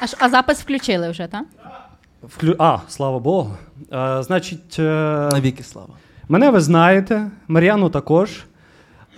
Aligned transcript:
А, 0.00 0.06
а 0.18 0.28
запис 0.28 0.58
включили 0.58 1.10
вже, 1.10 1.26
так? 1.26 1.44
Вклю... 2.22 2.54
А, 2.58 2.78
слава 2.88 3.18
Богу. 3.18 3.56
А, 3.90 4.22
Значить, 4.22 4.78
е, 4.78 4.82
Навіки 5.32 5.62
слава. 5.62 5.94
мене 6.28 6.50
ви 6.50 6.60
знаєте, 6.60 7.30
Мар'яну 7.48 7.90
також. 7.90 8.44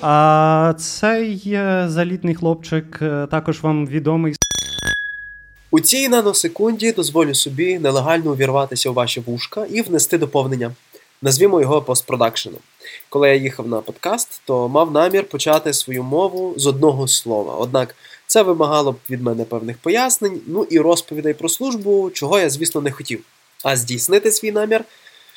А 0.00 0.74
цей 0.78 1.42
е, 1.46 1.84
залітний 1.88 2.34
хлопчик 2.34 2.98
е, 3.02 3.26
також 3.30 3.62
вам 3.62 3.86
відомий. 3.86 4.34
У 5.70 5.80
цій 5.80 6.08
наносекунді 6.08 6.92
дозволю 6.92 7.34
собі 7.34 7.78
нелегально 7.78 8.30
увірватися 8.30 8.90
у 8.90 8.92
ваші 8.92 9.20
вушка 9.20 9.66
і 9.70 9.82
внести 9.82 10.18
доповнення. 10.18 10.72
Назвімо 11.22 11.60
його 11.60 11.82
постпродакшеном. 11.82 12.60
Коли 13.08 13.28
я 13.28 13.34
їхав 13.34 13.68
на 13.68 13.80
подкаст, 13.80 14.42
то 14.44 14.68
мав 14.68 14.92
намір 14.92 15.28
почати 15.28 15.72
свою 15.72 16.02
мову 16.02 16.54
з 16.56 16.66
одного 16.66 17.08
слова. 17.08 17.54
Однак 17.54 17.94
це 18.32 18.42
вимагало 18.42 18.92
б 18.92 18.96
від 19.10 19.22
мене 19.22 19.44
певних 19.44 19.78
пояснень, 19.78 20.40
ну 20.46 20.64
і 20.64 20.78
розповідей 20.78 21.34
про 21.34 21.48
службу, 21.48 22.10
чого 22.10 22.38
я, 22.38 22.50
звісно, 22.50 22.80
не 22.80 22.90
хотів. 22.90 23.24
А 23.64 23.76
здійснити 23.76 24.30
свій 24.30 24.52
намір 24.52 24.84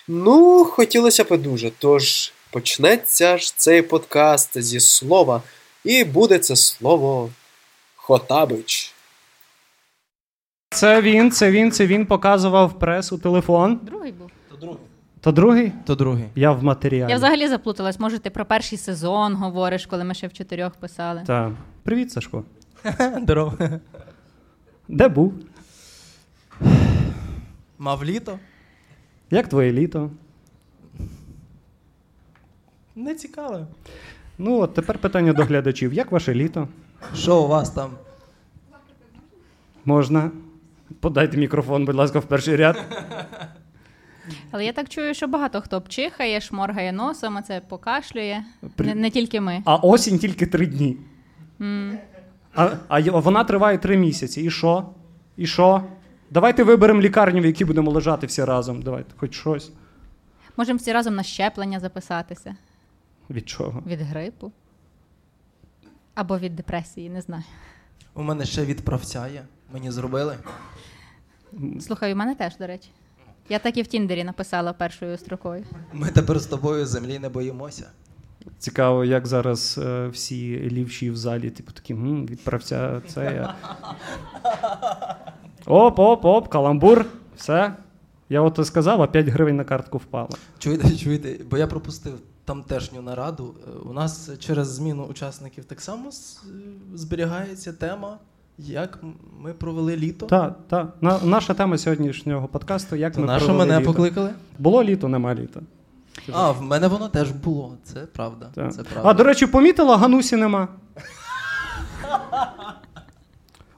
ну, 0.07 0.65
хотілося 0.65 1.23
б 1.23 1.37
дуже. 1.37 1.71
Тож 1.79 2.33
почнеться 2.51 3.37
ж 3.37 3.57
цей 3.57 3.81
подкаст 3.81 4.61
зі 4.61 4.79
слова, 4.79 5.41
і 5.83 6.03
буде 6.03 6.39
це 6.39 6.55
слово 6.55 7.29
Хотабич. 7.95 8.93
Це 10.69 11.01
він, 11.01 11.31
це 11.31 11.51
він, 11.51 11.71
це 11.71 11.87
він 11.87 12.05
показував 12.05 12.79
пресу 12.79 13.17
телефон. 13.17 13.79
Другий 13.83 14.11
був. 14.11 14.29
То 15.21 15.31
другий? 15.31 15.71
То 15.85 15.95
другий. 15.95 16.25
Я 16.35 16.51
в 16.51 16.63
матеріалі. 16.63 17.11
Я 17.11 17.17
взагалі 17.17 17.47
заплуталась. 17.47 17.99
Може, 17.99 18.19
ти 18.19 18.29
про 18.29 18.45
перший 18.45 18.77
сезон 18.77 19.35
говориш, 19.35 19.85
коли 19.85 20.03
ми 20.03 20.13
ще 20.13 20.27
в 20.27 20.33
чотирьох 20.33 20.75
писали. 20.75 21.23
Так. 21.27 21.51
Привіт, 21.83 22.11
Сашко. 22.11 22.43
Здорово. 23.21 23.57
Де 24.87 25.07
був? 25.07 25.33
Мав 27.79 28.03
літо? 28.05 28.39
Як 29.31 29.47
твоє 29.47 29.71
літо? 29.71 30.11
Не 32.95 33.15
цікаво. 33.15 33.67
Ну, 34.37 34.59
от 34.59 34.73
тепер 34.73 34.97
питання 34.97 35.33
до 35.33 35.43
глядачів. 35.43 35.93
Як 35.93 36.11
ваше 36.11 36.33
літо? 36.33 36.67
Що 37.15 37.41
у 37.43 37.47
вас 37.47 37.69
там? 37.69 37.91
Можна? 39.85 40.31
Подайте 40.99 41.37
мікрофон, 41.37 41.85
будь 41.85 41.95
ласка, 41.95 42.19
в 42.19 42.25
перший 42.25 42.55
ряд. 42.55 42.83
Але 44.51 44.65
я 44.65 44.73
так 44.73 44.89
чую, 44.89 45.13
що 45.13 45.27
багато 45.27 45.61
хто 45.61 45.83
чихає, 45.87 46.41
шморгає 46.41 46.91
носом, 46.91 47.37
а 47.37 47.41
це 47.41 47.61
покашлює. 47.69 48.43
При- 48.75 48.85
Не, 48.87 48.95
не 48.95 49.09
тільки 49.09 49.41
ми. 49.41 49.61
А 49.65 49.75
осінь 49.75 50.19
тільки 50.19 50.45
три 50.45 50.65
дні. 50.65 50.97
М. 51.61 51.97
А, 52.55 52.75
а 52.87 52.99
вона 52.99 53.43
триває 53.43 53.77
три 53.77 53.97
місяці. 53.97 54.41
І 54.41 54.49
що? 54.49 54.89
І 55.37 55.47
що? 55.47 55.83
Давайте 56.29 56.63
виберемо 56.63 57.01
лікарню, 57.01 57.41
в 57.41 57.45
якій 57.45 57.65
будемо 57.65 57.91
лежати 57.91 58.27
всі 58.27 58.43
разом. 58.43 58.81
Давайте, 58.81 59.13
хоч 59.17 59.35
щось. 59.35 59.71
Можемо 60.57 60.77
всі 60.77 60.93
разом 60.93 61.15
на 61.15 61.23
щеплення 61.23 61.79
записатися 61.79 62.55
Від 63.29 63.49
чого? 63.49 63.83
від 63.87 64.01
грипу. 64.01 64.51
Або 66.15 66.37
від 66.37 66.55
депресії, 66.55 67.09
не 67.09 67.21
знаю. 67.21 67.43
У 68.13 68.23
мене 68.23 68.45
ще 68.45 68.65
від 68.65 68.85
правця 68.85 69.27
є. 69.27 69.43
Мені 69.73 69.91
зробили. 69.91 70.37
Слухай, 71.79 72.13
у 72.13 72.15
мене 72.15 72.35
теж, 72.35 72.57
до 72.57 72.67
речі. 72.67 72.89
Я 73.49 73.59
так 73.59 73.77
і 73.77 73.81
в 73.81 73.87
Тіндері 73.87 74.23
написала 74.23 74.73
першою 74.73 75.17
строкою. 75.17 75.63
Ми 75.93 76.09
тепер 76.09 76.39
з 76.39 76.45
тобою 76.45 76.85
землі 76.85 77.19
не 77.19 77.29
боїмося. 77.29 77.89
Цікаво, 78.59 79.05
як 79.05 79.27
зараз 79.27 79.79
е, 79.83 80.07
всі 80.07 80.69
лівші 80.71 81.11
в 81.11 81.17
залі, 81.17 81.49
типу 81.49 81.71
такі, 81.71 81.93
«М, 81.93 82.25
відправця 82.25 83.01
це 83.07 83.23
я. 83.35 83.55
Оп, 85.65 85.99
оп, 85.99 86.25
оп, 86.25 86.47
каламбур. 86.47 87.05
Все. 87.37 87.73
Я 88.29 88.41
от 88.41 88.59
сказав, 88.67 89.01
а 89.01 89.07
5 89.07 89.27
гривень 89.27 89.55
на 89.55 89.63
картку 89.63 89.97
впало. 89.97 90.29
Чуєте, 90.59 90.95
чуєте, 90.97 91.35
бо 91.49 91.57
я 91.57 91.67
пропустив 91.67 92.13
тамтешню 92.45 93.01
нараду. 93.01 93.55
Е, 93.67 93.71
У 93.89 93.93
нас 93.93 94.29
через 94.39 94.67
зміну 94.67 95.03
учасників 95.03 95.65
так 95.65 95.81
само 95.81 96.09
е, 96.09 96.11
зберігається 96.97 97.73
тема, 97.73 98.17
як 98.57 98.99
ми 99.39 99.53
провели 99.53 99.97
літо. 99.97 100.25
Так, 100.25 100.59
так. 100.67 100.93
На, 101.01 101.19
наша 101.23 101.53
тема 101.53 101.77
сьогоднішнього 101.77 102.47
подкасту 102.47 102.95
як 102.95 103.13
То 103.13 103.21
ми 103.21 103.27
на 103.27 103.37
що 103.39 103.45
провели 103.45 103.65
мене 103.67 103.79
літо. 103.81 103.91
покликали? 103.91 104.29
Було 104.59 104.83
літо, 104.83 105.07
нема 105.07 105.35
літа. 105.35 105.59
А, 106.33 106.51
в 106.51 106.61
мене 106.61 106.87
воно 106.87 107.09
теж 107.09 107.31
було. 107.31 107.77
Це 107.83 107.99
правда. 107.99 108.45
Так. 108.55 108.73
Це 108.73 108.83
правда. 108.83 109.09
А 109.09 109.13
до 109.13 109.23
речі, 109.23 109.47
помітила, 109.47 109.97
Ганусі 109.97 110.35
нема. 110.35 110.67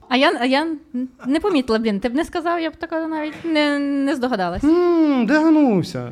А 0.09 0.15
я, 0.15 0.37
а 0.41 0.45
я 0.45 0.67
не 1.25 1.39
помітила, 1.39 1.79
блін, 1.79 1.99
ти 1.99 2.09
б 2.09 2.15
не 2.15 2.25
сказав, 2.25 2.59
я 2.61 2.69
б 2.71 2.75
такого 2.75 3.07
навіть 3.07 3.45
не, 3.45 3.79
не 3.79 4.15
здогадалась. 4.15 4.63
м 4.63 5.25
де 5.25 5.33
Гануся? 5.39 6.11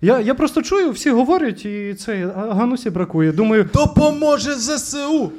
Я, 0.00 0.20
я 0.20 0.34
просто 0.34 0.62
чую, 0.62 0.90
всі 0.90 1.10
говорять, 1.10 1.64
і 1.64 1.94
це 1.94 2.32
а 2.36 2.54
Ганусі 2.54 2.90
бракує. 2.90 3.32
Думаю, 3.32 3.68
Допоможе 3.74 4.54
ЗСУ! 4.54 5.32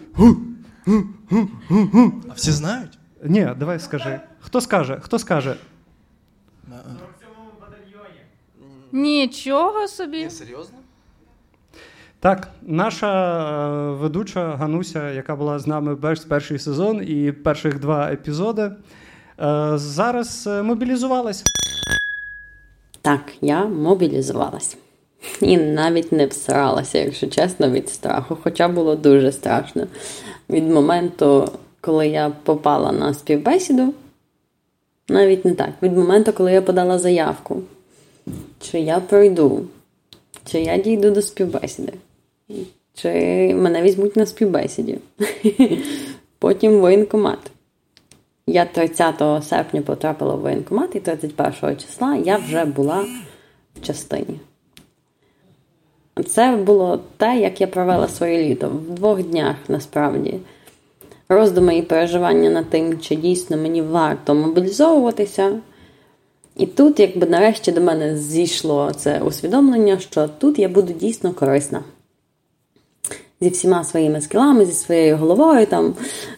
а 2.29 2.33
всі 2.35 2.51
знають? 2.51 2.99
ні, 3.23 3.49
давай 3.59 3.79
скажи. 3.79 4.19
Хто 4.39 4.61
скаже? 4.61 4.97
Хто 5.01 5.19
скаже? 5.19 5.55
Нічого 8.91 9.87
собі. 9.87 10.29
Серйозно? 10.29 10.77
Так, 12.19 12.47
наша 12.61 13.09
е, 13.09 13.91
ведуча 13.91 14.55
Гануся, 14.55 15.11
яка 15.11 15.35
була 15.35 15.59
з 15.59 15.67
нами 15.67 15.93
весь 15.93 16.25
перший 16.25 16.59
сезон 16.59 17.03
і 17.07 17.31
перших 17.31 17.79
два 17.79 18.11
епізоди, 18.11 18.61
е, 18.61 18.71
зараз 19.75 20.47
е, 20.47 20.61
мобілізувалась. 20.61 21.43
Так, 23.01 23.21
я 23.41 23.65
мобілізувалась. 23.65 24.77
І 25.41 25.57
навіть 25.57 26.11
не 26.11 26.25
всралася, 26.25 26.97
якщо 26.97 27.27
чесно, 27.27 27.69
від 27.69 27.89
страху. 27.89 28.37
Хоча 28.43 28.67
було 28.67 28.95
дуже 28.95 29.31
страшно. 29.31 29.87
Від 30.49 30.69
моменту, 30.69 31.51
коли 31.81 32.07
я 32.07 32.31
попала 32.43 32.91
на 32.91 33.13
співбесіду, 33.13 33.93
навіть 35.09 35.45
не 35.45 35.53
так. 35.53 35.69
Від 35.81 35.97
моменту, 35.97 36.33
коли 36.33 36.51
я 36.51 36.61
подала 36.61 36.99
заявку, 36.99 37.63
чи 38.61 38.79
я 38.79 38.99
пройду, 38.99 39.65
чи 40.45 40.61
я 40.61 40.77
дійду 40.77 41.11
до 41.11 41.21
співбесіди, 41.21 41.93
чи 42.93 43.09
мене 43.55 43.81
візьмуть 43.81 44.15
на 44.15 44.25
співбесіді. 44.25 44.97
Потім 46.39 46.79
воєнкомат. 46.79 47.39
Я 48.47 48.65
30 48.65 49.43
серпня 49.43 49.81
потрапила 49.81 50.35
в 50.35 50.39
воєнкомат, 50.39 50.95
і 50.95 50.99
31 50.99 51.77
числа 51.77 52.15
я 52.15 52.37
вже 52.37 52.65
була 52.65 53.05
в 53.75 53.81
частині. 53.81 54.39
Це 56.27 56.55
було 56.55 56.99
те, 57.17 57.39
як 57.39 57.61
я 57.61 57.67
провела 57.67 58.07
своє 58.07 58.43
літо 58.43 58.69
в 58.69 58.95
двох 58.95 59.23
днях 59.23 59.55
насправді. 59.67 60.39
Роздуми 61.29 61.77
і 61.77 61.81
переживання 61.81 62.49
над 62.49 62.69
тим, 62.69 62.99
чи 62.99 63.15
дійсно 63.15 63.57
мені 63.57 63.81
варто 63.81 64.35
мобілізовуватися. 64.35 65.59
І 66.57 66.65
тут, 66.65 66.99
якби 66.99 67.27
нарешті 67.27 67.71
до 67.71 67.81
мене 67.81 68.17
зійшло 68.17 68.91
це 68.97 69.19
усвідомлення, 69.19 69.99
що 69.99 70.27
тут 70.27 70.59
я 70.59 70.69
буду 70.69 70.93
дійсно 70.93 71.33
корисна. 71.33 71.83
Зі 73.41 73.49
всіма 73.49 73.83
своїми 73.83 74.21
скілами, 74.21 74.65
зі 74.65 74.73
своєю 74.73 75.17
головою, 75.17 75.65
там, 75.65 75.93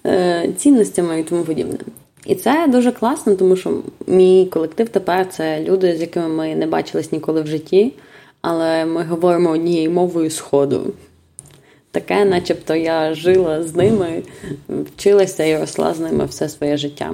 е, 0.06 0.50
цінностями 0.58 1.20
і 1.20 1.24
тому 1.24 1.44
подібне. 1.44 1.78
І 2.26 2.36
це 2.36 2.68
дуже 2.68 2.92
класно, 2.92 3.36
тому 3.36 3.56
що 3.56 3.82
мій 4.08 4.46
колектив 4.46 4.90
тепер 4.90 5.30
це 5.30 5.62
люди, 5.62 5.98
з 5.98 6.02
якими 6.02 6.28
ми 6.28 6.56
не 6.56 6.68
бачились 6.68 7.12
ніколи 7.12 7.42
в 7.42 7.48
житті, 7.48 7.94
але 8.42 8.86
ми 8.86 9.04
говоримо 9.04 9.50
однією 9.50 9.92
мовою 9.92 10.30
Сходу. 10.30 10.94
Таке, 11.94 12.26
начебто 12.26 12.76
я 12.76 13.14
жила 13.14 13.64
з 13.64 13.76
ними, 13.76 14.24
вчилася 14.70 15.44
і 15.44 15.58
росла 15.58 15.94
з 15.94 16.00
ними 16.00 16.26
все 16.26 16.50
своє 16.50 16.78
життя. 16.78 17.12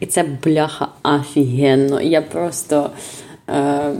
І 0.00 0.06
це 0.06 0.24
бляха 0.44 0.88
офігенно. 1.02 2.00
Я 2.00 2.22
просто 2.22 2.90
е, 3.50 3.92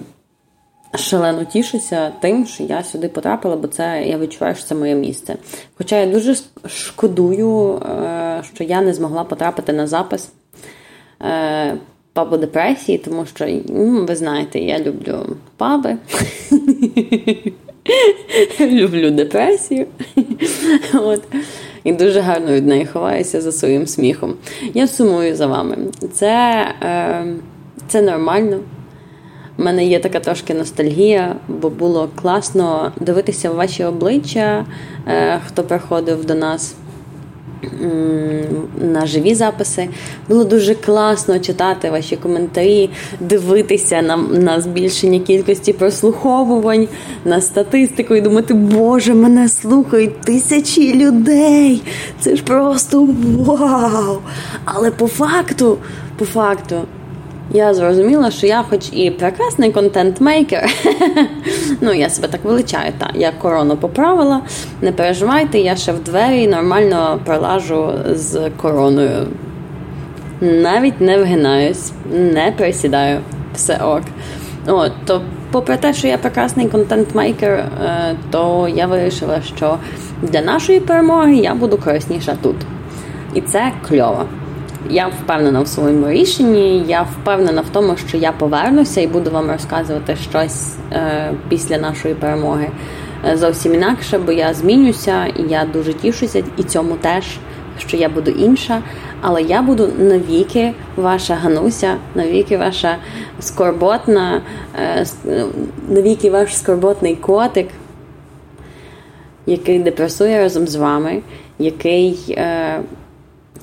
шалено 0.94 1.44
тішуся 1.44 2.12
тим, 2.20 2.46
що 2.46 2.64
я 2.64 2.84
сюди 2.84 3.08
потрапила, 3.08 3.56
бо 3.56 3.68
це 3.68 4.04
я 4.06 4.18
відчуваю, 4.18 4.54
що 4.54 4.64
це 4.64 4.74
моє 4.74 4.94
місце. 4.94 5.36
Хоча 5.78 6.00
я 6.00 6.06
дуже 6.06 6.36
шкодую, 6.66 7.76
е, 7.76 8.42
що 8.54 8.64
я 8.64 8.80
не 8.80 8.94
змогла 8.94 9.24
потрапити 9.24 9.72
на 9.72 9.86
запис 9.86 10.28
е, 11.22 11.76
пабу 12.12 12.36
депресії, 12.36 12.98
тому 12.98 13.26
що, 13.26 13.60
ну, 13.68 14.06
ви 14.06 14.16
знаєте, 14.16 14.58
я 14.58 14.78
люблю 14.78 15.36
паби. 15.56 15.96
Люблю 18.60 19.10
депресію. 19.10 19.86
От. 20.94 21.22
І 21.84 21.92
дуже 21.92 22.20
гарно 22.20 22.52
від 22.52 22.66
неї 22.66 22.86
ховаюся 22.86 23.40
за 23.40 23.52
своїм 23.52 23.86
сміхом. 23.86 24.34
Я 24.74 24.88
сумую 24.88 25.36
за 25.36 25.46
вами. 25.46 25.76
Це, 26.12 26.66
е, 26.82 27.26
це 27.88 28.02
нормально. 28.02 28.58
У 29.58 29.62
мене 29.62 29.84
є 29.84 30.00
така 30.00 30.20
трошки 30.20 30.54
ностальгія, 30.54 31.36
бо 31.48 31.70
було 31.70 32.08
класно 32.22 32.92
дивитися 33.00 33.50
в 33.50 33.54
ваші 33.54 33.84
обличчя, 33.84 34.66
е, 35.08 35.40
хто 35.46 35.62
приходив 35.62 36.24
до 36.24 36.34
нас. 36.34 36.74
На 38.80 39.06
живі 39.06 39.34
записи. 39.34 39.88
Було 40.28 40.44
дуже 40.44 40.74
класно 40.74 41.38
читати 41.38 41.90
ваші 41.90 42.16
коментарі, 42.16 42.90
дивитися 43.20 44.02
на 44.02 44.16
на 44.16 44.60
збільшення 44.60 45.18
кількості 45.18 45.72
прослуховувань, 45.72 46.88
на 47.24 47.40
статистику 47.40 48.14
і 48.14 48.20
думати, 48.20 48.54
Боже, 48.54 49.14
мене 49.14 49.48
слухають 49.48 50.20
тисячі 50.20 50.94
людей. 50.94 51.82
Це 52.20 52.36
ж 52.36 52.42
просто 52.42 53.08
вау! 53.38 54.18
Але 54.64 54.90
по 54.90 55.06
факту, 55.06 55.78
по 56.18 56.24
факту. 56.24 56.76
Я 57.50 57.74
зрозуміла, 57.74 58.30
що 58.30 58.46
я, 58.46 58.62
хоч 58.62 58.92
і 58.92 59.10
прекрасний 59.10 59.72
контент-мейкер, 59.72 60.70
ну 61.80 61.92
я 61.92 62.10
себе 62.10 62.28
так 62.28 62.44
величаю, 62.44 62.92
та 62.98 63.10
я 63.14 63.32
корону 63.42 63.76
поправила. 63.76 64.40
Не 64.82 64.92
переживайте, 64.92 65.58
я 65.58 65.76
ще 65.76 65.92
в 65.92 66.02
двері 66.02 66.46
нормально 66.46 67.20
пролажу 67.24 67.90
з 68.10 68.50
короною. 68.56 69.26
Навіть 70.40 71.00
не 71.00 71.18
вгинаюсь, 71.18 71.92
не 72.12 72.52
присідаю, 72.56 73.20
все 73.54 73.76
ок. 73.76 74.02
От, 74.66 74.92
то, 75.06 75.22
попри 75.50 75.76
те, 75.76 75.94
що 75.94 76.08
я 76.08 76.18
прекрасний 76.18 76.68
контент-мейкер, 76.68 77.50
е, 77.52 77.68
то 78.30 78.68
я 78.74 78.86
вирішила, 78.86 79.42
що 79.56 79.78
для 80.22 80.40
нашої 80.40 80.80
перемоги 80.80 81.36
я 81.36 81.54
буду 81.54 81.78
корисніша 81.78 82.36
тут. 82.42 82.56
І 83.34 83.40
це 83.40 83.72
кльово. 83.88 84.24
Я 84.90 85.08
впевнена 85.08 85.60
в 85.60 85.68
своєму 85.68 86.10
рішенні. 86.10 86.84
Я 86.88 87.02
впевнена 87.02 87.60
в 87.60 87.68
тому, 87.68 87.96
що 87.96 88.16
я 88.16 88.32
повернуся 88.32 89.00
і 89.00 89.06
буду 89.06 89.30
вам 89.30 89.50
розказувати 89.50 90.16
щось 90.16 90.74
е, 90.92 91.32
після 91.48 91.78
нашої 91.78 92.14
перемоги. 92.14 92.70
Е, 93.28 93.36
зовсім 93.36 93.74
інакше, 93.74 94.18
бо 94.18 94.32
я 94.32 94.54
змінюся, 94.54 95.26
і 95.26 95.42
я 95.42 95.66
дуже 95.72 95.94
тішуся, 95.94 96.44
і 96.56 96.62
цьому 96.62 96.94
теж, 96.94 97.24
що 97.78 97.96
я 97.96 98.08
буду 98.08 98.30
інша. 98.30 98.82
Але 99.20 99.42
я 99.42 99.62
буду 99.62 99.88
навіки 99.98 100.72
ваша 100.96 101.34
Гануся, 101.34 101.96
навіки 102.14 102.56
ваша 102.56 102.96
скорботна, 103.40 104.42
е, 104.80 105.06
навіки 105.88 106.30
ваш 106.30 106.56
скорботний 106.56 107.16
котик, 107.16 107.68
який 109.46 109.78
депресує 109.78 110.38
разом 110.38 110.66
з 110.66 110.76
вами, 110.76 111.22
який. 111.58 112.18
Е, 112.28 112.80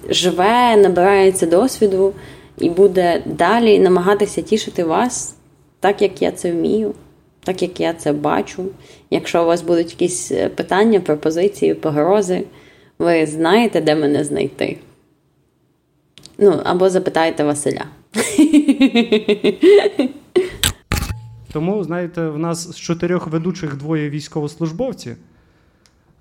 живе, 0.10 0.78
набирається 0.78 1.46
досвіду 1.46 2.14
і 2.58 2.70
буде 2.70 3.22
далі 3.26 3.80
намагатися 3.80 4.42
тішити 4.42 4.84
вас 4.84 5.36
так, 5.80 6.02
як 6.02 6.22
я 6.22 6.32
це 6.32 6.52
вмію, 6.52 6.94
так 7.44 7.62
як 7.62 7.80
я 7.80 7.94
це 7.94 8.14
бачу. 8.14 8.66
Якщо 9.10 9.44
у 9.44 9.46
вас 9.46 9.62
будуть 9.62 9.92
якісь 9.92 10.32
е, 10.32 10.50
питання, 10.50 11.00
пропозиції, 11.00 11.74
погрози, 11.74 12.44
ви 13.00 13.26
знаєте, 13.26 13.82
де 13.82 13.96
мене 13.96 14.24
знайти. 14.24 14.78
Ну, 16.38 16.62
або 16.64 16.90
запитайте 16.90 17.44
Василя. 17.44 17.86
Тому, 21.54 21.84
знаєте, 21.84 22.28
в 22.30 22.38
нас 22.38 22.72
з 22.72 22.80
чотирьох 22.80 23.28
ведучих 23.28 23.78
двоє 23.78 24.10
військовослужбовці. 24.10 25.16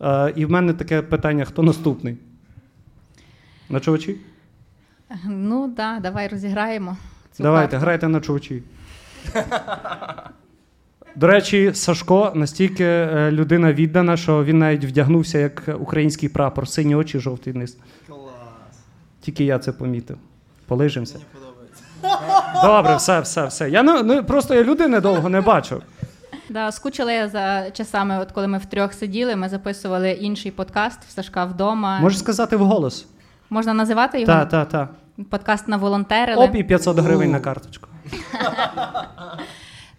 Е, 0.01 0.33
і 0.37 0.45
в 0.45 0.51
мене 0.51 0.73
таке 0.73 1.03
питання: 1.03 1.45
хто 1.45 1.63
наступний? 1.63 2.17
На 3.71 3.81
чувачі? 3.81 4.17
Ну 5.27 5.63
так, 5.67 5.75
да, 5.75 6.01
давай 6.01 6.29
розіграємо. 6.29 6.97
Цю 7.33 7.43
Давайте, 7.43 7.71
карту. 7.71 7.85
грайте 7.85 8.09
на 8.09 8.21
чувачі. 8.21 8.63
До 11.17 11.27
речі, 11.27 11.71
Сашко 11.75 12.33
настільки 12.35 12.85
е, 12.85 13.31
людина 13.31 13.73
віддана, 13.73 14.17
що 14.17 14.45
він 14.45 14.59
навіть 14.59 14.85
вдягнувся 14.85 15.39
як 15.39 15.63
український 15.81 16.29
прапор, 16.29 16.69
сині 16.69 16.95
очі, 16.95 17.19
жовтий 17.19 17.53
низ. 17.53 17.77
Клас. 18.07 18.21
Тільки 19.21 19.45
я 19.45 19.59
це 19.59 19.73
помітив. 19.73 20.19
Полижимося. 20.67 21.15
Мені 21.15 21.27
подобається. 21.33 21.83
Добре, 22.63 22.97
все, 22.97 23.21
все, 23.21 23.47
все. 23.47 23.71
Я 23.71 23.83
не, 23.83 24.03
ну, 24.03 24.25
Просто 24.25 24.55
я 24.55 24.65
людини 24.65 25.01
довго 25.01 25.29
не 25.29 25.41
бачив. 25.41 25.83
Да, 26.49 26.73
Скучила 26.73 27.13
я 27.13 27.29
за 27.29 27.71
часами, 27.71 28.19
от 28.19 28.33
коли 28.33 28.47
ми 28.47 28.59
втрьох 28.59 28.93
сиділи, 28.93 29.37
ми 29.37 29.49
записували 29.49 30.11
інший 30.11 30.51
подкаст 30.51 30.99
в 31.09 31.11
Сашка 31.11 31.45
вдома. 31.45 32.01
Можеш 32.01 32.19
сказати 32.19 32.57
вголос. 32.57 33.07
Можна 33.51 33.75
називати 33.75 34.21
його? 34.21 34.33
Так, 34.33 34.49
так, 34.49 34.69
так. 34.69 34.91
Подкаст 35.31 35.69
на 35.69 35.77
волонтери. 35.77 36.35
Оп, 36.35 36.55
і 36.55 36.65
500 36.65 36.99
гривень 36.99 37.31
на 37.31 37.41
карточку. 37.41 37.89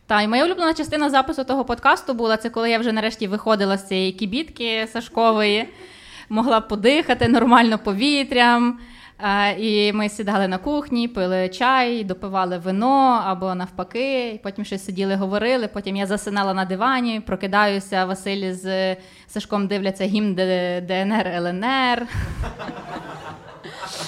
Та, 0.07 0.21
і 0.21 0.27
моя 0.27 0.45
улюблена 0.45 0.73
частина 0.73 1.09
запису 1.09 1.43
того 1.43 1.65
подкасту 1.65 2.13
була 2.13 2.37
це, 2.37 2.49
коли 2.49 2.69
я 2.69 2.79
вже 2.79 2.91
нарешті 2.91 3.27
виходила 3.27 3.77
з 3.77 3.87
цієї 3.87 4.11
кібітки 4.11 4.87
Сашкової, 4.93 5.69
могла 6.29 6.61
подихати 6.61 7.27
нормально 7.27 7.77
повітрям. 7.77 8.79
І 9.57 9.93
ми 9.93 10.09
сідали 10.09 10.47
на 10.47 10.57
кухні, 10.57 11.07
пили 11.07 11.49
чай, 11.49 12.03
допивали 12.03 12.57
вино 12.57 13.21
або 13.25 13.55
навпаки. 13.55 14.39
Потім 14.43 14.65
щось 14.65 14.85
сиділи, 14.85 15.15
говорили. 15.15 15.67
Потім 15.67 15.95
я 15.95 16.05
засинала 16.05 16.53
на 16.53 16.65
дивані, 16.65 17.19
прокидаюся. 17.19 18.05
Василь 18.05 18.53
з 18.53 18.95
Сашком 19.27 19.67
дивляться 19.67 20.03
гімн 20.03 20.35
ДНР 20.87 21.27
ЛНР. 21.27 22.07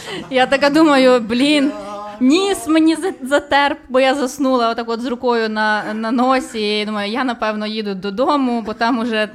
Я 0.29 0.45
така 0.45 0.69
думаю, 0.69 1.19
блін, 1.19 1.71
ніс 2.19 2.67
мені 2.67 2.97
затерп, 3.21 3.77
бо 3.89 3.99
я 3.99 4.15
заснула 4.15 4.69
отак 4.69 4.89
от 4.89 5.01
з 5.01 5.05
рукою 5.05 5.49
на 5.49 5.93
на 5.93 6.11
носі. 6.11 6.79
І 6.79 6.85
Думаю, 6.85 7.11
я 7.11 7.23
напевно 7.23 7.67
їду 7.67 7.95
додому, 7.95 8.61
бо 8.65 8.73
там 8.73 8.99
уже. 8.99 9.29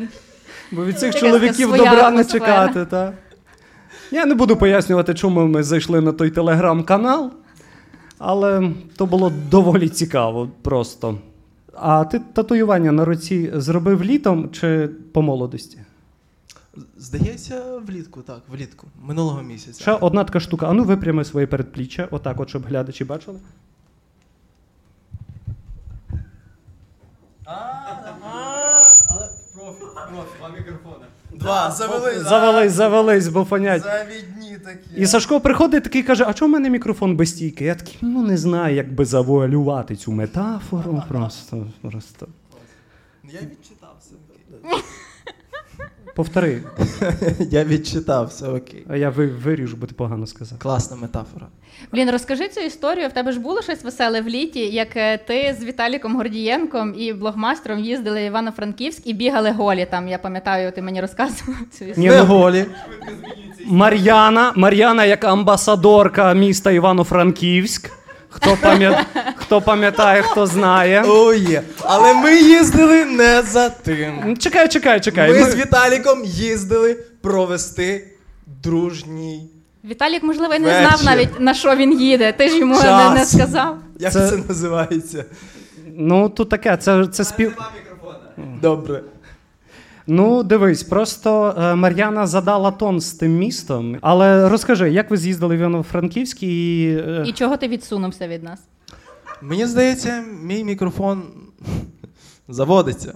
Бо 0.73 0.85
від 0.85 0.99
цих 0.99 1.15
чоловіків 1.15 1.77
добра 1.77 2.11
не 2.11 2.25
чекати, 2.25 2.87
так? 2.87 3.15
Я 4.11 4.27
не 4.27 4.35
буду 4.35 4.57
пояснювати, 4.57 5.15
чому 5.15 5.47
ми 5.47 5.63
зайшли 5.63 6.01
на 6.01 6.13
той 6.13 6.31
телеграм-канал, 6.31 7.31
але 8.19 8.71
то 8.97 9.07
було 9.07 9.33
доволі 9.51 9.89
цікаво 9.89 10.49
просто. 10.63 11.19
А 11.75 12.05
ти 12.05 12.21
татуювання 12.33 12.93
на 12.93 13.05
руці 13.05 13.51
зробив 13.55 14.05
літом 14.05 14.51
чи 14.53 14.89
по 15.13 15.23
молодості? 15.23 15.79
Здається, 16.97 17.79
влітку, 17.87 18.23
так, 18.23 18.43
влітку, 18.49 18.87
минулого 19.03 19.43
місяця. 19.43 19.81
Ще 19.83 19.93
одна 19.93 20.25
така 20.25 20.41
штука. 20.41 20.69
Ану, 20.69 20.85
випрями 20.85 21.25
своє 21.25 21.47
передпліччя, 21.47 22.09
отак, 22.11 22.41
от, 22.41 22.49
щоб 22.49 22.67
глядачі 22.67 23.05
бачили. 23.05 23.39
Але 27.45 29.29
профі, 29.55 29.85
профі, 30.09 30.31
два 30.39 30.49
мікрофони. 30.49 31.05
Два, 31.33 31.71
завелись. 31.71 32.23
Завелись, 32.23 32.73
завелись, 32.73 33.29
бо 33.29 33.45
понять. 33.45 33.83
Завідні 33.83 34.59
такі. 34.59 35.01
І 35.01 35.07
Сашко 35.07 35.41
приходить 35.41 35.85
такий 35.85 36.03
каже: 36.03 36.25
а 36.29 36.35
чому 36.35 36.51
в 36.51 36.53
мене 36.53 36.71
мікрофон 36.71 37.17
без 37.17 37.31
стійки? 37.31 37.65
Я 37.65 37.75
такий, 37.75 37.99
ну 38.01 38.23
не 38.23 38.37
знаю, 38.37 38.77
як 38.77 38.93
би 38.93 39.05
завуалювати 39.05 39.97
цю 39.97 40.13
метафору. 40.13 41.03
Просто. 41.09 41.67
просто. 41.83 42.27
Я 43.25 43.41
відчитався. 43.41 44.15
Повтори. 46.19 46.63
Я 47.51 47.65
відчитав, 47.65 48.27
все 48.27 48.47
окей. 48.49 48.85
А 48.89 48.97
я 48.97 49.11
виріжу, 49.45 49.77
бо 49.77 49.87
ти 49.87 49.95
погано 49.95 50.27
сказав. 50.27 50.59
Класна 50.59 50.97
метафора. 50.97 51.47
Блін, 51.93 52.11
розкажи 52.11 52.49
цю 52.49 52.61
історію. 52.61 53.09
В 53.09 53.13
тебе 53.13 53.33
ж 53.33 53.41
було 53.41 53.63
щось 53.63 53.85
веселе 53.85 54.21
в 54.21 54.29
літі, 54.29 54.61
як 54.61 54.97
е, 54.97 55.19
ти 55.19 55.57
з 55.61 55.65
Віталіком 55.65 56.17
Гордієнком 56.17 56.95
і 56.99 57.13
блогмастером 57.13 57.79
їздили 57.79 58.23
в 58.23 58.27
Івано-Франківськ 58.27 59.07
і 59.07 59.15
бігали 59.15 59.51
голі. 59.51 59.87
Там 59.91 60.09
я 60.09 60.19
пам'ятаю, 60.19 60.73
ти 60.73 60.83
мені 60.83 61.01
розказував 61.01 61.57
цю 61.79 61.85
історію. 61.85 62.13
Не 62.13 62.21
голі. 62.21 62.67
Мар'яна, 63.67 64.53
Мар'яна 64.57 65.05
як 65.05 65.25
амбасадорка 65.25 66.35
міста 66.35 66.71
Івано-Франківськ. 66.71 67.91
Хто 68.31 68.57
пам'ятає, 68.63 69.07
хто 69.37 69.61
пам'ятає, 69.61 70.23
хто 70.23 70.47
знає. 70.47 71.05
О, 71.07 71.35
є. 71.35 71.63
Але 71.83 72.15
ми 72.15 72.37
їздили 72.37 73.05
не 73.05 73.43
за 73.43 73.69
тим. 73.69 74.37
Чекай, 74.37 74.69
чекай, 74.69 75.01
чекай. 75.01 75.33
Ми, 75.33 75.41
ми... 75.41 75.51
з 75.51 75.57
Віталіком 75.57 76.25
їздили 76.25 76.95
провести 77.23 78.09
дружній. 78.63 79.51
Віталік, 79.85 80.23
можливо, 80.23 80.55
і 80.55 80.59
не 80.59 80.65
Вечір. 80.65 80.89
знав 80.89 81.05
навіть 81.05 81.41
на 81.41 81.55
що 81.55 81.77
він 81.77 82.01
їде. 82.01 82.33
Ти 82.33 82.49
ж 82.49 82.59
йому 82.59 82.81
не, 82.83 83.11
не 83.11 83.25
сказав. 83.25 83.79
Як 83.99 84.13
це... 84.13 84.31
це 84.31 84.37
називається? 84.49 85.25
Ну, 85.97 86.29
тут 86.29 86.49
таке, 86.49 86.77
це 86.77 87.07
це 87.07 87.25
спів. 87.25 87.57
Добре. 88.63 89.03
Ну, 90.11 90.43
дивись, 90.43 90.83
просто 90.83 91.55
е, 91.59 91.75
Мар'яна 91.75 92.27
задала 92.27 92.71
тон 92.71 93.01
з 93.01 93.13
тим 93.13 93.39
містом. 93.39 93.97
Але 94.01 94.49
розкажи, 94.49 94.91
як 94.91 95.11
ви 95.11 95.17
з'їздили 95.17 95.57
в 95.57 95.59
Івано-Франківськ 95.59 96.43
і. 96.43 96.87
Е... 97.07 97.25
І 97.27 97.33
чого 97.33 97.57
ти 97.57 97.69
відсунувся 97.69 98.29
від 98.29 98.43
нас? 98.43 98.61
Мені 99.43 99.67
здається, 99.67 100.25
мій 100.43 100.65
мікрофон 100.65 101.23
заводиться. 102.49 103.15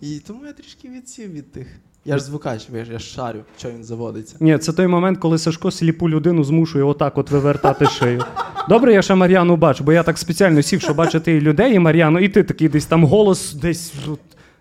І 0.00 0.18
тому 0.26 0.46
я 0.46 0.52
трішки 0.52 0.88
відсів 0.88 1.32
від 1.32 1.52
тих. 1.52 1.66
Я 2.04 2.18
ж 2.18 2.24
звукач, 2.24 2.68
я 2.74 2.98
ж 2.98 2.98
шарю, 2.98 3.40
що 3.58 3.70
він 3.70 3.84
заводиться. 3.84 4.36
Ні, 4.40 4.58
це 4.58 4.72
той 4.72 4.86
момент, 4.86 5.18
коли 5.18 5.38
Сашко 5.38 5.70
сліпу 5.70 6.08
людину 6.08 6.44
змушує 6.44 6.84
отак 6.84 7.18
от 7.18 7.30
вивертати 7.30 7.86
шию. 7.86 8.24
Добре, 8.68 8.94
я 8.94 9.02
ще 9.02 9.14
Мар'яну 9.14 9.56
бачу, 9.56 9.84
бо 9.84 9.92
я 9.92 10.02
так 10.02 10.18
спеціально 10.18 10.62
сів, 10.62 10.80
щоб 10.80 10.96
бачити 10.96 11.32
і 11.32 11.40
людей, 11.40 11.74
і 11.74 11.78
Мар'яну, 11.78 12.18
і 12.18 12.28
ти 12.28 12.42
такий 12.42 12.68
десь 12.68 12.86
там 12.86 13.04
голос 13.04 13.54
десь 13.54 13.92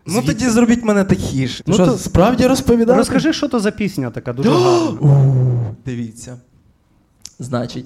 Ну 0.08 0.22
тоді 0.22 0.50
зробіть 0.50 0.84
мене 0.84 1.04
тихіше. 1.04 1.64
Ну, 1.68 1.74
що, 1.74 1.86
то- 1.86 1.98
справді 1.98 2.48
розповідати? 2.48 2.98
Розкажи, 2.98 3.34
що 3.34 3.48
то 3.48 3.60
за 3.60 3.72
пісня 3.72 4.10
така 4.10 4.34
дуже 4.34 4.50
гарна. 4.54 4.98
Дивіться. 5.86 6.38
Значить, 7.40 7.86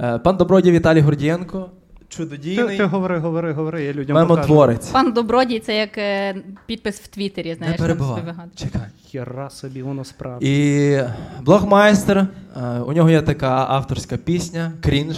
е, 0.00 0.18
пан 0.18 0.36
Добродій 0.36 0.70
Віталій 0.70 1.00
Гордієнко, 1.00 1.70
Ти, 1.98 2.04
чудодійний 2.08 2.76
ти 2.78 2.84
говори, 2.84 3.18
говори, 3.18 3.52
говори, 3.52 3.84
я 3.84 3.92
людям 3.92 4.16
покажу. 4.16 4.34
мемотворець. 4.34 4.86
Пан 4.86 5.12
Добродій 5.12 5.60
це 5.60 5.76
як 5.76 5.98
е, 5.98 6.36
підпис 6.66 7.00
в 7.00 7.06
Твіттері, 7.06 7.48
Не 7.48 7.54
знаєш, 7.54 7.76
там 7.80 7.88
собі 7.88 8.20
вигадує. 8.20 8.50
Чекай. 8.54 8.82
Хера 9.12 9.50
собі, 9.50 9.82
воно 9.82 10.04
справді. 10.04 10.46
І 10.46 11.00
блогмайстер, 11.42 12.18
е, 12.56 12.78
у 12.86 12.92
нього 12.92 13.10
є 13.10 13.22
така 13.22 13.66
авторська 13.68 14.16
пісня 14.16 14.72
Крінж. 14.80 15.16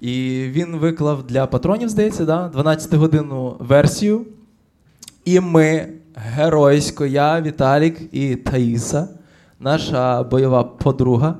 І 0.00 0.44
він 0.50 0.76
виклав 0.76 1.26
для 1.26 1.46
патронів, 1.46 1.88
здається, 1.88 2.24
да, 2.24 2.48
12-годинну 2.54 3.56
версію. 3.58 4.26
І 5.24 5.40
ми 5.40 5.88
геройсько, 6.14 7.06
я, 7.06 7.40
Віталік 7.40 8.00
і 8.12 8.36
Таїса, 8.36 9.08
наша 9.60 10.22
бойова 10.22 10.64
подруга. 10.64 11.34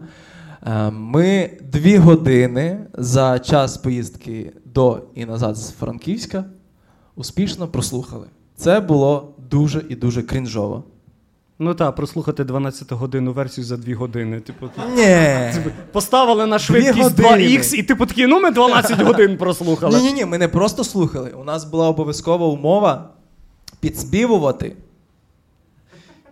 е, 0.67 0.91
Ми 0.91 1.51
дві 1.73 1.97
години 1.97 2.87
за 2.95 3.39
час 3.39 3.77
поїздки 3.77 4.53
до 4.65 5.03
і 5.15 5.25
назад 5.25 5.57
з 5.57 5.71
Франківська 5.71 6.45
успішно 7.17 7.69
прослухали. 7.69 8.27
Це 8.57 8.81
було 8.81 9.35
дуже 9.51 9.85
і 9.89 9.95
дуже 9.95 10.23
крінжово. 10.23 10.85
Ну 11.59 11.75
так, 11.75 11.95
прослухати 11.95 12.45
12-годинну 12.45 13.33
версію 13.33 13.65
за 13.65 13.77
2 13.77 13.95
години. 13.97 14.41
Типу, 14.41 14.67
Ні. 14.97 15.27
поставили 15.93 16.47
на 16.47 16.59
швидкість 16.59 17.19
2х, 17.21 17.75
і 17.75 17.83
типу 17.83 18.07
такі, 18.07 18.27
ну 18.27 18.41
ми 18.41 18.51
12 18.51 19.01
годин 19.07 19.37
прослухали. 19.37 19.99
Ні, 19.99 20.05
ні, 20.05 20.13
ні, 20.13 20.25
ми 20.25 20.39
не 20.39 20.49
просто 20.49 20.85
слухали. 20.85 21.31
У 21.41 21.45
нас 21.45 21.65
була 21.65 21.89
обов'язкова 21.89 22.47
умова 22.47 23.09
підспівувати. 23.81 24.77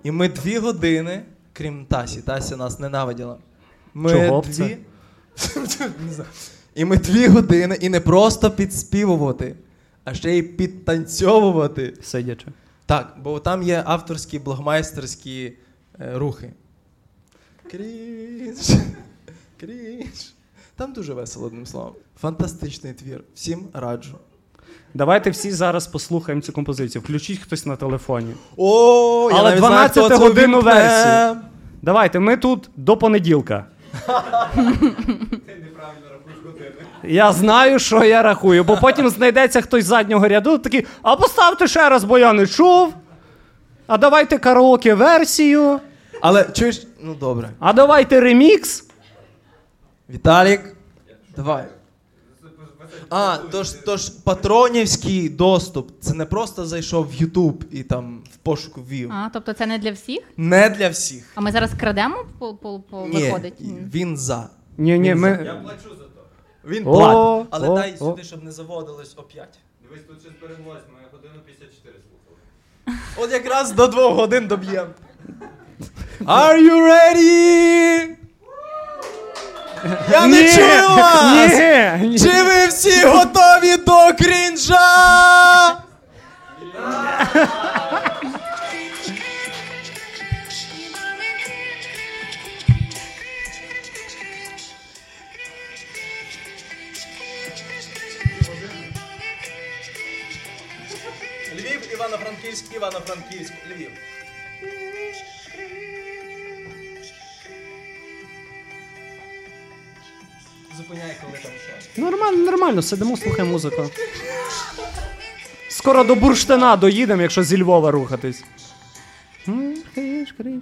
І 0.02 0.10
ми 0.10 0.28
дві 0.28 0.58
години, 0.58 1.22
крім 1.52 1.86
Тасі, 1.86 2.20
Тася 2.20 2.56
нас 2.56 2.78
ненавиділа. 2.78 3.36
Ми 3.94 4.12
Чого 4.12 4.40
б 4.40 4.44
дві... 4.44 4.52
це? 5.34 5.88
Не 6.06 6.12
знаю. 6.12 6.30
І 6.74 6.84
ми 6.84 6.96
дві 6.96 7.26
години 7.26 7.78
і 7.80 7.88
не 7.88 8.00
просто 8.00 8.50
підспівувати, 8.50 9.56
а 10.04 10.14
ще 10.14 10.36
й 10.36 10.42
підтанцьовувати. 10.42 11.94
Сидячи. 12.02 12.46
Так, 12.86 13.16
бо 13.22 13.40
там 13.40 13.62
є 13.62 13.82
авторські 13.86 14.38
блогмайстерські 14.38 15.52
е, 16.00 16.18
рухи. 16.18 16.52
Крінж. 17.70 18.70
Крінж. 19.60 20.32
Там 20.76 20.92
дуже 20.92 21.14
весело, 21.14 21.46
одним 21.46 21.66
словом. 21.66 21.92
Фантастичний 22.20 22.92
твір. 22.92 23.24
Всім 23.34 23.68
раджу. 23.72 24.18
Давайте 24.94 25.30
всі 25.30 25.52
зараз 25.52 25.86
послухаємо 25.86 26.42
цю 26.42 26.52
композицію. 26.52 27.02
Включіть 27.02 27.38
хтось 27.38 27.66
на 27.66 27.76
телефоні. 27.76 28.34
О, 28.56 29.30
Але 29.32 29.42
навіть 29.42 29.58
знаю, 29.58 29.88
хто 29.88 30.00
12 30.00 30.08
це 30.08 30.16
годинну 30.28 30.58
увімкне. 30.58 30.74
версію. 30.74 31.36
Давайте, 31.82 32.18
ми 32.20 32.36
тут 32.36 32.70
до 32.76 32.96
понеділка. 32.96 33.64
Я 37.02 37.32
знаю, 37.32 37.78
що 37.78 38.04
я 38.04 38.22
рахую, 38.22 38.64
бо 38.64 38.76
потім 38.76 39.08
знайдеться 39.08 39.60
хтось 39.60 39.84
з 39.84 39.88
заднього 39.88 40.28
ряду, 40.28 40.58
такий, 40.58 40.86
а 41.02 41.16
поставте 41.16 41.66
ще 41.68 41.88
раз, 41.88 42.04
бо 42.04 42.18
я 42.18 42.32
не 42.32 42.46
чув. 42.46 42.94
А 43.86 43.98
давайте 43.98 44.38
караоке 44.38 44.94
версію, 44.94 45.80
Але 46.20 46.44
чуєш, 46.44 46.86
ну 47.02 47.14
добре. 47.14 47.48
а 47.58 47.72
давайте 47.72 48.20
ремікс. 48.20 48.84
Віталік, 50.10 50.60
давай. 51.36 51.64
А, 53.10 53.38
тож, 53.50 53.70
тож 53.70 54.08
патронівський 54.08 55.28
доступ. 55.28 55.90
Це 56.00 56.14
не 56.14 56.24
просто 56.24 56.66
зайшов 56.66 57.08
в 57.10 57.14
Ютуб 57.14 57.64
і 57.70 57.82
там 57.82 58.22
в 58.34 58.36
пошуку 58.36 58.80
ввів. 58.88 59.12
А, 59.12 59.30
тобто 59.32 59.52
це 59.52 59.66
не 59.66 59.78
для 59.78 59.92
всіх? 59.92 60.20
Не 60.36 60.68
для 60.68 60.88
всіх. 60.88 61.24
А 61.34 61.40
ми 61.40 61.52
зараз 61.52 61.70
крадемо 61.80 62.16
по, 62.38 62.54
по, 62.54 62.80
по 62.80 63.06
Ні, 63.06 63.22
виходить? 63.22 63.54
він 63.94 64.16
за. 64.16 64.48
Ні, 64.78 64.98
ні, 64.98 65.14
ми. 65.14 65.62
Він 66.64 66.86
О, 66.86 66.92
платить. 66.92 67.48
Але 67.50 67.68
о, 67.68 67.74
дай 67.74 67.94
о. 67.94 67.96
сюди, 67.98 68.22
щоб 68.22 68.44
не 68.44 68.52
заводилось 68.52 69.14
оп'ять. 69.16 69.58
Дивись, 69.82 70.04
тут 70.08 70.20
ще 70.20 70.30
збереглось, 70.38 70.82
ми 70.92 70.98
годину 71.12 71.34
54 71.46 71.94
слухали. 71.94 72.98
От 73.16 73.32
якраз 73.32 73.72
до 73.72 73.86
двох 73.86 74.14
годин 74.14 74.46
доб'ємо. 74.48 74.90
Are 76.20 76.58
you 76.58 76.82
ready? 76.88 78.17
Я 80.10 80.26
не 80.26 80.42
Ні, 80.42 80.52
чую 80.54 80.88
вас! 80.88 81.52
Ні, 82.02 82.08
ні. 82.08 82.18
Чи 82.18 82.42
ви 82.42 82.66
всі 82.66 83.04
готові 83.04 83.76
до 83.76 84.14
крінжа? 84.18 84.88
Львів, 101.56 101.92
Івано-Франківськ, 101.92 102.64
Івано-Франківськ, 102.74 103.52
Львів. 103.70 103.90
Зупиняй, 110.78 111.16
коли 111.24 111.38
там 111.42 111.52
що. 111.92 112.02
Нормально, 112.02 112.50
нормально, 112.50 112.82
сидимо, 112.82 113.16
слухаємо 113.16 113.52
музику. 113.52 113.90
Скоро 115.68 116.04
до 116.04 116.14
бурштина 116.14 116.76
доїдемо, 116.76 117.22
якщо 117.22 117.42
зі 117.42 117.62
Львова 117.62 117.90
рухатись. 117.90 118.44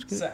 Все. 0.09 0.33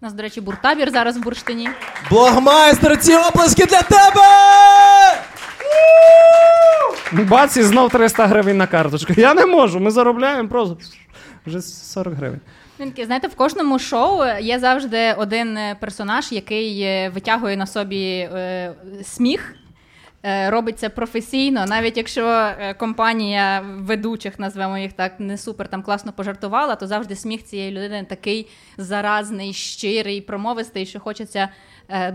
У 0.00 0.04
нас, 0.04 0.12
до 0.12 0.22
речі, 0.22 0.40
буртабір 0.40 0.90
зараз 0.90 1.16
в 1.16 1.20
бурштині. 1.20 1.68
Блогмайстер, 2.10 2.98
ці 3.00 3.14
оплески 3.14 3.66
для 3.66 3.82
тебе! 3.82 5.22
Бац, 7.12 7.56
і 7.56 7.62
знов 7.62 7.90
300 7.90 8.26
гривень 8.26 8.56
на 8.56 8.66
карточку. 8.66 9.12
Я 9.16 9.34
не 9.34 9.46
можу, 9.46 9.80
ми 9.80 9.90
заробляємо 9.90 10.48
просто 10.48 10.78
вже 11.46 11.62
40 11.62 12.14
гривень. 12.14 12.40
Знаєте, 12.80 13.28
в 13.28 13.34
кожному 13.34 13.78
шоу 13.78 14.20
є 14.40 14.58
завжди 14.58 15.12
один 15.12 15.56
е, 15.56 15.76
персонаж, 15.80 16.32
який 16.32 16.82
е, 16.82 17.08
витягує 17.08 17.56
на 17.56 17.66
собі 17.66 18.28
е, 18.34 18.72
сміх. 19.02 19.54
е, 20.22 20.50
Робить 20.50 20.78
це 20.78 20.88
професійно, 20.88 21.66
навіть 21.66 21.96
якщо 21.96 22.50
компанія 22.78 23.64
ведучих, 23.76 24.38
назвемо 24.38 24.78
їх 24.78 24.92
так, 24.92 25.12
не 25.18 25.38
супер 25.38 25.68
там 25.68 25.82
класно 25.82 26.12
пожартувала, 26.12 26.74
то 26.76 26.86
завжди 26.86 27.16
сміх 27.16 27.44
цієї 27.44 27.70
людини 27.70 28.06
такий 28.08 28.46
заразний, 28.76 29.52
щирий, 29.52 30.20
промовистий, 30.20 30.86
що 30.86 31.00
хочеться 31.00 31.48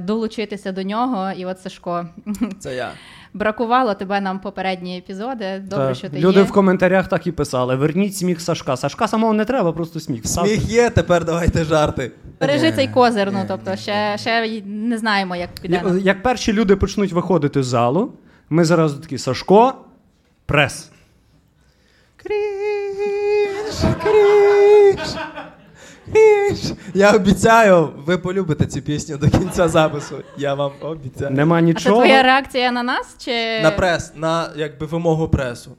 долучитися 0.05 0.72
до 0.72 0.84
нього. 0.84 1.32
І 1.38 1.46
от 1.46 1.60
Сашко, 1.60 2.05
Це 2.60 2.75
я. 2.75 2.91
бракувало 3.34 3.94
тебе 3.94 4.22
нам 4.22 4.39
попередні 4.39 4.98
епізоди. 4.98 5.60
Добре, 5.70 5.86
Так. 5.88 5.96
що 5.96 6.10
ти 6.10 6.20
Люди 6.20 6.39
є. 6.39 6.46
в 6.46 6.51
коментарях 6.51 7.08
так 7.08 7.27
і 7.27 7.32
писали: 7.32 7.75
верніть 7.75 8.15
сміх 8.17 8.41
Сашка. 8.41 8.77
Сашка 8.77 9.08
самого 9.08 9.34
не 9.34 9.46
треба, 9.46 9.72
просто 9.72 10.00
сміх. 10.00 10.27
Сміх 10.27 10.70
є, 10.70 10.89
тепер 10.89 11.25
давайте 11.25 11.63
жарти. 11.63 12.12
Бережи 12.41 12.72
цей 12.72 12.88
козир, 12.88 13.32
ну 13.34 13.46
тобто 13.48 13.75
ще, 13.75 14.17
ще 14.17 14.62
не 14.65 14.98
знаємо, 14.98 15.36
як 15.36 15.50
піде. 15.62 15.82
Я- 15.86 15.98
Як 15.98 16.24
перші 16.24 16.53
люди 16.53 16.75
почнуть 16.75 17.12
виходити 17.13 17.63
з 17.63 17.65
залу, 17.65 18.13
ми 18.50 18.65
зараз 18.65 18.94
такі 18.94 19.17
Сашко, 19.17 19.74
прес. 20.46 20.91
Крінж, 22.15 23.96
крінж. 24.03 25.15
Я 26.94 27.12
обіцяю, 27.16 27.90
ви 28.06 28.18
полюбите 28.18 28.66
цю 28.66 28.82
пісню 28.82 29.18
до 29.18 29.30
кінця 29.30 29.68
запису. 29.68 30.16
Я 30.38 30.54
вам 30.54 30.72
обіцяю. 30.82 31.32
Нема 31.32 31.56
А 31.56 31.60
це 31.60 31.66
нічого. 31.66 31.96
твоя 31.96 32.24
реакція 32.24 32.72
на 32.72 32.84
нас? 32.84 33.16
Чи 33.18 33.62
На 33.64 33.72
прес, 33.72 34.14
на 34.16 34.50
якби 34.56 34.86
вимогу 34.86 35.28
пресу. 35.30 35.72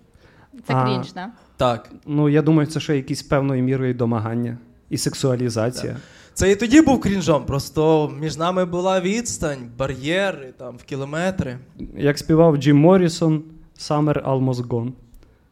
це 0.67 0.75
А. 0.75 0.85
крінж, 0.85 1.13
да? 1.13 1.29
Так. 1.57 1.91
Ну, 2.07 2.29
я 2.29 2.43
думаю, 2.43 2.67
це 2.67 2.81
ще 2.81 2.97
якісь 2.97 3.23
певною 3.23 3.63
мірою 3.63 3.95
домагання 3.95 4.59
і 4.91 4.99
сексуалізація. 4.99 5.97
Це 6.35 6.51
і 6.53 6.57
тоді 6.57 6.81
був 6.81 7.01
крінжом, 7.01 7.45
просто 7.45 8.13
між 8.21 8.37
нами 8.37 8.65
була 8.65 9.01
відстань, 9.01 9.69
бар'єри 9.79 10.53
там 10.59 10.77
в 10.77 10.83
кілометри. 10.83 11.59
Як 11.97 12.19
співав 12.19 12.57
Джим 12.57 12.77
Моррісон, 12.79 13.43
Summer 13.81 14.23
Almost 14.25 14.67
Gone. 14.69 14.93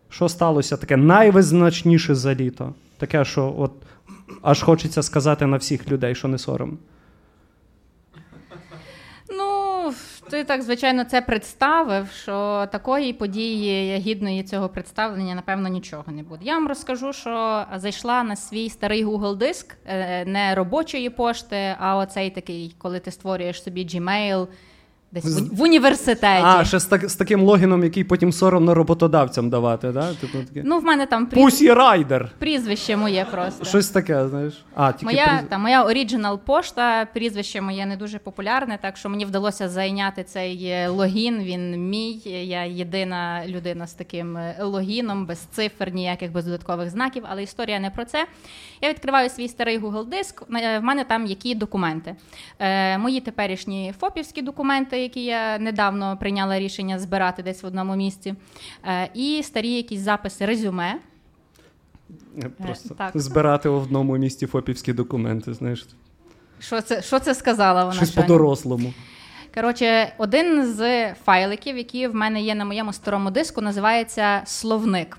Що 0.09 0.29
сталося 0.29 0.77
таке 0.77 0.97
найвизначніше 0.97 2.15
за 2.15 2.35
літо? 2.35 2.73
Таке, 2.99 3.25
що 3.25 3.55
от 3.59 3.73
аж 4.45 4.63
хочеться 4.63 5.03
сказати 5.03 5.47
на 5.47 5.57
всіх 5.57 5.89
людей, 5.89 6.15
що 6.15 6.29
не 6.29 6.39
сором. 6.39 6.79
Ну, 9.29 9.93
ти 10.31 10.45
так, 10.45 10.63
звичайно, 10.63 11.05
це 11.05 11.21
представив, 11.21 12.09
що 12.11 12.69
такої 12.73 13.13
події 13.13 13.99
гідної 13.99 14.43
цього 14.43 14.69
представлення, 14.69 15.35
напевно, 15.35 15.69
нічого 15.69 16.05
не 16.07 16.23
буде. 16.23 16.45
Я 16.45 16.55
вам 16.55 16.69
розкажу, 16.69 17.13
що 17.13 17.65
зайшла 17.77 18.23
на 18.23 18.37
свій 18.37 18.71
старий 18.71 19.07
Google 19.07 19.37
диск 19.37 19.77
не 20.27 20.55
робочої 20.55 21.11
пошти, 21.11 21.77
а 21.79 21.97
оцей 21.97 22.31
такий, 22.31 22.75
коли 22.79 23.01
ти 23.01 23.11
створюєш 23.11 23.63
собі 23.63 23.87
Gmail 23.87 24.47
Десь 25.15 25.25
в, 25.41 25.57
в 25.57 25.63
університеті. 25.63 26.43
А, 26.45 26.65
ще 26.65 26.79
з, 26.79 26.87
так, 26.87 27.11
з 27.11 27.17
таким 27.17 27.43
логіном, 27.43 27.85
який 27.85 28.05
потім 28.05 28.33
соромно 28.33 28.75
роботодавцям 28.75 29.51
давати, 29.51 29.93
да? 29.93 30.15
Типу, 30.15 30.39
таке. 30.39 30.63
Ну, 30.65 30.79
в 30.79 30.85
мене 30.85 31.07
там 31.07 31.27
пріз... 31.27 31.45
Пусі 31.45 31.73
Райдер. 31.73 32.31
прізвище 32.39 32.97
моє 32.97 33.27
просто. 33.31 33.65
Щось 33.65 33.89
таке, 33.89 34.29
знаєш. 34.29 34.65
А, 34.75 34.93
тільки 34.93 35.05
Моя, 35.05 35.27
пріз- 35.27 35.49
та, 35.49 35.59
моя 35.59 35.85
оріджинал 35.85 36.39
пошта, 36.39 37.07
прізвище 37.15 37.61
моє 37.61 37.87
не 37.87 37.97
дуже 37.97 38.19
популярне, 38.19 38.79
так 38.83 38.97
що 38.97 39.09
мені 39.09 39.25
вдалося 39.25 39.69
зайняти 39.69 40.25
цей 40.25 40.65
е, 40.65 40.89
логін. 40.89 41.39
Він 41.39 41.89
мій. 41.89 42.23
Я 42.45 42.65
єдина 42.65 43.43
людина 43.47 43.87
з 43.87 43.93
таким 43.95 44.37
е, 44.37 44.57
логіном, 44.61 45.27
без 45.27 45.39
цифр, 45.39 45.91
ніяких 45.93 46.33
без 46.33 46.45
додаткових 46.45 46.91
знаків. 46.91 47.23
Але 47.31 47.43
історія 47.43 47.81
не 47.81 47.91
про 47.91 48.05
це. 48.05 48.27
Я 48.85 48.91
відкриваю 48.91 49.31
свій 49.31 49.49
старий 49.49 49.79
Google 49.79 50.09
диск. 50.09 50.43
е, 50.43 50.79
В 50.79 50.83
мене 50.83 51.05
там 51.05 51.27
які 51.27 51.55
документи. 51.55 52.17
Е, 52.59 52.99
мої 52.99 53.21
теперішні 53.21 53.95
ФОПівські 54.01 54.43
документи, 54.43 54.99
які 54.99 55.25
я 55.25 55.59
недавно 55.59 56.17
прийняла 56.17 56.59
рішення 56.59 56.99
збирати 56.99 57.43
десь 57.43 57.63
в 57.63 57.67
одному 57.67 57.97
місці. 57.97 58.35
Е, 58.85 59.11
і 59.15 59.43
старі 59.43 59.73
якісь 59.73 60.01
записи 60.01 60.47
резюме. 60.47 60.95
Просто 62.63 62.95
так. 62.95 63.11
збирати 63.15 63.69
в 63.69 63.75
одному 63.75 64.17
місті 64.17 64.47
фопівські 64.47 64.93
документи, 64.93 65.55
знаєш. 65.55 65.87
Що 66.61 66.81
це, 66.81 67.03
що 67.03 67.19
це 67.19 67.35
сказала 67.35 67.85
вона? 67.85 67.97
Щось 67.97 68.11
по-дорослому. 68.11 68.93
Коротше, 69.55 70.13
один 70.19 70.67
з 70.67 71.13
файликів, 71.15 71.77
які 71.77 72.09
в 72.09 72.15
мене 72.15 72.43
є 72.43 72.55
на 72.55 72.65
моєму 72.65 72.93
старому 72.93 73.31
диску, 73.31 73.61
називається 73.61 74.43
словник. 74.45 75.19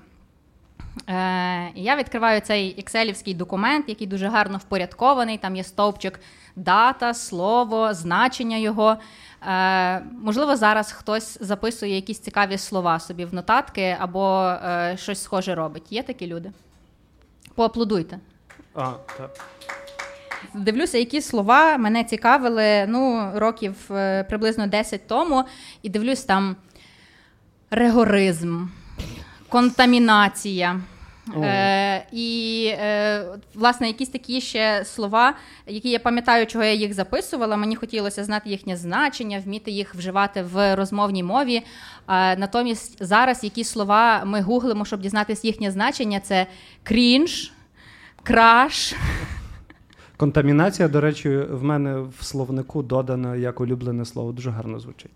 Е, 1.08 1.70
я 1.74 1.96
відкриваю 1.96 2.40
цей 2.40 2.80
екселівський 2.80 3.34
документ, 3.34 3.88
який 3.88 4.06
дуже 4.06 4.28
гарно 4.28 4.58
впорядкований. 4.58 5.38
Там 5.38 5.56
є 5.56 5.64
стовпчик 5.64 6.20
дата, 6.56 7.14
слово, 7.14 7.94
значення 7.94 8.56
його. 8.56 8.96
Е, 9.48 10.00
можливо, 10.00 10.56
зараз 10.56 10.92
хтось 10.92 11.38
записує 11.40 11.94
якісь 11.94 12.18
цікаві 12.18 12.58
слова 12.58 13.00
собі 13.00 13.24
в 13.24 13.34
нотатки 13.34 13.96
або 14.00 14.44
е, 14.48 14.96
щось 14.98 15.22
схоже 15.22 15.54
робить. 15.54 15.92
Є 15.92 16.02
такі 16.02 16.26
люди? 16.26 16.52
Поаплодуйте. 17.54 18.18
А, 18.74 18.92
так. 19.18 19.30
Дивлюся, 20.54 20.98
які 20.98 21.20
слова 21.20 21.78
мене 21.78 22.04
цікавили 22.04 22.86
ну, 22.88 23.30
років 23.34 23.74
приблизно 24.28 24.66
10 24.66 25.06
тому, 25.06 25.44
і 25.82 25.88
дивлюсь 25.88 26.24
там 26.24 26.56
регоризм, 27.70 28.66
контамінація. 29.48 30.80
Е, 31.34 32.06
і, 32.12 32.66
е, 32.78 33.24
власне, 33.54 33.86
якісь 33.86 34.08
такі 34.08 34.40
ще 34.40 34.84
слова, 34.84 35.34
які 35.66 35.90
я 35.90 35.98
пам'ятаю, 35.98 36.46
чого 36.46 36.64
я 36.64 36.72
їх 36.72 36.94
записувала. 36.94 37.56
Мені 37.56 37.76
хотілося 37.76 38.24
знати 38.24 38.50
їхнє 38.50 38.76
значення, 38.76 39.42
вміти 39.44 39.70
їх 39.70 39.94
вживати 39.94 40.42
в 40.42 40.76
розмовній 40.76 41.22
мові. 41.22 41.62
Е, 42.08 42.36
натомість 42.36 43.04
зараз 43.04 43.44
які 43.44 43.64
слова 43.64 44.24
ми 44.24 44.40
гуглимо, 44.40 44.84
щоб 44.84 45.00
дізнатися 45.00 45.46
їхнє 45.46 45.70
значення, 45.70 46.20
це 46.20 46.46
крінж, 46.82 47.52
краш. 48.22 48.94
Контамінація, 50.16 50.88
до 50.88 51.00
речі, 51.00 51.36
в 51.50 51.62
мене 51.62 52.00
в 52.18 52.24
словнику 52.24 52.82
додано 52.82 53.36
як 53.36 53.60
улюблене 53.60 54.04
слово. 54.04 54.32
Дуже 54.32 54.50
гарно 54.50 54.80
звучить. 54.80 55.10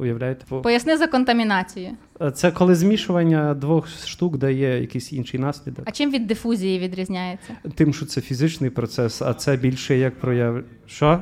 Уявляєте? 0.00 0.44
Бо 0.50 0.60
Поясни 0.60 0.96
за 0.96 1.06
контамінацію. 1.06 1.90
Це 2.34 2.50
коли 2.50 2.74
змішування 2.74 3.54
двох 3.54 3.88
штук 3.88 4.36
дає 4.36 4.80
якийсь 4.80 5.12
інший 5.12 5.40
наслідок. 5.40 5.84
А 5.88 5.90
чим 5.90 6.10
від 6.10 6.26
дифузії 6.26 6.78
відрізняється? 6.78 7.56
Тим, 7.74 7.94
що 7.94 8.06
це 8.06 8.20
фізичний 8.20 8.70
процес, 8.70 9.22
а 9.22 9.34
це 9.34 9.56
більше 9.56 9.96
як 9.96 10.20
прояв. 10.20 10.62
Що? 10.86 11.20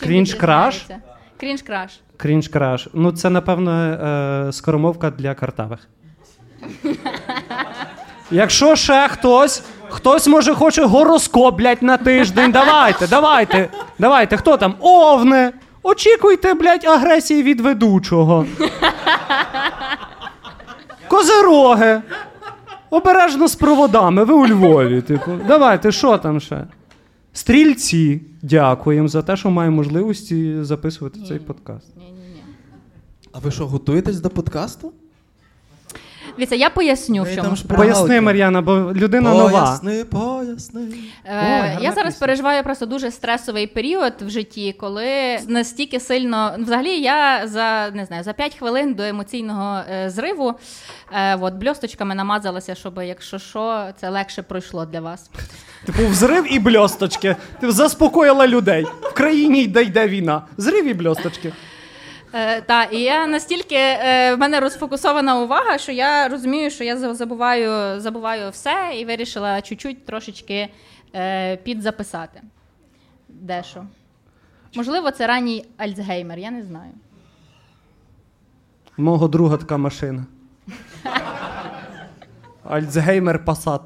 Крінж-краш? 0.00 0.74
відрізняється? 0.74 1.00
Крінж-краш. 1.36 2.00
Крінж-краш. 2.16 2.88
Ну, 2.94 3.12
це, 3.12 3.30
напевно, 3.30 3.72
е, 3.72 4.52
скоромовка 4.52 5.10
для 5.10 5.34
картавих. 5.34 5.88
Якщо 8.30 8.76
ще 8.76 9.08
хтось, 9.08 9.62
хтось 9.88 10.26
може 10.26 10.54
хоче 10.54 10.84
гороскоп, 10.84 11.58
блядь, 11.58 11.82
на 11.82 11.96
тиждень. 11.96 12.52
Давайте, 12.52 13.06
давайте, 13.06 13.68
давайте. 13.98 14.36
Хто 14.36 14.56
там? 14.56 14.74
Овне. 14.80 15.52
Очікуйте, 15.82 16.54
блядь, 16.54 16.84
агресії 16.84 17.42
від 17.42 17.60
ведучого. 17.60 18.46
Козироги. 21.08 22.02
Обережно 22.90 23.48
з 23.48 23.54
проводами, 23.54 24.24
ви 24.24 24.34
у 24.34 24.46
Львові. 24.46 25.02
Типу, 25.02 25.30
давайте, 25.48 25.92
що 25.92 26.18
там 26.18 26.40
ще? 26.40 26.66
Стрільці, 27.32 28.22
дякуємо 28.42 29.08
за 29.08 29.22
те, 29.22 29.36
що 29.36 29.50
маємо 29.50 29.76
можливості 29.76 30.56
записувати 30.64 31.20
цей 31.28 31.38
подкаст. 31.38 31.86
А 33.32 33.38
ви 33.38 33.50
що, 33.50 33.66
готуєтесь 33.66 34.20
до 34.20 34.30
подкасту? 34.30 34.92
Дивіться, 36.40 36.56
я 36.56 36.70
поясню, 36.70 37.22
в 37.22 37.34
чому 37.34 37.56
ж. 37.56 37.64
Поясни, 37.64 38.20
Мар'яна, 38.20 38.62
бо 38.62 38.92
людина 38.94 39.34
нова. 39.34 39.50
Поясни, 39.50 40.04
поясни. 40.04 40.80
Е, 41.24 41.78
я 41.80 41.92
зараз 41.92 42.16
переживаю 42.16 42.64
просто 42.64 42.86
дуже 42.86 43.10
стресовий 43.10 43.66
період 43.66 44.12
в 44.20 44.30
житті, 44.30 44.74
коли 44.80 45.38
настільки 45.48 46.00
сильно 46.00 46.54
взагалі 46.58 47.00
я 47.00 47.48
за 47.48 47.90
не 47.90 48.04
знаю 48.04 48.22
за 48.24 48.32
5 48.32 48.54
хвилин 48.54 48.94
до 48.94 49.02
емоційного 49.02 49.80
е, 49.90 50.10
зриву 50.10 50.54
е, 51.12 51.36
от, 51.36 51.54
бльосточками 51.54 52.14
намазалася, 52.14 52.74
щоб 52.74 53.00
якщо 53.02 53.38
що, 53.38 53.84
це 54.00 54.08
легше 54.08 54.42
пройшло 54.42 54.86
для 54.86 55.00
вас. 55.00 55.30
Типу, 55.86 56.06
взрив 56.06 56.54
і 56.54 56.58
бльосточки. 56.58 57.36
Ти 57.60 57.72
заспокоїла 57.72 58.46
людей. 58.46 58.86
В 59.02 59.14
країні 59.14 59.62
йде 59.62 59.82
йде 59.82 60.08
війна. 60.08 60.42
Зрив 60.56 60.86
і 60.86 60.94
бльосточки. 60.94 61.52
Е, 62.34 62.88
і 62.92 63.00
я 63.00 63.26
настільки 63.26 63.74
е, 63.76 64.34
в 64.34 64.38
мене 64.38 64.60
розфокусована 64.60 65.40
увага, 65.40 65.78
що 65.78 65.92
я 65.92 66.28
розумію, 66.28 66.70
що 66.70 66.84
я 66.84 67.14
забуваю, 67.14 68.00
забуваю 68.00 68.50
все 68.50 68.92
і 68.98 69.04
вирішила 69.04 69.62
чуть-чуть 69.62 70.06
трошечки 70.06 70.68
е, 71.14 71.56
підзаписати. 71.56 72.42
Дещо. 73.28 73.86
Можливо, 74.74 75.10
це 75.10 75.26
ранній 75.26 75.64
Альцгеймер, 75.76 76.38
я 76.38 76.50
не 76.50 76.62
знаю. 76.62 76.92
Мого 78.96 79.28
друга 79.28 79.56
така 79.56 79.76
машина. 79.76 80.26
Альцгеймер 82.64 83.44
Пасат. 83.44 83.82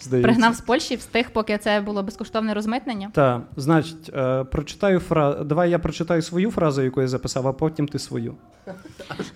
Здається. 0.00 0.28
Пригнав 0.28 0.54
з 0.54 0.60
Польщі, 0.60 0.96
встиг, 0.96 1.30
поки 1.30 1.58
це 1.58 1.80
було 1.80 2.02
безкоштовне 2.02 2.54
розмитнення. 2.54 3.10
Так, 3.14 3.42
значить, 3.56 4.10
е, 4.14 4.44
прочитаю 4.44 4.98
фразу. 5.00 5.44
Давай 5.44 5.70
я 5.70 5.78
прочитаю 5.78 6.22
свою 6.22 6.50
фразу, 6.50 6.82
яку 6.82 7.00
я 7.00 7.08
записав, 7.08 7.46
а 7.48 7.52
потім 7.52 7.88
ти 7.88 7.98
свою. 7.98 8.34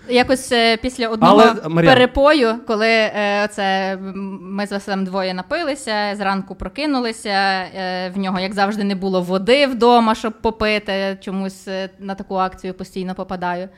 Якось 0.09 0.51
е, 0.51 0.77
після 0.77 1.07
одного 1.07 1.33
Але, 1.41 1.51
Мар'ян- 1.53 1.85
перепою, 1.85 2.55
коли 2.67 2.87
е, 2.87 3.49
це 3.51 3.93
м, 3.93 4.39
ми 4.41 4.67
з 4.67 4.71
Василем 4.71 5.05
двоє 5.05 5.33
напилися, 5.33 6.15
зранку 6.17 6.55
прокинулися. 6.55 7.29
е, 7.29 8.09
в 8.15 8.17
нього, 8.17 8.39
як 8.39 8.53
завжди, 8.53 8.83
не 8.83 8.95
було 8.95 9.21
води 9.21 9.67
вдома, 9.67 10.15
щоб 10.15 10.33
попити. 10.41 11.17
Чомусь 11.21 11.67
е, 11.67 11.89
на 11.99 12.15
таку 12.15 12.35
акцію 12.35 12.73
постійно 12.73 13.15
попадаю. 13.15 13.69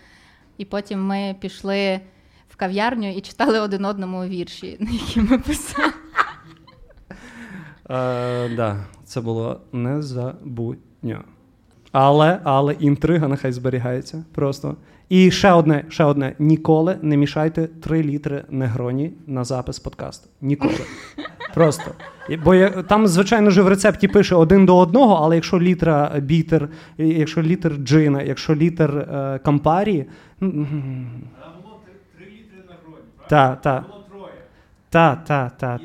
І 0.58 0.65
потім 0.65 1.06
ми 1.06 1.36
пішли 1.39 2.00
в 2.50 2.56
кав'ярню 2.56 3.12
і 3.17 3.21
читали 3.21 3.60
один 3.60 3.86
одному 3.86 4.26
вірші, 4.26 4.78
які 4.91 5.21
ми 5.21 5.38
писали. 5.38 5.91
Е, 7.89 8.50
да, 8.56 8.78
це 9.06 9.21
було 9.21 9.60
незабутньо. 9.74 11.19
Але, 11.91 12.39
але 12.43 12.74
інтрига 12.74 13.28
нехай 13.28 13.52
зберігається 13.52 14.24
просто. 14.32 14.76
І 15.10 15.32
ще 15.32 15.52
одне, 15.52 15.86
ще 15.89 16.04
одне: 16.04 16.36
ніколи 16.39 16.98
не 17.02 17.17
мішайте 17.17 17.67
3 17.67 18.04
літри 18.04 18.43
негроні 18.50 19.13
на 19.28 19.43
запис 19.43 19.80
подкасту. 19.80 20.30
Ніколи. 20.41 20.80
Просто. 21.54 21.91
Бо 22.43 22.56
я, 22.56 22.69
там, 22.69 23.08
звичайно 23.08 23.50
ж, 23.50 23.62
в 23.62 23.67
рецепті 23.67 24.08
пише 24.08 24.36
один 24.36 24.65
до 24.65 24.78
одного, 24.78 25.15
але 25.15 25.36
якщо 25.36 25.60
літра 25.60 26.19
бітер, 26.19 26.69
якщо 26.98 27.41
літр 27.41 27.76
джина, 27.76 28.21
якщо 28.21 28.56
літр 28.56 28.98
е, 28.98 29.39
кампарі. 29.43 30.06
Там 30.39 30.50
було 30.52 31.80
3 32.17 32.26
літри 32.26 32.58
на 32.69 32.76
гроні, 32.84 33.04
правильно? 33.28 33.28
Та, 33.30 33.56
та, 33.56 33.86
Було 33.89 34.04
троє. 34.10 34.34
та, 34.89 35.15
та, 35.15 35.50
та, 35.50 35.80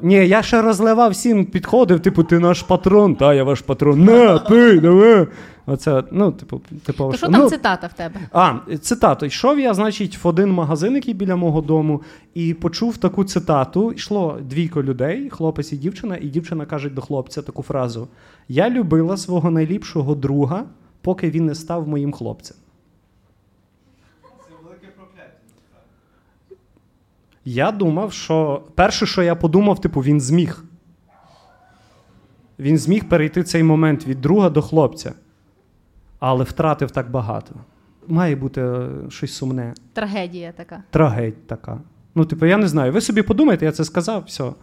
Ні, 0.00 0.14
я 0.14 0.42
ще 0.42 0.62
розливав 0.62 1.10
всім, 1.10 1.44
підходив, 1.44 2.00
типу, 2.00 2.22
ти 2.24 2.38
наш 2.38 2.62
патрон, 2.62 3.14
та 3.14 3.34
я 3.34 3.44
ваш 3.44 3.60
патрон. 3.60 4.04
На, 4.04 4.38
пий, 4.38 4.80
давай. 4.80 5.26
Оце, 5.66 6.02
ну, 6.10 6.32
типу, 6.32 6.60
типу, 6.86 7.10
То 7.10 7.16
що 7.16 7.26
там 7.28 7.40
ну, 7.40 7.50
цитата 7.50 7.86
в 7.86 7.92
тебе? 7.92 8.20
А, 8.32 8.54
цитату. 8.80 9.26
Йшов 9.26 9.58
я, 9.58 9.74
значить, 9.74 10.24
в 10.24 10.28
один 10.28 10.52
магазин, 10.52 10.94
який 10.94 11.14
біля 11.14 11.36
мого 11.36 11.60
дому, 11.60 12.02
і 12.34 12.54
почув 12.54 12.96
таку 12.96 13.24
цитату. 13.24 13.92
Йшло 13.92 14.38
двійко 14.42 14.82
людей, 14.82 15.30
хлопець 15.30 15.72
і 15.72 15.76
дівчина, 15.76 16.16
і 16.20 16.26
дівчина 16.26 16.66
каже 16.66 16.90
до 16.90 17.00
хлопця 17.00 17.42
таку 17.42 17.62
фразу: 17.62 18.08
Я 18.48 18.70
любила 18.70 19.16
свого 19.16 19.50
найліпшого 19.50 20.14
друга, 20.14 20.64
поки 21.02 21.30
він 21.30 21.46
не 21.46 21.54
став 21.54 21.88
моїм 21.88 22.12
хлопцем. 22.12 22.56
Я 27.50 27.72
думав, 27.72 28.12
що 28.12 28.62
перше, 28.74 29.06
що 29.06 29.22
я 29.22 29.34
подумав, 29.34 29.80
типу, 29.80 30.00
він 30.00 30.20
зміг. 30.20 30.64
Він 32.58 32.78
зміг 32.78 33.08
перейти 33.08 33.42
цей 33.42 33.62
момент 33.62 34.06
від 34.06 34.20
друга 34.20 34.50
до 34.50 34.62
хлопця, 34.62 35.12
але 36.18 36.44
втратив 36.44 36.90
так 36.90 37.10
багато. 37.10 37.54
Має 38.06 38.36
бути 38.36 38.60
е, 38.62 38.88
щось 39.08 39.34
сумне. 39.34 39.74
Трагедія 39.92 40.52
така. 40.52 40.82
Трагедія 40.90 41.42
така. 41.46 41.80
Ну, 42.14 42.24
типу, 42.24 42.46
я 42.46 42.56
не 42.56 42.68
знаю. 42.68 42.92
Ви 42.92 43.00
собі 43.00 43.22
подумайте, 43.22 43.64
я 43.64 43.72
це 43.72 43.84
сказав, 43.84 44.24
все. 44.26 44.44
Ну, 44.44 44.54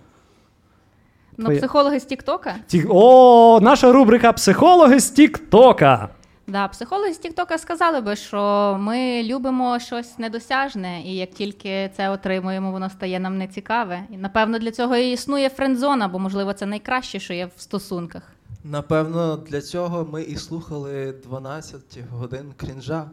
Твоє- 1.45 1.58
психологи 1.58 2.00
з 2.00 2.06
Тіктока. 2.06 2.56
Ті... 2.67 2.86
О, 2.89 3.60
наша 3.62 3.91
рубрика 3.91 4.34
Психологи 4.34 5.00
з 5.00 5.10
Тіктока. 5.10 6.10
Да, 6.47 6.67
психологи 6.67 7.13
з 7.13 7.17
Тіктока 7.17 7.58
сказали 7.58 8.01
би, 8.01 8.15
що 8.15 8.77
ми 8.79 9.23
любимо 9.23 9.79
щось 9.79 10.17
недосяжне, 10.17 11.01
і 11.01 11.15
як 11.15 11.29
тільки 11.31 11.91
це 11.97 12.10
отримуємо, 12.10 12.71
воно 12.71 12.89
стає 12.89 13.19
нам 13.19 13.38
нецікаве. 13.38 14.03
І 14.12 14.17
напевно 14.17 14.60
для 14.60 14.71
цього 14.71 14.95
і 14.95 15.12
існує 15.12 15.49
френдзона, 15.49 16.08
бо 16.08 16.19
можливо 16.19 16.53
це 16.53 16.65
найкраще, 16.65 17.19
що 17.19 17.34
є 17.34 17.45
в 17.55 17.62
стосунках. 17.62 18.23
Напевно, 18.63 19.38
для 19.38 19.62
цього 19.62 20.05
ми 20.12 20.23
і 20.23 20.36
слухали 20.36 21.12
12 21.23 21.81
годин 22.12 22.53
крінжа, 22.58 23.10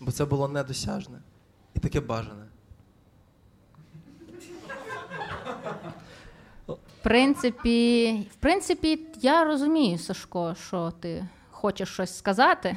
бо 0.00 0.12
це 0.12 0.24
було 0.24 0.48
недосяжне 0.48 1.18
і 1.74 1.80
таке 1.80 2.00
бажане. 2.00 2.44
В 6.66 7.02
принципі, 7.02 8.12
в 8.32 8.34
принципі, 8.34 9.00
я 9.20 9.44
розумію, 9.44 9.98
Сашко, 9.98 10.54
що 10.66 10.92
ти 11.00 11.26
хочеш 11.64 11.88
щось 11.88 12.18
сказати. 12.18 12.76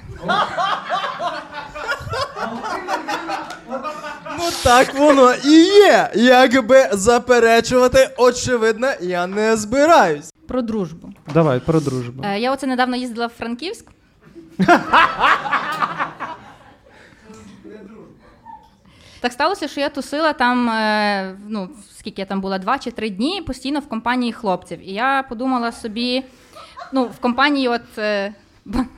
Ну 4.38 4.50
так 4.64 4.94
воно 4.94 5.34
і 5.34 5.64
є. 5.66 6.12
Якби 6.16 6.90
заперечувати, 6.92 8.10
очевидно, 8.18 8.88
я 9.02 9.28
не 9.28 9.58
збираюсь. 9.58 10.34
Про 10.48 10.62
дружбу. 10.62 11.14
Давай, 11.34 11.60
про 11.60 11.80
дружбу. 11.80 12.24
Е, 12.26 12.40
я 12.40 12.52
оце 12.52 12.68
недавно 12.68 12.96
їздила 12.96 13.28
в 13.28 13.30
Франківськ. 13.30 13.86
Так 19.20 19.34
сталося, 19.34 19.68
що 19.68 19.82
я 19.82 19.90
тусила 19.90 20.34
там, 20.34 20.70
е, 20.70 21.36
ну, 21.48 21.70
скільки 22.00 22.22
я 22.22 22.26
там 22.26 22.42
була, 22.42 22.60
два 22.60 22.80
чи 22.80 22.92
три 22.92 23.10
дні, 23.10 23.42
постійно 23.42 23.80
в 23.80 23.90
компанії 23.90 24.34
хлопців. 24.34 24.90
І 24.90 24.94
я 24.94 25.26
подумала 25.30 25.72
собі, 25.72 26.24
ну, 26.94 27.04
в 27.04 27.18
компанії 27.20 27.68
от 27.68 27.98
е, 27.98 28.34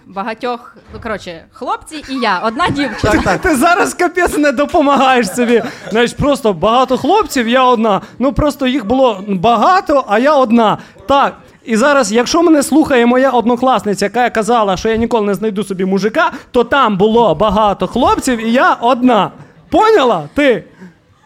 багатьох, 0.08 0.75
ну, 0.93 0.99
коротше, 1.03 1.45
хлопці 1.51 2.03
і 2.10 2.15
я, 2.15 2.39
одна 2.39 2.69
дівчина. 2.69 3.13
Так, 3.13 3.23
так. 3.23 3.41
Ти 3.41 3.55
зараз 3.55 3.93
капець 3.93 4.38
не 4.38 4.51
допомагаєш 4.51 5.36
собі. 5.36 5.63
Знаєш, 5.89 6.13
просто 6.13 6.53
багато 6.53 6.97
хлопців, 6.97 7.47
я 7.47 7.63
одна. 7.63 8.01
Ну 8.19 8.34
просто 8.34 8.67
їх 8.67 8.86
було 8.86 9.23
багато, 9.27 10.05
а 10.08 10.19
я 10.19 10.36
одна. 10.36 10.77
Так. 11.08 11.38
І 11.63 11.77
зараз, 11.77 12.12
якщо 12.12 12.43
мене 12.43 12.63
слухає 12.63 13.05
моя 13.05 13.29
однокласниця, 13.29 14.05
яка 14.05 14.29
казала, 14.29 14.77
що 14.77 14.89
я 14.89 14.95
ніколи 14.95 15.25
не 15.25 15.34
знайду 15.34 15.63
собі 15.63 15.86
мужика, 15.86 16.32
то 16.51 16.63
там 16.63 16.97
було 16.97 17.36
багато 17.36 17.88
хлопців, 17.88 18.45
і 18.45 18.51
я 18.51 18.73
одна. 18.73 19.32
Поняла? 19.69 20.29
Ти? 20.34 20.63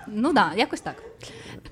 Ну 0.07 0.23
так, 0.23 0.33
да, 0.33 0.59
якось 0.59 0.81
так. 0.81 0.95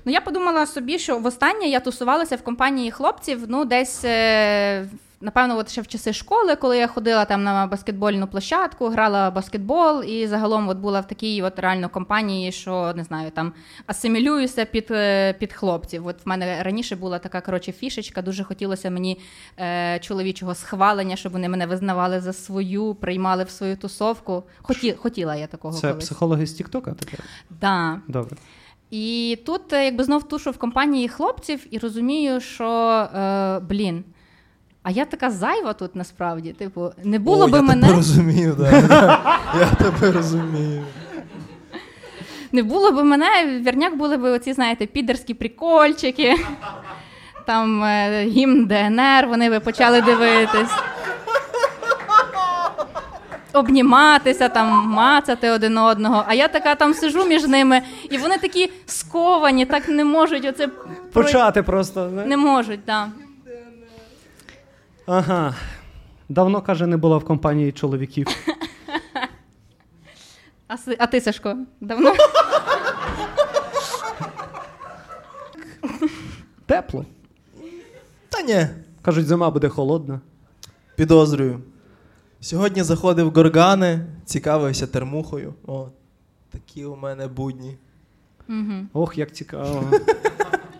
Ну, 0.04 0.12
я 0.12 0.20
подумала 0.20 0.66
собі, 0.66 0.98
що 0.98 1.18
востаннє 1.18 1.66
я 1.66 1.80
тусувалася 1.80 2.36
в 2.36 2.42
компанії 2.42 2.90
хлопців, 2.90 3.38
ну, 3.48 3.64
десь, 3.64 4.04
е, 4.04 4.86
напевно, 5.22 5.58
от 5.58 5.70
ще 5.70 5.82
в 5.82 5.86
часи 5.86 6.12
школи, 6.12 6.56
коли 6.56 6.78
я 6.78 6.86
ходила 6.86 7.24
там 7.24 7.44
на 7.44 7.66
баскетбольну 7.66 8.26
площадку, 8.26 8.88
грала 8.88 9.28
в 9.28 9.34
баскетбол, 9.34 10.02
і 10.02 10.26
загалом 10.26 10.68
от 10.68 10.78
була 10.78 11.00
в 11.00 11.06
такій 11.06 11.42
от 11.42 11.58
реально 11.58 11.88
компанії, 11.88 12.52
що 12.52 12.92
не 12.96 13.04
знаю, 13.04 13.30
там 13.30 13.52
асимілююся 13.86 14.64
під, 14.64 14.86
е, 14.90 15.32
під 15.32 15.52
хлопців. 15.52 16.06
От 16.06 16.26
в 16.26 16.28
мене 16.28 16.62
раніше 16.62 16.96
була 16.96 17.18
така 17.18 17.40
коротше 17.40 17.72
фішечка, 17.72 18.22
дуже 18.22 18.44
хотілося 18.44 18.90
мені 18.90 19.18
е, 19.58 19.98
чоловічого 19.98 20.54
схвалення, 20.54 21.16
щоб 21.16 21.32
вони 21.32 21.48
мене 21.48 21.66
визнавали 21.66 22.20
за 22.20 22.32
свою, 22.32 22.94
приймали 22.94 23.44
в 23.44 23.50
свою 23.50 23.76
тусовку. 23.76 24.42
Хоті, 24.62 24.92
хотіла 24.92 25.36
я 25.36 25.46
такого 25.46 25.74
Це 25.74 25.88
колись. 25.88 26.04
психологи 26.04 26.46
з 26.46 26.52
Тіктока 26.52 26.92
таке? 26.92 27.18
Да. 27.60 28.00
Добре. 28.08 28.36
І 28.90 29.38
тут 29.46 29.72
е, 29.72 29.84
якби 29.84 30.04
знов 30.04 30.28
тушу 30.28 30.50
в 30.50 30.58
компанії 30.58 31.08
хлопців 31.08 31.66
і 31.70 31.78
розумію, 31.78 32.40
що 32.40 32.68
е, 33.14 33.60
блін. 33.60 34.04
А 34.82 34.90
я 34.90 35.04
така 35.04 35.30
зайва 35.30 35.72
тут 35.72 35.96
насправді. 35.96 36.52
Типу, 36.52 36.90
не 37.04 37.18
було 37.18 37.44
О, 37.44 37.48
би 37.48 37.56
я 37.58 37.62
мене, 37.62 37.82
тебе 37.82 37.96
розумію, 37.96 38.56
да. 38.58 38.70
Я 39.60 39.66
тебе 39.66 40.12
розумію. 40.12 40.84
не 42.52 42.62
було 42.62 42.92
би 42.92 43.04
мене, 43.04 43.26
вірняк 43.66 43.96
були 43.96 44.16
б 44.16 44.24
оці, 44.24 44.52
знаєте, 44.52 44.86
підерські 44.86 45.34
прикольчики, 45.34 46.36
там 47.46 47.84
е, 47.84 48.24
гімн 48.24 48.66
ДНР, 48.66 49.26
вони 49.28 49.50
би 49.50 49.60
почали 49.60 50.00
дивитись. 50.02 50.70
Обніматися, 53.52 54.48
там, 54.48 54.88
мацати 54.88 55.50
один 55.50 55.78
одного. 55.78 56.24
А 56.26 56.34
я 56.34 56.48
така 56.48 56.74
там 56.74 56.94
сижу 56.94 57.24
між 57.24 57.44
ними, 57.46 57.82
і 58.10 58.18
вони 58.18 58.38
такі 58.38 58.72
сковані, 58.86 59.66
так 59.66 59.88
не 59.88 60.04
можуть 60.04 60.44
оце 60.44 60.68
про- 60.68 61.22
Почати 61.22 61.62
просто. 61.62 62.08
не? 62.08 62.26
Не 62.26 62.36
можуть, 62.36 62.84
так. 62.84 63.08
Ага. 65.06 65.54
Давно, 66.28 66.62
каже, 66.62 66.86
не 66.86 66.96
була 66.96 67.18
в 67.18 67.24
компанії 67.24 67.72
чоловіків. 67.72 68.26
А, 70.66 70.76
си- 70.78 70.96
а 70.98 71.06
ти, 71.06 71.20
Сашко, 71.20 71.56
давно? 71.80 72.12
Тепло. 76.66 77.04
Та 78.28 78.42
ні, 78.42 78.66
Кажуть, 79.02 79.26
зима 79.26 79.50
буде 79.50 79.68
холодна. 79.68 80.20
підозрюю. 80.96 81.60
Сьогодні 82.40 82.82
заходив 82.82 83.26
в 83.30 83.34
горгани, 83.34 84.06
цікавився 84.24 84.86
термухою. 84.86 85.54
О, 85.66 85.88
такі 86.50 86.84
у 86.84 86.96
мене 86.96 87.28
будні. 87.28 87.76
Угу. 88.48 88.72
Ох, 88.92 89.18
як 89.18 89.32
цікаво. 89.32 89.84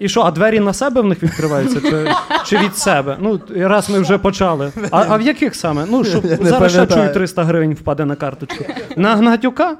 І 0.03 0.09
що, 0.09 0.23
а 0.23 0.31
двері 0.31 0.61
на 0.61 0.73
себе 0.73 1.01
в 1.01 1.05
них 1.05 1.23
відкриваються? 1.23 1.81
Чи, 1.81 2.09
чи 2.45 2.59
від 2.59 2.77
себе? 2.77 3.17
Ну, 3.21 3.41
раз 3.57 3.91
ми 3.91 3.99
вже 4.01 4.19
почали. 4.19 4.73
А, 4.91 5.05
а 5.09 5.17
в 5.17 5.23
яких 5.23 5.55
саме? 5.55 5.87
Ну, 5.91 6.05
щоб 6.05 6.25
Я 6.25 6.37
не 6.37 6.51
зараз 6.51 6.73
ще 6.73 6.81
пам'ятаю. 6.81 7.03
чую 7.03 7.15
300 7.15 7.45
гривень 7.45 7.75
впаде 7.75 8.05
на 8.05 8.17
карточку. 8.17 8.65
На 8.97 9.17
Гнатюка? 9.17 9.77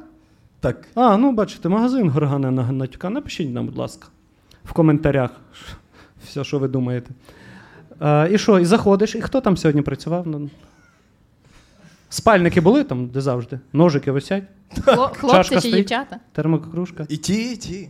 Так. 0.61 0.77
А, 0.95 1.17
ну 1.17 1.33
бачите, 1.33 1.69
магазин 1.69 2.09
Горгане 2.11 2.51
на 2.51 2.63
Гнатюка. 2.63 3.11
Напишіть 3.11 3.55
нам, 3.55 3.67
будь 3.67 3.77
ласка, 3.77 4.09
в 4.65 4.73
коментарях 4.73 5.31
все, 6.25 6.45
що 6.45 6.59
ви 6.59 6.69
думаєте. 6.69 7.11
А, 8.01 8.29
і 8.31 8.39
що, 8.39 8.59
і 8.59 8.65
заходиш, 8.65 9.15
і 9.15 9.21
хто 9.21 9.41
там 9.41 9.57
сьогодні 9.57 9.83
працював? 9.83 10.27
Ну, 10.27 10.51
Спальники 12.09 12.61
були 12.61 12.85
там, 12.85 13.07
де 13.07 13.21
завжди? 13.21 13.61
Ножики 13.73 14.11
висять, 14.11 14.45
Хлопці 14.85 15.27
Чашка 15.31 15.55
чи 15.55 15.61
стоїть? 15.61 15.77
дівчата? 15.77 16.17
термокружка. 16.33 17.07
І 17.09 17.17
ті, 17.17 17.53
і 17.53 17.57
ті. 17.57 17.89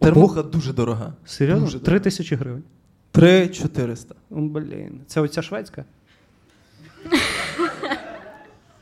Термуха 0.00 0.42
дуже 0.42 0.72
дорога. 0.72 1.12
Серйозно? 1.26 1.64
Дуже 1.64 1.78
Три 1.78 1.84
дорого. 1.84 2.00
тисячі 2.04 2.36
гривень. 2.36 2.62
Три 3.12 3.48
400. 3.48 4.14
Блін, 4.30 5.00
це 5.06 5.20
оця 5.20 5.42
шведська? 5.42 5.84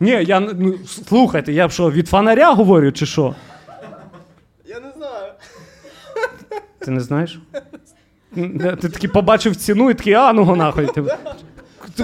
Ні, 0.01 0.11
я 0.11 0.41
не- 0.41 0.53
ну, 0.53 0.79
слухайте, 0.87 1.53
я 1.53 1.69
б 1.69 1.71
що, 1.71 1.91
від 1.91 2.09
фонаря 2.09 2.53
говорю, 2.55 2.93
чи 2.93 3.07
що? 3.07 3.35
Я 4.67 4.81
не 4.81 4.93
знаю. 4.97 5.33
Ти 6.79 6.91
не 6.91 7.01
знаєш? 7.01 7.41
М, 8.39 8.59
Ти 8.59 8.89
такий 8.89 9.11
побачив 9.11 9.57
ціну 9.57 9.91
і 9.91 9.95
такий, 9.95 10.13
а 10.15 10.33
ну 10.33 10.45
го 10.45 10.57
нахуй. 10.57 10.87
Ти- 10.87 11.05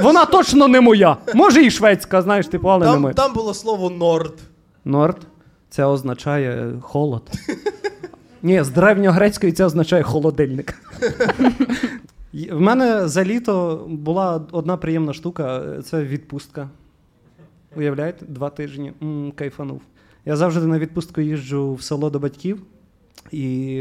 Вона 0.00 0.24
точно 0.24 0.68
не 0.68 0.80
моя. 0.80 1.16
Може 1.34 1.64
і 1.64 1.70
шведська, 1.70 2.22
знаєш, 2.22 2.46
типу, 2.46 2.68
але 2.68 2.86
не 2.86 2.92
Там, 2.92 3.02
моя. 3.02 3.14
там 3.14 3.32
було 3.32 3.54
слово 3.54 3.90
норд. 3.90 4.34
Норд 4.84 5.16
це 5.70 5.84
означає 5.84 6.72
холод. 6.82 7.30
Ні, 8.42 8.62
з 8.62 8.68
древньогрецької 8.68 9.52
це 9.52 9.64
означає 9.64 10.02
холодильник. 10.02 10.74
В 12.52 12.60
мене 12.60 13.08
за 13.08 13.24
літо 13.24 13.84
була 13.88 14.46
одна 14.52 14.76
приємна 14.76 15.12
штука 15.12 15.64
це 15.82 16.04
відпустка. 16.04 16.68
Уявляєте, 17.76 18.26
два 18.28 18.50
тижні. 18.50 18.92
М, 19.02 19.32
кайфанув. 19.34 19.80
Я 20.24 20.36
завжди 20.36 20.66
на 20.66 20.78
відпустку 20.78 21.20
їжджу 21.20 21.74
в 21.74 21.82
село 21.82 22.10
до 22.10 22.18
батьків, 22.18 22.62
і, 23.30 23.76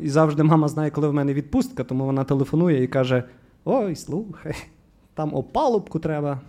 і 0.00 0.08
завжди 0.08 0.42
мама 0.42 0.68
знає, 0.68 0.90
коли 0.90 1.08
в 1.08 1.14
мене 1.14 1.34
відпустка, 1.34 1.84
тому 1.84 2.04
вона 2.04 2.24
телефонує 2.24 2.82
і 2.82 2.86
каже: 2.86 3.24
Ой, 3.64 3.96
слухай, 3.96 4.54
там 5.14 5.34
опалубку 5.34 5.98
треба 5.98 6.40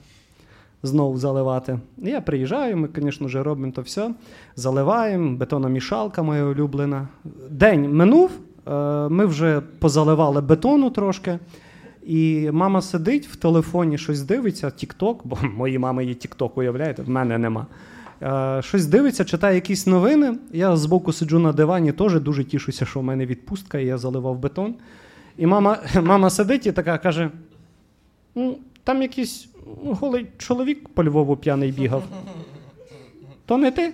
знову 0.85 1.17
заливати. 1.17 1.79
Я 1.97 2.21
приїжджаю, 2.21 2.77
ми, 2.77 2.89
звісно 2.95 3.27
ж, 3.27 3.43
робимо 3.43 3.71
то 3.71 3.81
все. 3.81 4.11
Заливаємо, 4.55 5.37
бетономішалка 5.37 6.23
моя 6.23 6.43
улюблена. 6.43 7.07
День 7.49 7.95
минув, 7.95 8.31
е, 8.67 8.71
ми 9.09 9.25
вже 9.25 9.61
позаливали 9.79 10.41
бетону 10.41 10.89
трошки. 10.89 11.39
І 12.05 12.49
мама 12.51 12.81
сидить 12.81 13.27
в 13.27 13.35
телефоні, 13.35 13.97
щось 13.97 14.21
дивиться, 14.21 14.71
Тік-Ток, 14.71 15.27
бо 15.27 15.37
моїй 15.57 15.79
мами 15.79 16.05
є 16.05 16.13
Тік-Ток, 16.13 16.57
уявляєте, 16.57 17.01
в 17.01 17.09
мене 17.09 17.37
нема. 17.37 17.65
Е, 18.21 18.61
Щось 18.61 18.85
дивиться, 18.85 19.25
читає 19.25 19.55
якісь 19.55 19.87
новини. 19.87 20.37
Я 20.51 20.77
збоку 20.77 21.13
сиджу 21.13 21.39
на 21.39 21.53
дивані, 21.53 21.91
теж 21.91 22.19
дуже 22.19 22.43
тішуся, 22.43 22.85
що 22.85 22.99
в 22.99 23.03
мене 23.03 23.25
відпустка, 23.25 23.79
і 23.79 23.85
я 23.85 23.97
заливав 23.97 24.39
бетон. 24.39 24.75
І 25.37 25.45
мама, 25.45 25.77
мама 26.03 26.29
сидить 26.29 26.65
і 26.65 26.71
така 26.71 26.97
каже: 26.97 27.31
Ну, 28.35 28.57
Там 28.83 29.01
якийсь 29.01 29.47
ну, 29.54 29.54
голий 29.65 30.27
чоловік 30.37 30.89
по 30.89 31.03
Львову 31.03 31.37
п'яний 31.37 31.71
бігав. 31.71 32.03
То 33.45 33.57
не 33.57 33.71
ти? 33.71 33.93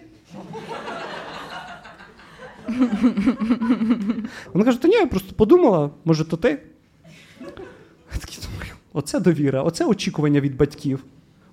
Вона 4.54 4.66
каже: 4.66 4.82
то 4.82 4.88
ні, 4.88 4.96
я 4.96 5.06
просто 5.08 5.36
подумала, 5.36 5.90
може, 6.06 6.26
то 6.26 6.38
ти? 6.38 6.60
Я 8.14 8.18
такий 8.20 8.38
думаю, 8.42 8.74
оце 8.94 9.20
довіра, 9.20 9.62
оце 9.62 9.86
очікування 9.86 10.40
від 10.42 10.58
батьків. 10.58 11.04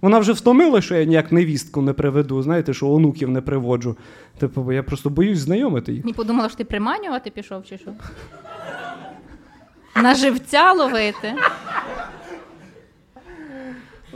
Вона 0.00 0.18
вже 0.18 0.32
втомила, 0.32 0.80
що 0.80 0.94
я 0.94 1.04
ніяк 1.04 1.32
невістку 1.32 1.82
не 1.82 1.92
приведу, 1.92 2.42
знаєте, 2.42 2.74
що 2.74 2.90
онуків 2.90 3.30
не 3.30 3.40
приводжу. 3.40 3.96
Типу, 4.38 4.62
бо 4.62 4.72
я 4.72 4.82
просто 4.82 5.10
боюсь 5.10 5.38
знайомити 5.38 5.92
їх. 5.92 6.04
І 6.08 6.12
подумала, 6.12 6.48
що 6.48 6.58
ти 6.58 6.64
приманювати 6.64 7.30
пішов, 7.30 7.64
чи 7.64 7.78
що? 7.78 7.90
На 10.02 10.14
живця 10.14 10.72
ловити. 10.72 11.34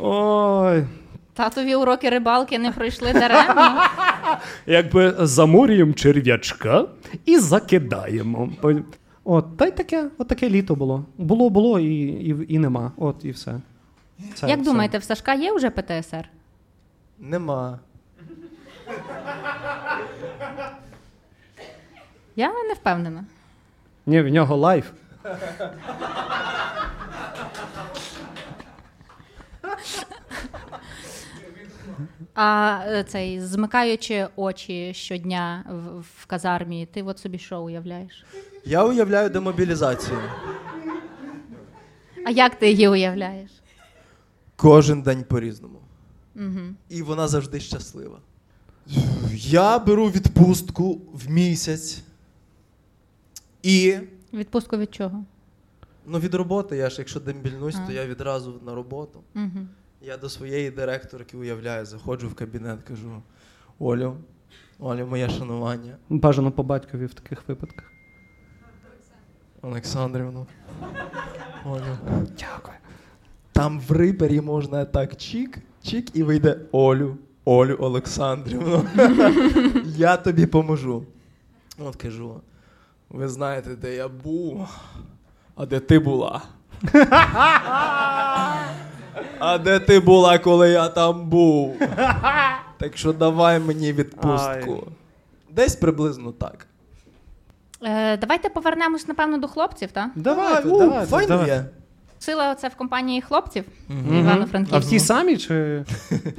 Ой. 0.04 0.84
Татові 1.34 1.74
уроки 1.74 2.10
рибалки 2.10 2.58
не 2.58 2.72
пройшли 2.72 3.12
даремно. 3.12 3.82
Якби 4.66 5.14
заморюємо 5.18 5.92
черв'ячка 5.92 6.84
і 7.24 7.38
закидаємо. 7.38 8.48
От, 9.24 9.56
та 9.56 9.66
й 9.66 9.70
таке, 9.70 10.10
от 10.18 10.28
таке 10.28 10.48
літо 10.48 10.74
було. 10.74 11.04
Було, 11.18 11.50
було 11.50 11.80
і, 11.80 11.94
і, 12.04 12.36
і 12.48 12.58
нема. 12.58 12.92
От 12.96 13.24
і 13.24 13.30
все. 13.30 13.54
Це 14.34 14.48
Як 14.48 14.60
все. 14.60 14.70
думаєте, 14.70 14.98
в 14.98 15.04
Сашка 15.04 15.34
є 15.34 15.52
вже 15.52 15.70
ПТСР? 15.70 16.28
Нема. 17.18 17.78
Я 22.36 22.48
не 22.48 22.74
впевнена. 22.74 23.24
Ні, 24.06 24.22
в 24.22 24.28
нього 24.28 24.56
life. 24.56 24.90
А 32.34 32.80
е, 32.86 33.04
цей, 33.04 33.40
змикаючи 33.40 34.28
очі 34.36 34.94
щодня 34.94 35.64
в, 35.70 36.00
в 36.00 36.26
казармі, 36.26 36.88
ти 36.92 37.02
от 37.02 37.18
собі 37.18 37.38
що 37.38 37.62
уявляєш? 37.62 38.24
Я 38.64 38.84
уявляю 38.84 39.30
демобілізацію. 39.30 40.18
А 42.26 42.30
як 42.30 42.54
ти 42.54 42.70
її 42.70 42.88
уявляєш? 42.88 43.50
Кожен 44.56 45.02
день 45.02 45.24
по-різному. 45.24 45.78
Угу. 46.36 46.60
І 46.88 47.02
вона 47.02 47.28
завжди 47.28 47.60
щаслива. 47.60 48.18
Я 49.36 49.78
беру 49.78 50.10
відпустку 50.10 51.00
в 51.12 51.30
місяць. 51.30 52.02
І 53.62 53.96
Відпустку 54.32 54.76
від 54.76 54.94
чого? 54.94 55.24
Ну, 56.06 56.18
від 56.18 56.34
роботи, 56.34 56.76
я 56.76 56.90
ж 56.90 56.96
якщо 56.98 57.20
дембільнусь, 57.20 57.76
А. 57.76 57.86
то 57.86 57.92
я 57.92 58.06
відразу 58.06 58.60
на 58.66 58.74
роботу. 58.74 59.20
Угу. 59.36 59.66
Я 60.02 60.16
до 60.16 60.28
своєї 60.28 60.70
директорки 60.70 61.36
уявляю, 61.36 61.86
заходжу 61.86 62.28
в 62.28 62.34
кабінет, 62.34 62.82
кажу: 62.82 63.22
Олю, 63.78 64.16
Олю, 64.78 65.06
моє 65.06 65.28
шанування. 65.28 65.96
Бажано 66.08 66.52
по 66.52 66.62
батькові 66.62 67.06
в 67.06 67.14
таких 67.14 67.48
випадках. 67.48 67.92
Олександрівну. 69.62 70.46
Олю. 71.64 71.98
Дякую. 72.38 72.76
Там 73.52 73.80
в 73.80 73.90
рипері 73.92 74.40
можна 74.40 74.84
так 74.84 75.16
чик, 75.16 75.58
чик, 75.82 76.16
і 76.16 76.22
вийде 76.22 76.58
Олю, 76.72 77.16
Олю 77.44 77.76
Олександрівну. 77.80 78.84
я 79.84 80.16
тобі 80.16 80.46
поможу. 80.46 81.06
От 81.78 81.96
кажу: 81.96 82.40
ви 83.10 83.28
знаєте, 83.28 83.76
де 83.76 83.94
я 83.94 84.08
був, 84.08 84.68
а 85.56 85.66
де 85.66 85.80
ти 85.80 85.98
була? 85.98 86.42
а 89.38 89.58
де 89.58 89.78
ти 89.78 90.00
була, 90.00 90.38
коли 90.38 90.70
я 90.70 90.88
там 90.88 91.28
був? 91.28 91.76
так 92.78 92.96
що 92.96 93.12
давай 93.12 93.58
мені 93.60 93.92
відпустку. 93.92 94.86
Десь 95.50 95.76
приблизно 95.76 96.32
так. 96.32 96.66
Е, 97.84 98.16
давайте 98.16 98.48
повернемось, 98.48 99.08
напевно, 99.08 99.38
до 99.38 99.48
хлопців, 99.48 99.92
так? 99.92 100.10
Давайте, 100.14 100.68
у, 100.68 100.78
давайте, 100.78 101.06
файно 101.06 101.28
давайте. 101.28 101.52
є. 101.52 101.64
Сила 102.18 102.54
це 102.54 102.68
в 102.68 102.74
компанії 102.74 103.20
хлопців. 103.20 103.64
Івано-Франківську. 104.10 104.76
А 104.76 104.78
в 104.78 104.84
тій 104.84 105.00
самій 105.00 105.36
чи, 105.36 105.84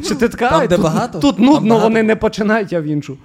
чи 0.07 0.15
ти 0.15 0.29
така? 0.29 0.49
Там, 0.49 0.67
де 0.67 0.75
тут, 0.75 0.83
багато? 0.83 1.19
Тут 1.19 1.35
Там 1.35 1.45
нудно, 1.45 1.69
багато. 1.69 1.87
вони 1.87 2.03
не 2.03 2.15
починають, 2.15 2.71
я 2.71 2.81
в 2.81 2.83
іншу. 2.83 3.17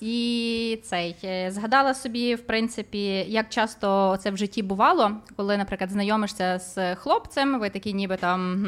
І 0.00 0.78
цей 0.82 1.16
е, 1.24 1.50
згадала 1.50 1.94
собі, 1.94 2.34
в 2.34 2.40
принципі, 2.40 3.06
як 3.28 3.48
часто 3.48 4.16
це 4.22 4.30
в 4.30 4.36
житті 4.36 4.62
бувало, 4.62 5.10
коли, 5.36 5.56
наприклад, 5.56 5.90
знайомишся 5.90 6.58
з 6.58 6.94
хлопцем, 6.94 7.60
ви 7.60 7.70
такі, 7.70 7.92
ніби 7.92 8.16
там 8.16 8.64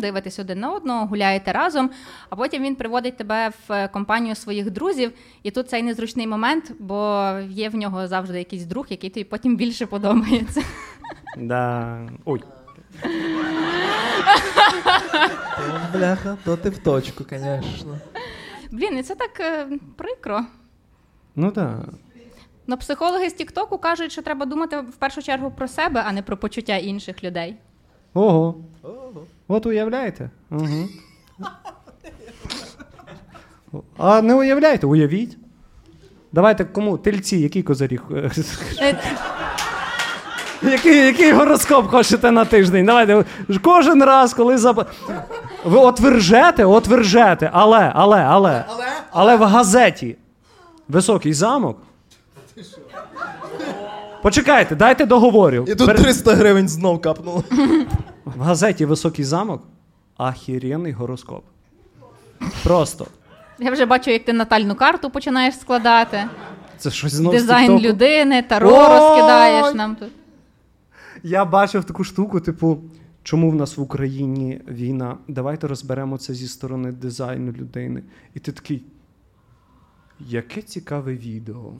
дивитесь 0.00 0.38
один 0.38 0.60
на 0.60 0.72
одного, 0.72 1.06
гуляєте 1.06 1.52
разом, 1.52 1.90
а 2.30 2.36
потім 2.36 2.62
він 2.62 2.74
приводить 2.74 3.16
тебе 3.16 3.50
в 3.68 3.88
компанію 3.88 4.34
своїх 4.34 4.70
друзів, 4.70 5.12
і 5.42 5.50
тут 5.50 5.68
цей 5.68 5.82
незручний 5.82 6.26
момент, 6.26 6.72
бо 6.78 7.30
є 7.48 7.68
в 7.68 7.74
нього 7.74 8.06
завжди 8.06 8.38
якийсь 8.38 8.64
друг, 8.64 8.86
який 8.90 9.10
тобі 9.10 9.24
потім 9.24 9.56
більше 9.56 9.86
подобається. 9.86 10.62
Да. 11.36 11.98
Ой. 12.24 12.42
То, 15.56 15.98
бляха, 15.98 16.36
то 16.44 16.56
ти 16.56 16.70
в 16.70 16.78
точку, 16.78 17.24
звісно. 17.30 17.98
Блін, 18.70 18.98
і 18.98 19.02
це 19.02 19.14
так 19.14 19.40
е, 19.40 19.66
прикро. 19.96 20.40
Ну 21.36 21.50
так. 21.50 21.78
Ну, 22.66 22.76
психологи 22.76 23.30
з 23.30 23.32
Тіктоку 23.32 23.78
кажуть, 23.78 24.12
що 24.12 24.22
треба 24.22 24.46
думати 24.46 24.80
в 24.80 24.96
першу 24.96 25.22
чергу 25.22 25.50
про 25.50 25.68
себе, 25.68 26.02
а 26.06 26.12
не 26.12 26.22
про 26.22 26.36
почуття 26.36 26.76
інших 26.76 27.24
людей. 27.24 27.56
Ого. 28.14 28.54
От 29.48 29.66
уявляєте? 29.66 30.30
Угу. 30.50 30.88
А 33.98 34.22
не 34.22 34.34
уявляєте, 34.34 34.86
уявіть. 34.86 35.36
Давайте 36.32 36.64
кому? 36.64 36.98
Тельці, 36.98 37.36
який 37.36 37.62
козиріг? 37.62 38.02
Е, 38.80 38.98
Який, 40.62 41.06
який 41.06 41.32
гороскоп 41.32 41.86
хочете 41.86 42.30
на 42.30 42.44
тиждень? 42.44 42.86
Давайте 42.86 43.24
кожен 43.62 44.04
раз, 44.04 44.34
коли 44.34 44.58
зап... 44.58 44.90
Ви 45.64 45.78
отвержете, 45.78 46.64
отвержете, 46.64 47.50
але, 47.52 47.92
але, 47.94 48.18
але, 48.20 48.64
але 49.10 49.36
в 49.36 49.42
газеті 49.42 50.16
Високий 50.88 51.32
замок. 51.32 51.78
Почекайте, 54.22 54.76
дайте 54.76 55.06
договорю. 55.06 55.64
І 55.68 55.74
тут 55.74 55.86
Пер- 55.86 56.02
300 56.02 56.34
гривень 56.34 56.68
знов 56.68 57.00
капнуло. 57.00 57.44
В 58.24 58.40
газеті 58.40 58.84
Високий 58.84 59.24
замок 59.24 59.62
ахіренний 60.16 60.92
гороскоп. 60.92 61.44
Просто. 62.64 63.06
Я 63.58 63.70
вже 63.70 63.86
бачу, 63.86 64.10
як 64.10 64.24
ти 64.24 64.32
натальну 64.32 64.74
карту 64.74 65.10
починаєш 65.10 65.58
складати. 65.58 66.24
Це 66.78 66.90
щось 66.90 67.12
знову 67.14 67.36
Дизайн 67.36 67.78
людини, 67.78 68.42
таро 68.42 68.68
Ой! 68.68 68.88
розкидаєш 68.88 69.74
нам 69.74 69.96
тут. 69.96 70.08
Я 71.22 71.44
бачив 71.44 71.84
таку 71.84 72.04
штуку, 72.04 72.40
типу, 72.40 72.78
чому 73.22 73.50
в 73.50 73.54
нас 73.54 73.76
в 73.76 73.80
Україні 73.80 74.60
війна? 74.68 75.18
Давайте 75.28 75.68
розберемо 75.68 76.18
це 76.18 76.34
зі 76.34 76.48
сторони 76.48 76.92
дизайну 76.92 77.52
людини. 77.52 78.02
І 78.34 78.38
ти 78.38 78.52
такий. 78.52 78.84
Яке 80.20 80.62
цікаве 80.62 81.14
відео. 81.14 81.72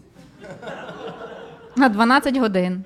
На 1.77 1.89
12 1.89 2.37
годин. 2.37 2.85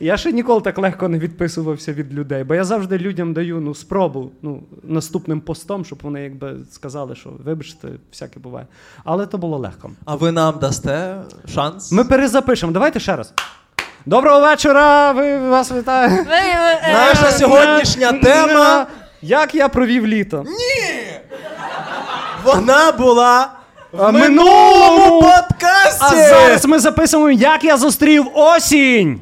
Я 0.00 0.16
ще 0.16 0.32
ніколи 0.32 0.60
так 0.60 0.78
легко 0.78 1.08
не 1.08 1.18
відписувався 1.18 1.92
від 1.92 2.14
людей, 2.14 2.44
бо 2.44 2.54
я 2.54 2.64
завжди 2.64 2.98
людям 2.98 3.32
даю 3.32 3.60
ну, 3.60 3.74
спробу 3.74 4.30
ну, 4.42 4.62
наступним 4.82 5.40
постом, 5.40 5.84
щоб 5.84 5.98
вони 6.02 6.22
якби 6.22 6.56
сказали, 6.70 7.14
що 7.14 7.30
вибачте, 7.44 7.88
всяке 8.10 8.40
буває. 8.40 8.66
Але 9.04 9.26
то 9.26 9.38
було 9.38 9.58
легко. 9.58 9.90
А 10.04 10.14
ви 10.14 10.32
нам 10.32 10.58
дасте 10.58 11.22
шанс? 11.48 11.92
Ми 11.92 12.04
перезапишемо. 12.04 12.72
Давайте 12.72 13.00
ще 13.00 13.16
раз. 13.16 13.34
Доброго 14.08 14.40
вечора! 14.40 15.12
Ви 15.12 15.38
вас 15.38 15.72
вітаю. 15.72 16.26
Наша 16.92 17.32
сьогоднішня 17.32 18.12
тема. 18.12 18.86
Як 19.22 19.54
я 19.54 19.68
провів 19.68 20.06
літо? 20.06 20.44
Ні! 20.46 21.20
Вона 22.44 22.92
була 22.92 23.52
в 23.92 24.12
минулому 24.12 25.20
подкасті. 25.20 26.04
А 26.04 26.28
зараз 26.28 26.66
ми 26.66 26.78
записуємо, 26.78 27.30
як 27.30 27.64
я 27.64 27.76
зустрів 27.76 28.26
осінь. 28.34 29.20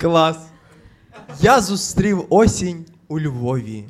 Клас. 0.00 0.36
Я 1.40 1.60
зустрів 1.60 2.26
осінь 2.30 2.86
у 3.08 3.20
Львові. 3.20 3.84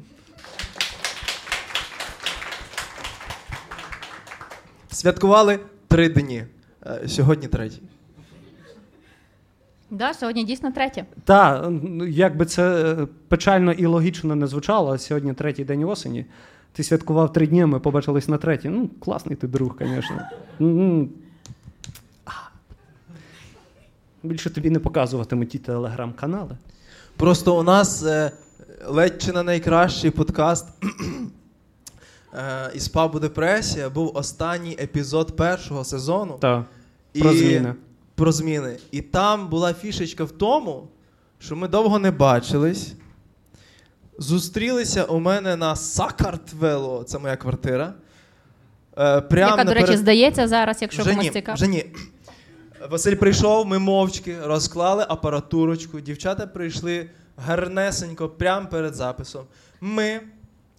Святкували 4.92 5.60
три 5.88 6.08
дні. 6.08 6.44
Е, 6.86 7.08
Сьогодні 7.08 7.48
третій. 7.48 7.82
Да, 9.90 10.14
сьогодні 10.14 10.44
дійсно 10.44 10.72
третє. 10.72 11.04
Так, 11.24 11.70
як 12.08 12.36
би 12.36 12.44
це 12.44 12.84
е, 12.84 13.06
печально 13.28 13.72
і 13.72 13.86
логічно 13.86 14.34
не 14.34 14.46
звучало, 14.46 14.98
сьогодні 14.98 15.34
третій 15.34 15.64
день 15.64 15.84
осені. 15.84 16.26
Ти 16.72 16.82
святкував 16.82 17.32
три 17.32 17.46
дні, 17.46 17.66
ми 17.66 17.80
побачились 17.80 18.28
на 18.28 18.38
третій. 18.38 18.68
Ну, 18.68 18.90
класний 19.00 19.36
ти 19.36 19.46
друг, 19.46 19.76
звісно. 19.80 20.20
Більше 24.22 24.50
тобі 24.50 24.70
не 24.70 24.78
показуватимуть 24.78 25.48
ті 25.48 25.58
телеграм-канали. 25.58 26.56
Просто 27.16 27.58
у 27.58 27.62
нас 27.62 28.02
е, 28.02 28.30
ледь 28.86 29.22
чи 29.22 29.32
не 29.32 29.42
найкращий 29.42 30.10
подкаст 30.10 30.66
е, 32.34 32.70
із 32.74 32.88
пабу 32.88 33.18
Депресія 33.20 33.90
був 33.90 34.16
останній 34.16 34.76
епізод 34.80 35.36
першого 35.36 35.84
сезону. 35.84 36.36
Так. 36.40 36.64
Про 37.20 37.32
зміни. 37.32 37.74
Про 38.16 38.32
зміни. 38.32 38.76
І 38.90 39.00
там 39.00 39.48
була 39.48 39.74
фішечка 39.74 40.24
в 40.24 40.30
тому, 40.30 40.88
що 41.38 41.56
ми 41.56 41.68
довго 41.68 41.98
не 41.98 42.10
бачились. 42.10 42.92
Зустрілися 44.18 45.04
у 45.04 45.20
мене 45.20 45.56
на 45.56 45.76
Сакартвело, 45.76 47.04
це 47.04 47.18
моя 47.18 47.36
квартира. 47.36 47.94
Е, 48.98 49.20
прямо 49.20 49.50
Яка, 49.50 49.64
до 49.64 49.74
речі, 49.74 49.96
здається 49.96 50.48
зараз, 50.48 50.82
якщо 50.82 51.02
вже 51.02 51.10
комусь 51.10 51.24
ні, 51.24 51.30
цікаво. 51.30 51.54
вже 51.54 51.66
ні. 51.66 51.84
Василь 52.90 53.14
прийшов, 53.14 53.66
ми 53.66 53.78
мовчки 53.78 54.36
розклали 54.42 55.06
апаратурочку. 55.08 56.00
Дівчата 56.00 56.46
прийшли 56.46 57.10
гарнесенько, 57.36 58.28
прямо 58.28 58.66
перед 58.66 58.94
записом. 58.94 59.44
Ми 59.80 60.20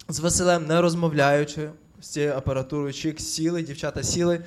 з 0.08 0.20
Василем, 0.20 0.66
не 0.66 0.80
розмовляючи 0.80 1.70
з 2.00 2.08
цією 2.08 2.32
апаратурою, 2.32 2.92
чик 2.92 3.20
сіли, 3.20 3.62
дівчата 3.62 4.02
сіли. 4.02 4.44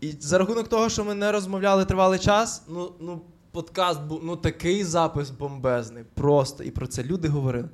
І 0.00 0.12
за 0.20 0.38
рахунок 0.38 0.68
того, 0.68 0.88
що 0.88 1.04
ми 1.04 1.14
не 1.14 1.32
розмовляли 1.32 1.84
тривалий 1.84 2.18
час, 2.18 2.62
ну, 2.68 2.92
ну 3.00 3.20
подкаст 3.50 4.00
був 4.00 4.20
ну 4.24 4.36
такий 4.36 4.84
запис 4.84 5.30
бомбезний. 5.30 6.04
Просто. 6.14 6.64
І 6.64 6.70
про 6.70 6.86
це 6.86 7.04
люди 7.04 7.28
говорили. 7.28 7.68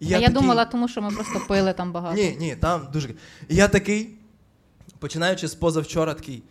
І 0.00 0.06
а 0.06 0.08
я 0.08 0.18
такий- 0.20 0.34
думала, 0.34 0.64
тому 0.64 0.88
що 0.88 1.02
ми 1.02 1.10
просто 1.10 1.40
пили 1.48 1.72
там 1.72 1.92
багато. 1.92 2.16
ні, 2.16 2.36
ні, 2.40 2.56
там 2.56 2.88
дуже. 2.92 3.08
І 3.48 3.54
я 3.54 3.68
такий, 3.68 4.18
починаючи 4.98 5.48
з 5.48 5.54
позавчора, 5.54 6.14
такий. 6.14 6.42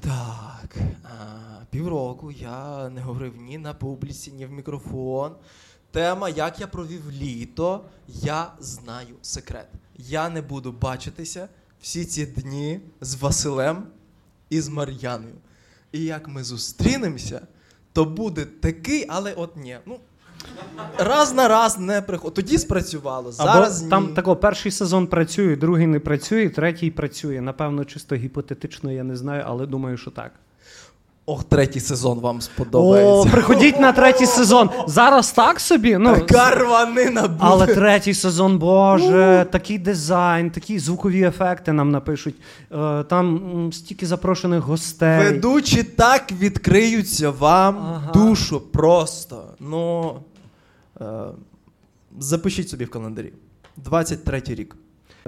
Так, 0.00 0.76
а, 1.04 1.64
півроку 1.70 2.32
я 2.32 2.88
не 2.88 3.00
говорив 3.00 3.36
ні 3.36 3.58
на 3.58 3.74
публіці, 3.74 4.32
ні 4.32 4.46
в 4.46 4.52
мікрофон. 4.52 5.32
Тема, 5.90 6.28
як 6.28 6.60
я 6.60 6.66
провів 6.66 7.10
літо, 7.10 7.84
я 8.08 8.52
знаю 8.60 9.14
секрет. 9.22 9.68
Я 9.96 10.28
не 10.28 10.42
буду 10.42 10.72
бачитися 10.72 11.48
всі 11.80 12.04
ці 12.04 12.26
дні 12.26 12.80
з 13.00 13.14
Василем 13.14 13.86
і 14.50 14.60
з 14.60 14.68
Мар'яною. 14.68 15.34
І 15.92 16.04
як 16.04 16.28
ми 16.28 16.44
зустрінемося, 16.44 17.40
то 17.92 18.04
буде 18.04 18.44
такий, 18.44 19.06
але 19.08 19.32
от 19.32 19.56
ні. 19.56 19.78
Ну, 19.86 19.98
раз 20.98 21.34
на 21.34 21.48
раз 21.48 21.78
не 21.78 22.02
приходить. 22.02 22.34
Тоді 22.34 22.58
спрацювало. 22.58 23.32
Зараз 23.32 23.80
Або 23.80 23.90
там 23.90 24.06
ні. 24.06 24.14
тако, 24.14 24.36
перший 24.36 24.72
сезон 24.72 25.06
працює, 25.06 25.56
другий 25.56 25.86
не 25.86 26.00
працює, 26.00 26.48
третій 26.48 26.90
працює. 26.90 27.40
Напевно, 27.40 27.84
чисто 27.84 28.16
гіпотетично, 28.16 28.92
я 28.92 29.04
не 29.04 29.16
знаю, 29.16 29.44
але 29.46 29.66
думаю, 29.66 29.96
що 29.96 30.10
так. 30.10 30.32
Ох, 31.30 31.44
третій 31.44 31.80
сезон 31.80 32.18
вам 32.20 32.40
сподобається. 32.40 33.12
О, 33.12 33.24
приходіть 33.32 33.80
на 33.80 33.92
третій 33.92 34.26
сезон. 34.26 34.70
Зараз 34.86 35.32
так 35.32 35.60
собі. 35.60 35.96
Ну, 35.96 36.14
Така 36.14 36.50
рванина 36.50 37.22
буде. 37.22 37.34
але 37.40 37.66
третій 37.66 38.14
сезон, 38.14 38.58
боже, 38.58 39.46
такий 39.52 39.78
дизайн, 39.78 40.50
такі 40.50 40.78
звукові 40.78 41.22
ефекти 41.22 41.72
нам 41.72 41.90
напишуть. 41.90 42.34
Е, 42.72 43.02
Там 43.02 43.40
стільки 43.72 44.06
запрошених 44.06 44.60
гостей. 44.60 45.18
Ведучі 45.18 45.82
так 45.82 46.32
відкриються 46.32 47.30
вам 47.30 47.76
Ага. 47.76 48.12
душу 48.12 48.60
просто. 48.60 49.44
Ну, 49.60 50.14
е, 51.00 51.04
запишіть 52.18 52.68
собі 52.68 52.84
в 52.84 52.90
календарі. 52.90 53.32
23 53.76 54.42
рік. 54.54 54.76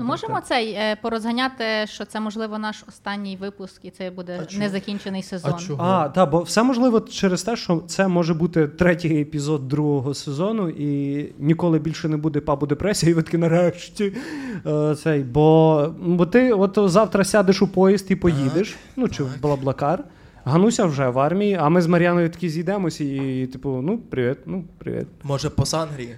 Ну, 0.00 0.06
Можемо 0.06 0.40
цей 0.40 0.72
е, 0.72 0.96
порозганяти, 1.02 1.64
що 1.86 2.04
це 2.04 2.20
можливо 2.20 2.58
наш 2.58 2.84
останній 2.88 3.36
випуск, 3.36 3.84
і 3.84 3.90
це 3.90 4.10
буде 4.10 4.46
А 4.54 4.58
незакінчений 4.58 5.22
сезон. 5.22 5.52
А 5.56 5.58
чого? 5.58 5.84
А, 5.84 6.08
так, 6.08 6.30
бо 6.30 6.42
все 6.42 6.62
можливо 6.62 7.00
через 7.00 7.42
те, 7.42 7.56
що 7.56 7.82
це 7.86 8.08
може 8.08 8.34
бути 8.34 8.68
третій 8.68 9.20
епізод 9.20 9.68
другого 9.68 10.14
сезону, 10.14 10.68
і 10.68 11.32
ніколи 11.38 11.78
більше 11.78 12.08
не 12.08 12.16
буде 12.16 12.40
пабу 12.40 12.66
депресії, 12.66 13.14
таки 13.14 13.38
нарешті. 13.38 14.12
Е, 14.66 14.94
цей, 14.94 15.22
бо, 15.22 15.94
бо 16.00 16.26
ти 16.26 16.52
от 16.52 16.78
завтра 16.90 17.24
сядеш 17.24 17.62
у 17.62 17.68
поїзд 17.68 18.10
і 18.10 18.16
поїдеш, 18.16 18.76
ну 18.96 19.08
чи 19.08 19.22
в 19.22 19.40
Блаблакар. 19.42 20.04
Гануся 20.44 20.84
вже 20.84 21.08
в 21.08 21.18
армії, 21.18 21.54
а 21.60 21.68
ми 21.68 21.82
з 21.82 21.86
Мар'яною 21.86 22.30
такі 22.30 22.48
зійдемося 22.48 23.04
і, 23.04 23.46
типу, 23.46 23.80
ну, 23.82 23.98
привіт, 23.98 24.38
ну, 24.46 24.64
привіт. 24.78 25.06
Може, 25.22 25.50
по 25.50 25.66
Сангрії? 25.66 26.16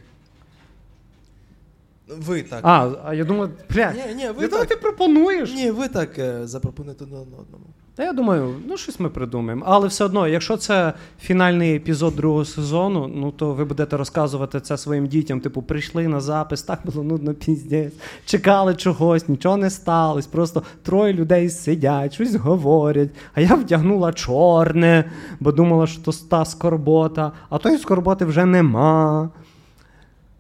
Ви 2.09 2.43
так. 2.43 2.61
А, 2.63 2.91
а 3.05 3.15
я 3.15 3.25
думаю, 3.25 3.51
бля, 3.75 3.93
Ні, 3.93 4.15
ні, 4.15 4.29
ви 4.29 4.43
я 4.43 4.49
думаю, 4.49 4.49
так. 4.49 4.67
ти 4.69 4.77
пропонуєш. 4.77 5.55
Ні, 5.55 5.71
ви 5.71 5.89
так 5.89 6.19
е, 6.19 6.47
запропонуєте 6.47 7.05
один 7.05 7.19
одному. 7.19 7.65
Та 7.95 8.05
я 8.05 8.13
думаю, 8.13 8.55
ну 8.67 8.77
щось 8.77 9.01
ми 9.01 9.09
придумаємо. 9.09 9.65
Але 9.67 9.89
все 9.89 10.05
одно, 10.05 10.29
якщо 10.29 10.57
це 10.57 10.93
фінальний 11.21 11.77
епізод 11.77 12.17
другого 12.17 12.45
сезону, 12.45 13.11
ну 13.15 13.31
то 13.31 13.53
ви 13.53 13.65
будете 13.65 13.97
розказувати 13.97 14.61
це 14.61 14.77
своїм 14.79 15.07
дітям. 15.07 15.41
Типу, 15.41 15.63
прийшли 15.63 16.09
на 16.09 16.21
запис, 16.21 16.63
так 16.63 16.81
було 16.85 17.05
нудно 17.05 17.35
піздець, 17.35 17.93
чекали 18.25 18.75
чогось, 18.75 19.29
нічого 19.29 19.57
не 19.57 19.71
сталося. 19.71 20.29
Просто 20.33 20.63
троє 20.83 21.13
людей 21.13 21.51
сидять, 21.51 22.15
щось 22.15 22.35
говорять. 22.35 23.11
А 23.35 23.41
я 23.41 23.55
вдягнула 23.55 24.13
чорне, 24.13 25.11
бо 25.41 25.53
думала, 25.53 25.87
що 25.87 26.03
то 26.03 26.13
та 26.31 26.45
скорбота, 26.45 27.33
а 27.51 27.59
тої 27.59 27.79
скорботи 27.79 28.25
вже 28.25 28.45
нема. 28.45 29.31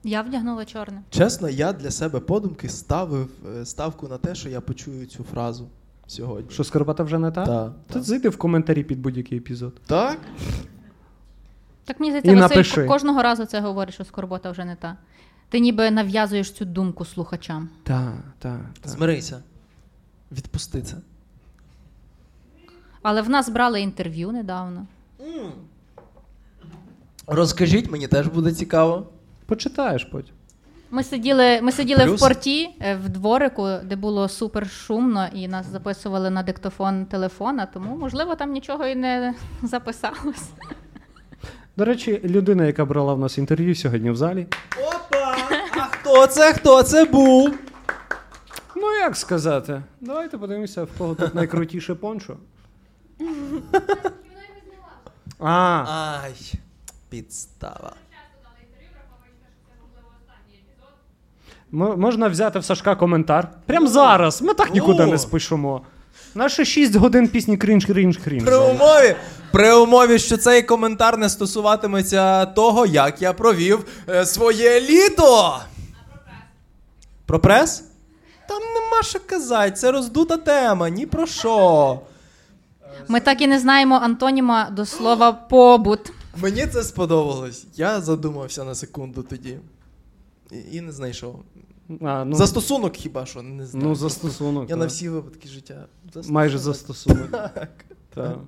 Я 0.04 0.22
вдягнула 0.22 0.64
чорне. 0.64 1.02
Чесно, 1.10 1.48
я 1.48 1.72
для 1.72 1.90
себе 1.90 2.20
подумки 2.20 2.68
ставив 2.68 3.28
е, 3.60 3.64
ставку 3.64 4.08
на 4.08 4.18
те, 4.18 4.34
що 4.34 4.48
я 4.48 4.60
почую 4.60 5.06
цю 5.06 5.24
фразу 5.24 5.68
сьогодні. 6.06 6.50
Що 6.50 6.64
скорбота 6.64 7.02
вже 7.02 7.18
не 7.18 7.30
та? 7.30 7.46
Так, 7.46 7.72
Та 7.86 7.94
так. 7.94 8.02
зайди 8.02 8.28
в 8.28 8.36
коментарі 8.38 8.84
під 8.84 9.00
будь-який 9.00 9.38
епізод. 9.38 9.74
Так? 9.86 10.18
Так 11.84 12.00
мені 12.00 12.10
здається, 12.12 12.30
І 12.32 12.34
Василь 12.34 12.56
напиши. 12.56 12.84
кожного 12.86 13.22
разу 13.22 13.44
це 13.44 13.60
говорить, 13.60 13.94
що 13.94 14.04
скорбота 14.04 14.50
вже 14.50 14.64
не 14.64 14.76
та. 14.76 14.96
Ти 15.48 15.60
ніби 15.60 15.90
нав'язуєш 15.90 16.50
цю 16.52 16.64
думку 16.64 17.04
слухачам. 17.04 17.68
Так, 17.82 18.14
так. 18.38 18.60
Змирися. 18.84 19.42
Відпусти 20.32 20.82
це. 20.82 20.96
Але 23.02 23.22
в 23.22 23.28
нас 23.30 23.48
брали 23.48 23.80
інтерв'ю 23.80 24.32
недавно. 24.32 24.86
Розкажіть, 27.26 27.90
мені 27.90 28.08
теж 28.08 28.26
буде 28.28 28.52
цікаво. 28.52 29.06
Почитаєш 29.52 30.04
потім. 30.04 30.34
Ми 30.90 31.04
сиділи, 31.04 31.60
ми 31.62 31.72
сиділи 31.72 32.04
Плюс? 32.04 32.20
в 32.20 32.24
порті 32.24 32.70
е, 32.80 32.94
в 32.94 33.08
дворику, 33.08 33.68
де 33.84 33.96
було 33.96 34.28
супер 34.28 34.70
шумно, 34.70 35.28
і 35.34 35.48
нас 35.48 35.66
записували 35.66 36.30
на 36.30 36.42
диктофон 36.42 37.06
телефона, 37.06 37.66
тому 37.66 37.96
можливо 37.96 38.34
там 38.34 38.52
нічого 38.52 38.86
і 38.86 38.94
не 38.94 39.34
записалось. 39.62 40.50
До 41.76 41.84
речі, 41.84 42.20
людина, 42.24 42.64
яка 42.64 42.84
брала 42.84 43.14
в 43.14 43.18
нас 43.18 43.38
інтерв'ю 43.38 43.74
сьогодні 43.74 44.10
в 44.10 44.16
залі. 44.16 44.46
Опа! 44.78 45.36
А 45.76 45.80
хто 45.80 46.26
це? 46.26 46.52
Хто 46.52 46.82
це 46.82 47.04
був? 47.04 47.54
Ну, 48.76 48.92
як 48.92 49.16
сказати? 49.16 49.82
Давайте 50.00 50.38
подивимося, 50.38 50.84
в 50.84 50.88
кого 50.98 51.14
тут 51.14 51.34
найкрутіше 51.34 51.94
пончо. 51.94 52.36
А, 55.44 55.84
Ай, 56.24 56.52
підстава. 57.08 57.92
М- 61.74 62.00
можна 62.00 62.28
взяти 62.28 62.58
в 62.58 62.64
Сашка 62.64 62.94
коментар. 62.94 63.48
Прям 63.66 63.88
зараз. 63.88 64.42
Ми 64.42 64.54
так 64.54 64.74
нікуди 64.74 65.06
не 65.06 65.18
спишемо. 65.18 65.80
Наші 66.34 66.64
6 66.64 66.96
годин 66.96 67.28
пісні 67.28 67.56
крінж, 67.56 67.84
крінж, 67.86 68.16
крінж. 68.18 68.44
При 68.44 68.56
умові, 68.56 69.16
при 69.52 69.72
умові, 69.74 70.18
що 70.18 70.36
цей 70.36 70.62
коментар 70.62 71.18
не 71.18 71.28
стосуватиметься 71.28 72.46
того, 72.46 72.86
як 72.86 73.22
я 73.22 73.32
провів 73.32 73.84
е, 74.08 74.26
своє 74.26 74.80
літо. 74.80 75.58
Про 77.26 77.38
прес? 77.40 77.84
Там 78.48 78.58
нема 78.74 79.02
що 79.02 79.18
казати, 79.26 79.70
це 79.70 79.90
роздута 79.92 80.36
тема, 80.36 80.88
ні 80.88 81.06
про 81.06 81.26
що. 81.26 82.00
Ми 83.08 83.20
так 83.20 83.40
і 83.42 83.46
не 83.46 83.58
знаємо 83.58 83.94
антоніма 84.02 84.70
до 84.70 84.86
слова 84.86 85.32
побут. 85.32 86.12
Мені 86.36 86.66
це 86.66 86.82
сподобалось. 86.82 87.64
Я 87.76 88.00
задумався 88.00 88.64
на 88.64 88.74
секунду 88.74 89.22
тоді. 89.22 89.58
І, 90.72 90.80
не 90.80 90.92
знайшов. 90.92 91.42
А, 92.00 92.24
ну, 92.24 92.36
Застосунок 92.36 92.96
хіба 92.96 93.26
що 93.26 93.42
не 93.42 93.66
знаю. 93.66 93.86
ну, 93.88 93.94
застосунок. 93.94 94.70
Я 94.70 94.76
на 94.76 94.86
всі 94.86 95.08
випадки 95.08 95.48
життя. 95.48 95.86
Застосунок. 96.04 96.34
Майже 96.34 96.58
застосунок. 96.58 97.30
Так. 97.30 97.84
Так. 98.14 98.38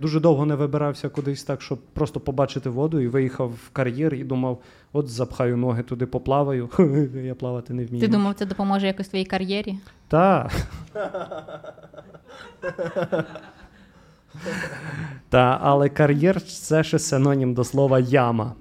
Дуже 0.00 0.20
довго 0.20 0.46
не 0.46 0.54
вибирався 0.54 1.08
кудись 1.08 1.44
так, 1.44 1.62
щоб 1.62 1.78
просто 1.78 2.20
побачити 2.20 2.70
воду 2.70 3.00
і 3.00 3.08
виїхав 3.08 3.50
в 3.50 3.70
кар'єр 3.72 4.14
і 4.14 4.24
думав, 4.24 4.62
от 4.92 5.08
запхаю 5.08 5.56
ноги 5.56 5.82
туди, 5.82 6.06
поплаваю. 6.06 6.68
Я 7.24 7.34
плавати 7.34 7.74
не 7.74 7.84
вмію. 7.84 8.00
Ти 8.00 8.08
думав, 8.08 8.34
це 8.34 8.46
допоможе 8.46 8.86
якось 8.86 9.08
твоїй 9.08 9.24
кар'єрі? 9.24 9.78
Та. 10.08 10.50
Та, 15.28 15.58
але 15.62 15.88
кар'єр 15.88 16.42
це 16.42 16.84
ще 16.84 16.98
синонім 16.98 17.54
до 17.54 17.64
слова 17.64 17.98
яма. 17.98 18.54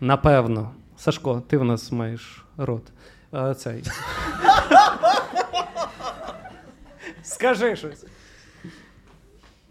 Напевно. 0.00 0.70
Сашко, 0.98 1.42
ти 1.48 1.56
в 1.58 1.64
нас 1.64 1.92
маєш 1.92 2.44
рот. 2.56 2.82
А, 3.32 3.54
цей. 3.54 3.82
Скажи 7.22 7.76
щось. 7.76 8.04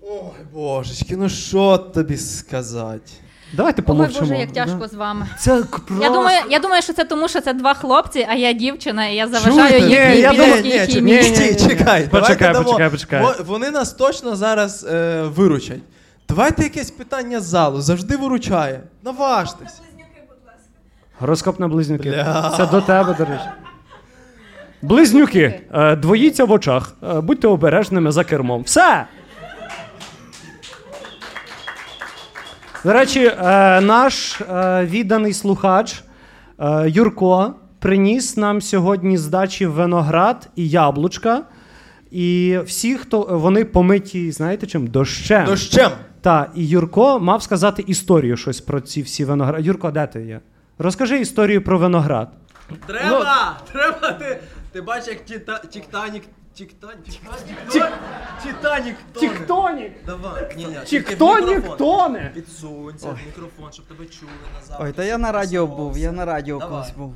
Ой, 0.01 0.31
божечки, 0.53 1.17
ну 1.17 1.29
що 1.29 1.77
тобі 1.77 2.17
сказати? 2.17 3.11
Давайте 3.53 3.81
Ой, 3.81 3.85
помовчимо. 3.85 4.21
Боже, 4.21 4.37
як 4.39 4.51
да. 4.51 4.65
тяжко 4.65 4.87
з 4.87 4.93
вами. 4.93 5.27
Це 5.39 5.63
к- 5.63 5.79
просто... 5.87 6.03
Я 6.03 6.09
думаю, 6.09 6.39
я 6.49 6.59
думаю, 6.59 6.81
що 6.81 6.93
це 6.93 7.03
тому, 7.03 7.27
що 7.27 7.41
це 7.41 7.53
два 7.53 7.73
хлопці, 7.73 8.25
а 8.29 8.33
я 8.33 8.53
дівчина, 8.53 9.07
і 9.07 9.15
я 9.15 9.27
заважаю 9.27 9.69
Чуєте? 9.69 9.87
їхній 9.89 10.15
Ні, 10.15 10.21
я 10.21 10.31
думаю- 10.31 10.63
білій 10.63 10.87
ні, 10.87 11.01
ні, 11.01 11.01
ні, 11.01 11.29
ні. 11.29 11.55
Чекай, 11.55 12.07
Почекай, 12.07 12.09
давайте 12.09 12.53
дамо. 12.53 12.63
почекай, 12.65 12.89
почекай. 12.89 13.21
Во- 13.23 13.35
Вони 13.45 13.71
нас 13.71 13.93
точно 13.93 14.35
зараз 14.35 14.85
е, 14.89 15.21
виручать. 15.23 15.81
Давайте 16.29 16.63
якесь 16.63 16.91
питання 16.91 17.39
з 17.39 17.43
залу, 17.43 17.81
завжди 17.81 18.17
виручає. 18.17 18.81
Наважтесь. 19.03 19.81
Гороскоп 21.19 21.59
на 21.59 21.67
близнюки. 21.67 22.09
Бля. 22.09 22.53
Це 22.57 22.65
до 22.65 22.81
тебе, 22.81 23.15
до 23.17 23.25
речі. 23.25 23.45
Близнюки, 24.81 25.61
е, 25.73 25.95
двоїться 25.95 26.45
в 26.45 26.51
очах. 26.51 26.95
Е, 27.03 27.21
Будьте 27.21 27.47
обережними 27.47 28.11
за 28.11 28.23
кермом. 28.23 28.61
Все! 28.63 29.05
До 32.83 32.93
речі, 32.93 33.25
е, 33.25 33.81
наш 33.81 34.41
відданий 34.81 35.33
слухач 35.33 36.03
Юрко 36.85 37.53
приніс 37.79 38.37
нам 38.37 38.61
сьогодні 38.61 39.17
з 39.17 39.27
дачі 39.27 39.65
виноград 39.65 40.49
і 40.55 40.69
яблучка. 40.69 41.41
І 42.11 42.59
всі, 42.65 42.95
хто 42.97 43.27
вони 43.31 43.65
помиті, 43.65 44.31
знаєте 44.31 44.67
чим? 44.67 44.87
Дощем. 44.87 45.45
Дощем. 45.45 45.91
Та, 46.21 46.51
і 46.55 46.67
Юрко 46.67 47.19
мав 47.19 47.43
сказати 47.43 47.83
історію 47.87 48.37
щось 48.37 48.61
про 48.61 48.79
ці 48.81 49.01
всі 49.01 49.25
виногради. 49.25 49.63
Юрко, 49.63 49.91
де 49.91 50.07
ти 50.07 50.25
є? 50.25 50.39
Розкажи 50.79 51.19
історію 51.19 51.61
про 51.63 51.77
виноград. 51.77 52.29
Треба! 52.87 53.57
Треба! 53.71 54.11
Ти, 54.11 54.39
ти 54.71 54.81
бачиш, 54.81 55.07
як 55.07 55.25
тіта, 55.25 55.57
Тіктанік. 55.69 56.23
Тіктанік. 56.53 56.97
Титанік 58.43 58.95
тоне. 59.13 59.29
Тіктонік! 59.29 59.91
Давай. 60.05 60.53
Ні, 60.57 60.65
ні, 60.65 60.77
Тіктонік 60.85 61.47
мікрофон. 61.55 61.77
тоне! 61.77 62.31
Підсунься 62.33 63.07
в 63.09 63.17
мікрофон, 63.25 63.71
щоб 63.73 63.85
тебе 63.85 64.05
чули 64.05 64.31
назад. 64.59 64.77
Ой, 64.81 64.91
та 64.91 65.03
я 65.03 65.17
на 65.17 65.31
радіо 65.31 65.67
був, 65.67 65.97
я 65.97 66.11
на 66.11 66.25
радіо 66.25 66.59
Давай. 66.59 66.73
колись 66.73 66.95
був. 66.97 67.15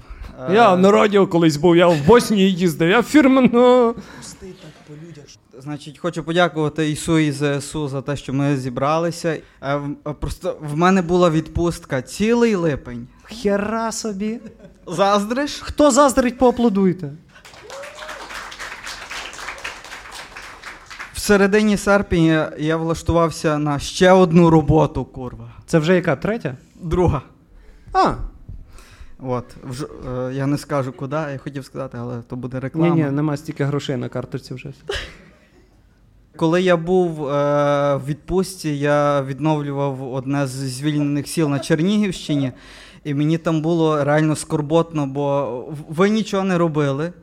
Я 0.51 0.75
на 0.75 0.91
радіо 0.91 1.27
колись 1.27 1.57
був, 1.57 1.77
я 1.77 1.87
в 1.87 2.05
Боснії 2.05 2.53
їздив, 2.53 2.89
я 2.89 3.03
фірменно. 3.03 3.95
Пусти 4.17 4.45
так 4.45 4.71
по 4.87 4.93
людях. 4.93 5.25
Значить, 5.59 5.97
хочу 5.97 6.23
подякувати 6.23 6.89
ІСУ 6.91 7.17
і 7.19 7.31
ЗСУ 7.31 7.87
за 7.87 8.01
те, 8.01 8.15
що 8.15 8.33
ми 8.33 8.57
зібралися. 8.57 9.37
Е, 9.61 9.75
е, 10.07 10.13
Просто 10.19 10.57
в 10.61 10.77
мене 10.77 11.01
була 11.01 11.29
відпустка 11.29 12.01
цілий 12.01 12.55
липень. 12.55 13.07
Хера 13.23 13.91
собі. 13.91 14.39
Заздриш? 14.87 15.59
Хто 15.63 15.91
заздрить, 15.91 16.37
поаплодуйте. 16.37 17.11
В 21.13 21.19
середині 21.19 21.77
серпня 21.77 22.51
я 22.57 22.77
влаштувався 22.77 23.57
на 23.57 23.79
ще 23.79 24.11
одну 24.11 24.49
роботу, 24.49 25.05
курва. 25.05 25.51
Це 25.65 25.79
вже 25.79 25.95
яка 25.95 26.15
третя? 26.15 26.57
Друга. 26.75 27.21
А, 27.93 28.13
От, 29.19 29.45
вж, 29.63 29.81
е, 29.81 30.33
я 30.33 30.47
не 30.47 30.57
скажу 30.57 30.93
куди, 30.93 31.15
я 31.15 31.37
хотів 31.43 31.65
сказати, 31.65 31.97
але 32.01 32.21
то 32.21 32.35
буде 32.35 32.59
реклама. 32.59 32.95
ні, 32.95 33.03
ні, 33.03 33.11
нема 33.11 33.37
стільки 33.37 33.63
грошей 33.63 33.97
на 33.97 34.09
карточці 34.09 34.53
вже. 34.53 34.73
Коли 36.41 36.61
я 36.61 36.77
був 36.77 37.27
е, 37.27 37.95
в 37.95 38.05
відпустці, 38.05 38.69
я 38.69 39.21
відновлював 39.21 40.13
одне 40.13 40.47
з 40.47 40.49
звільнених 40.49 41.27
сіл 41.27 41.49
на 41.49 41.59
Чернігівщині, 41.59 42.51
і 43.03 43.13
мені 43.13 43.37
там 43.37 43.61
було 43.61 44.03
реально 44.03 44.35
скорботно, 44.35 45.07
бо 45.07 45.65
ви 45.89 46.09
нічого 46.09 46.43
не 46.43 46.57
робили. 46.57 47.13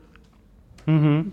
Угу. 0.87 1.23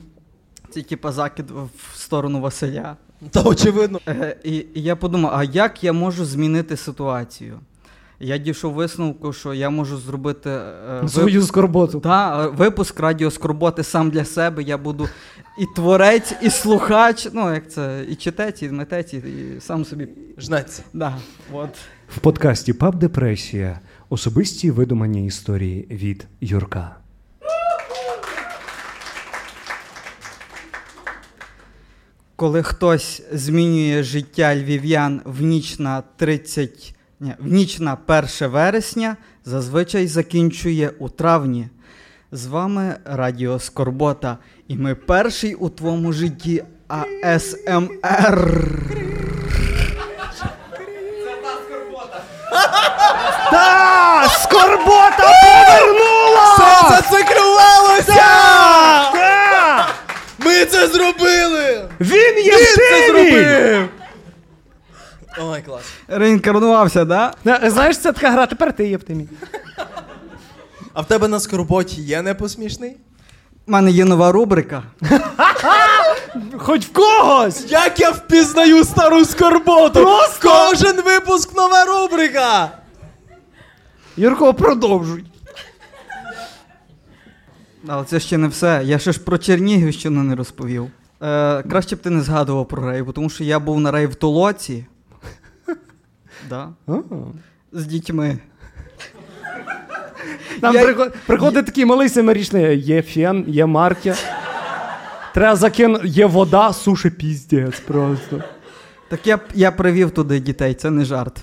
Це 0.70 0.82
типа 0.82 1.12
закид 1.12 1.50
в 1.50 1.96
сторону 1.98 2.40
Василя. 2.40 2.96
Та 3.30 3.42
очевидно. 3.42 4.00
Е, 4.08 4.36
і, 4.44 4.56
і 4.56 4.82
я 4.82 4.96
подумав, 4.96 5.32
а 5.34 5.44
як 5.44 5.84
я 5.84 5.92
можу 5.92 6.24
змінити 6.24 6.76
ситуацію? 6.76 7.60
Я 8.20 8.38
дійшов 8.38 8.72
висновку, 8.72 9.32
що 9.32 9.54
я 9.54 9.70
можу 9.70 9.96
зробити 9.96 10.50
е, 10.50 11.00
вип- 11.02 11.08
Свою 11.08 11.42
скорботу. 11.42 12.00
Та, 12.00 12.44
е, 12.44 12.48
випуск 12.48 13.00
радіо 13.00 13.30
Скорботи 13.30 13.82
сам 13.82 14.10
для 14.10 14.24
себе. 14.24 14.62
Я 14.62 14.78
буду 14.78 15.08
і 15.58 15.66
творець, 15.66 16.34
і 16.42 16.50
слухач. 16.50 17.28
Ну, 17.32 17.54
як 17.54 17.70
це, 17.70 18.04
і 18.08 18.14
читець, 18.14 18.62
і 18.62 18.68
митець, 18.68 19.14
і, 19.14 19.16
і 19.16 19.60
сам 19.60 19.84
собі. 19.84 20.08
Жнеться. 20.38 20.82
Да, 20.92 21.16
от. 21.52 21.70
В 22.08 22.18
подкасті 22.18 22.72
Паб 22.72 22.94
Депресія 22.94 23.80
особисті 24.08 24.70
видумані 24.70 25.26
історії 25.26 25.88
від 25.90 26.26
Юрка. 26.40 26.96
Коли 32.36 32.62
хтось 32.62 33.22
змінює 33.32 34.02
життя 34.02 34.56
львів'ян 34.56 35.20
в 35.24 35.42
ніч 35.42 35.78
на 35.78 36.02
30, 36.16 36.94
ні, 37.20 37.34
в 37.38 37.52
ніч 37.52 37.78
на 37.78 37.96
1 38.06 38.28
вересня, 38.40 39.16
зазвичай 39.44 40.06
закінчує 40.06 40.90
у 40.98 41.08
травні. 41.08 41.68
З 42.32 42.46
вами 42.46 42.96
Радіо 43.04 43.58
Скорбота, 43.58 44.38
і 44.68 44.76
ми 44.76 44.94
перший 44.94 45.54
у 45.54 45.68
твоєму 45.68 46.12
житті 46.12 46.64
АСМР. 47.24 48.50
Та! 53.50 54.28
Скорбота 54.28 55.32
повернула! 55.42 56.54
Все 56.54 56.96
зациклювалося! 56.96 58.14
Та! 59.12 59.88
Ми 60.38 60.64
це 60.64 60.88
зробили! 60.88 61.88
Він 62.00 62.44
є 62.44 62.56
Він 62.56 62.66
це 62.76 63.06
зробив! 63.06 63.88
Ой, 65.40 65.62
клас. 65.62 65.82
Реінкарнувався, 66.08 67.04
да? 67.04 67.32
Знаєш, 67.62 67.98
це 67.98 68.12
така 68.12 68.30
гра, 68.30 68.46
тепер 68.46 68.72
ти 68.72 68.88
є 68.88 68.96
в 68.96 69.02
темі. 69.02 69.28
А 70.94 71.00
в 71.00 71.06
тебе 71.06 71.28
на 71.28 71.40
скорботі 71.40 72.02
є 72.02 72.22
непосмішний? 72.22 72.96
У 73.68 73.72
мене 73.72 73.90
є 73.90 74.04
нова 74.04 74.32
рубрика. 74.32 74.82
Хоч 76.58 76.86
в 76.86 76.92
когось! 76.92 77.70
Як 77.70 78.00
я 78.00 78.10
впізнаю 78.10 78.84
стару 78.84 79.24
скорботу? 79.24 80.02
Просто! 80.02 80.48
Кожен 80.48 80.96
випуск 81.02 81.56
нова 81.56 81.84
рубрика! 81.84 82.70
Юрко, 84.16 84.54
продовжуй. 84.54 85.24
Але 87.88 88.04
це 88.04 88.20
ще 88.20 88.38
не 88.38 88.48
все. 88.48 88.82
Я 88.84 88.98
ще 88.98 89.12
ж 89.12 89.20
про 89.20 89.38
Чернігівщину 89.38 90.22
не 90.22 90.34
розповів. 90.34 90.90
Е, 91.22 91.62
краще 91.62 91.96
б 91.96 91.98
ти 91.98 92.10
не 92.10 92.22
згадував 92.22 92.68
про 92.68 92.90
рейв, 92.90 93.12
тому 93.12 93.30
що 93.30 93.44
я 93.44 93.58
був 93.58 93.80
на 93.80 93.90
рейв 93.90 94.10
в 94.10 94.14
Толоці. 94.14 94.86
Да. 96.48 96.68
З 97.72 97.86
дітьми. 97.86 98.38
Там 100.60 100.74
Я- 100.74 100.82
приход- 100.84 101.12
приходить 101.26 101.66
такий 101.66 101.84
малий 101.84 102.08
семирічний, 102.08 102.78
є 102.78 103.02
фен, 103.02 103.44
є 103.48 103.66
марки. 103.66 104.14
Треба 105.34 105.56
закин, 105.56 105.98
є 106.04 106.26
вода, 106.26 106.72
суші 106.72 107.10
піздець 107.10 107.80
просто. 107.80 108.42
Так 109.10 109.26
я, 109.26 109.38
я 109.54 109.72
привів 109.72 110.10
туди 110.10 110.40
дітей, 110.40 110.74
це 110.74 110.90
не 110.90 111.04
жарт. 111.04 111.40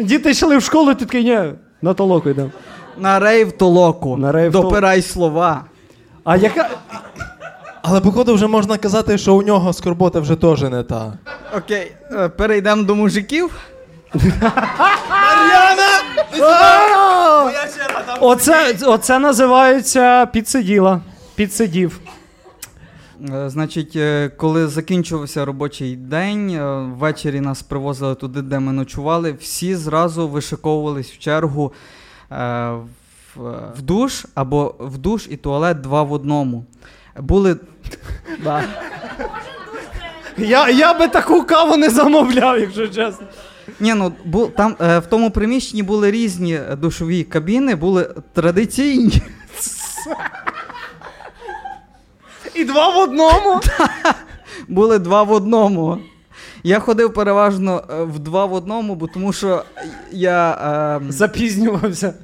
Діти 0.00 0.30
йшли 0.30 0.56
в 0.56 0.62
школу, 0.62 0.94
ти 0.94 1.04
такий, 1.04 1.24
ні, 1.24 1.52
на 1.82 1.94
толоку 1.94 2.30
йдемо. 2.30 2.50
На 2.98 3.18
рейв 3.20 3.52
толоку. 3.52 4.16
На 4.16 4.32
рейв 4.32 4.52
Тол- 4.52 4.62
Допирай 4.62 5.02
слова. 5.02 5.64
А 6.24 6.36
яка. 6.36 6.68
Але 7.90 8.00
походу 8.00 8.34
вже 8.34 8.46
можна 8.46 8.78
казати, 8.78 9.18
що 9.18 9.34
у 9.34 9.42
нього 9.42 9.72
скорбота 9.72 10.20
вже 10.20 10.36
теж 10.36 10.62
не 10.62 10.82
та. 10.82 11.12
Окей, 11.56 11.92
е, 12.12 12.28
перейдемо 12.28 12.82
до 12.82 12.94
мужиків. 12.94 13.50
Мар'яна! 15.10 15.88
Моя 17.44 17.68
черга 17.76 18.02
там. 18.06 18.18
Оце, 18.20 18.76
оце 18.86 19.18
називається 19.18 20.26
підсиділа. 20.26 21.00
Підсидів. 21.34 22.00
Е, 23.34 23.50
Значить, 23.50 23.96
е, 23.96 24.30
коли 24.36 24.66
закінчувався 24.66 25.44
робочий 25.44 25.96
день, 25.96 26.50
е, 26.50 26.80
ввечері 26.98 27.40
нас 27.40 27.62
привозили 27.62 28.14
туди, 28.14 28.42
де 28.42 28.58
ми 28.58 28.72
ночували. 28.72 29.32
Всі 29.32 29.74
зразу 29.76 30.28
вишиковувались 30.28 31.10
в 31.10 31.18
чергу 31.18 31.72
е, 32.32 32.36
в, 33.36 33.40
в 33.76 33.82
душ 33.82 34.26
або 34.34 34.74
в 34.78 34.98
душ 34.98 35.26
і 35.30 35.36
туалет 35.36 35.80
два 35.80 36.02
в 36.02 36.12
одному. 36.12 36.64
Були. 37.20 37.56
Да. 38.44 38.64
Я, 40.36 40.68
я 40.70 40.94
би 40.94 41.08
таку 41.08 41.42
каву 41.42 41.76
не 41.76 41.90
замовляв, 41.90 42.58
якщо 42.58 42.88
чесно. 42.88 43.26
Ні, 43.80 43.94
ну 43.94 44.12
бу, 44.24 44.46
там 44.46 44.76
е, 44.80 44.98
в 44.98 45.06
тому 45.06 45.30
приміщенні 45.30 45.82
були 45.82 46.10
різні 46.10 46.60
душові 46.78 47.24
кабіни, 47.24 47.74
були 47.74 48.14
традиційні. 48.32 49.22
І 52.54 52.64
два 52.64 52.88
в 52.94 52.98
одному. 52.98 53.60
Були 54.68 54.98
два 54.98 55.22
в 55.22 55.32
одному. 55.32 55.98
Я 56.62 56.78
ходив 56.78 57.14
переважно 57.14 57.84
е, 57.90 58.02
в 58.02 58.18
два 58.18 58.44
в 58.44 58.52
одному, 58.52 58.94
бо 58.94 59.06
тому 59.06 59.32
що 59.32 59.64
я. 60.10 61.00
Е, 61.02 61.12
Запізнювався. 61.12 62.14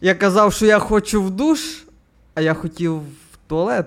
Я 0.00 0.14
казав, 0.14 0.52
що 0.52 0.66
я 0.66 0.78
хочу 0.78 1.22
в 1.22 1.30
душ, 1.30 1.60
а 2.34 2.40
я 2.40 2.54
хотів 2.54 2.96
в 2.96 3.23
туалет. 3.46 3.86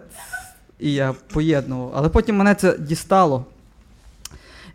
і 0.80 0.93
я 0.93 1.14
поєднував. 1.34 1.93
Але 1.95 2.10
потім 2.10 2.36
мене 2.36 2.55
це 2.55 2.78
дістало. 2.78 3.45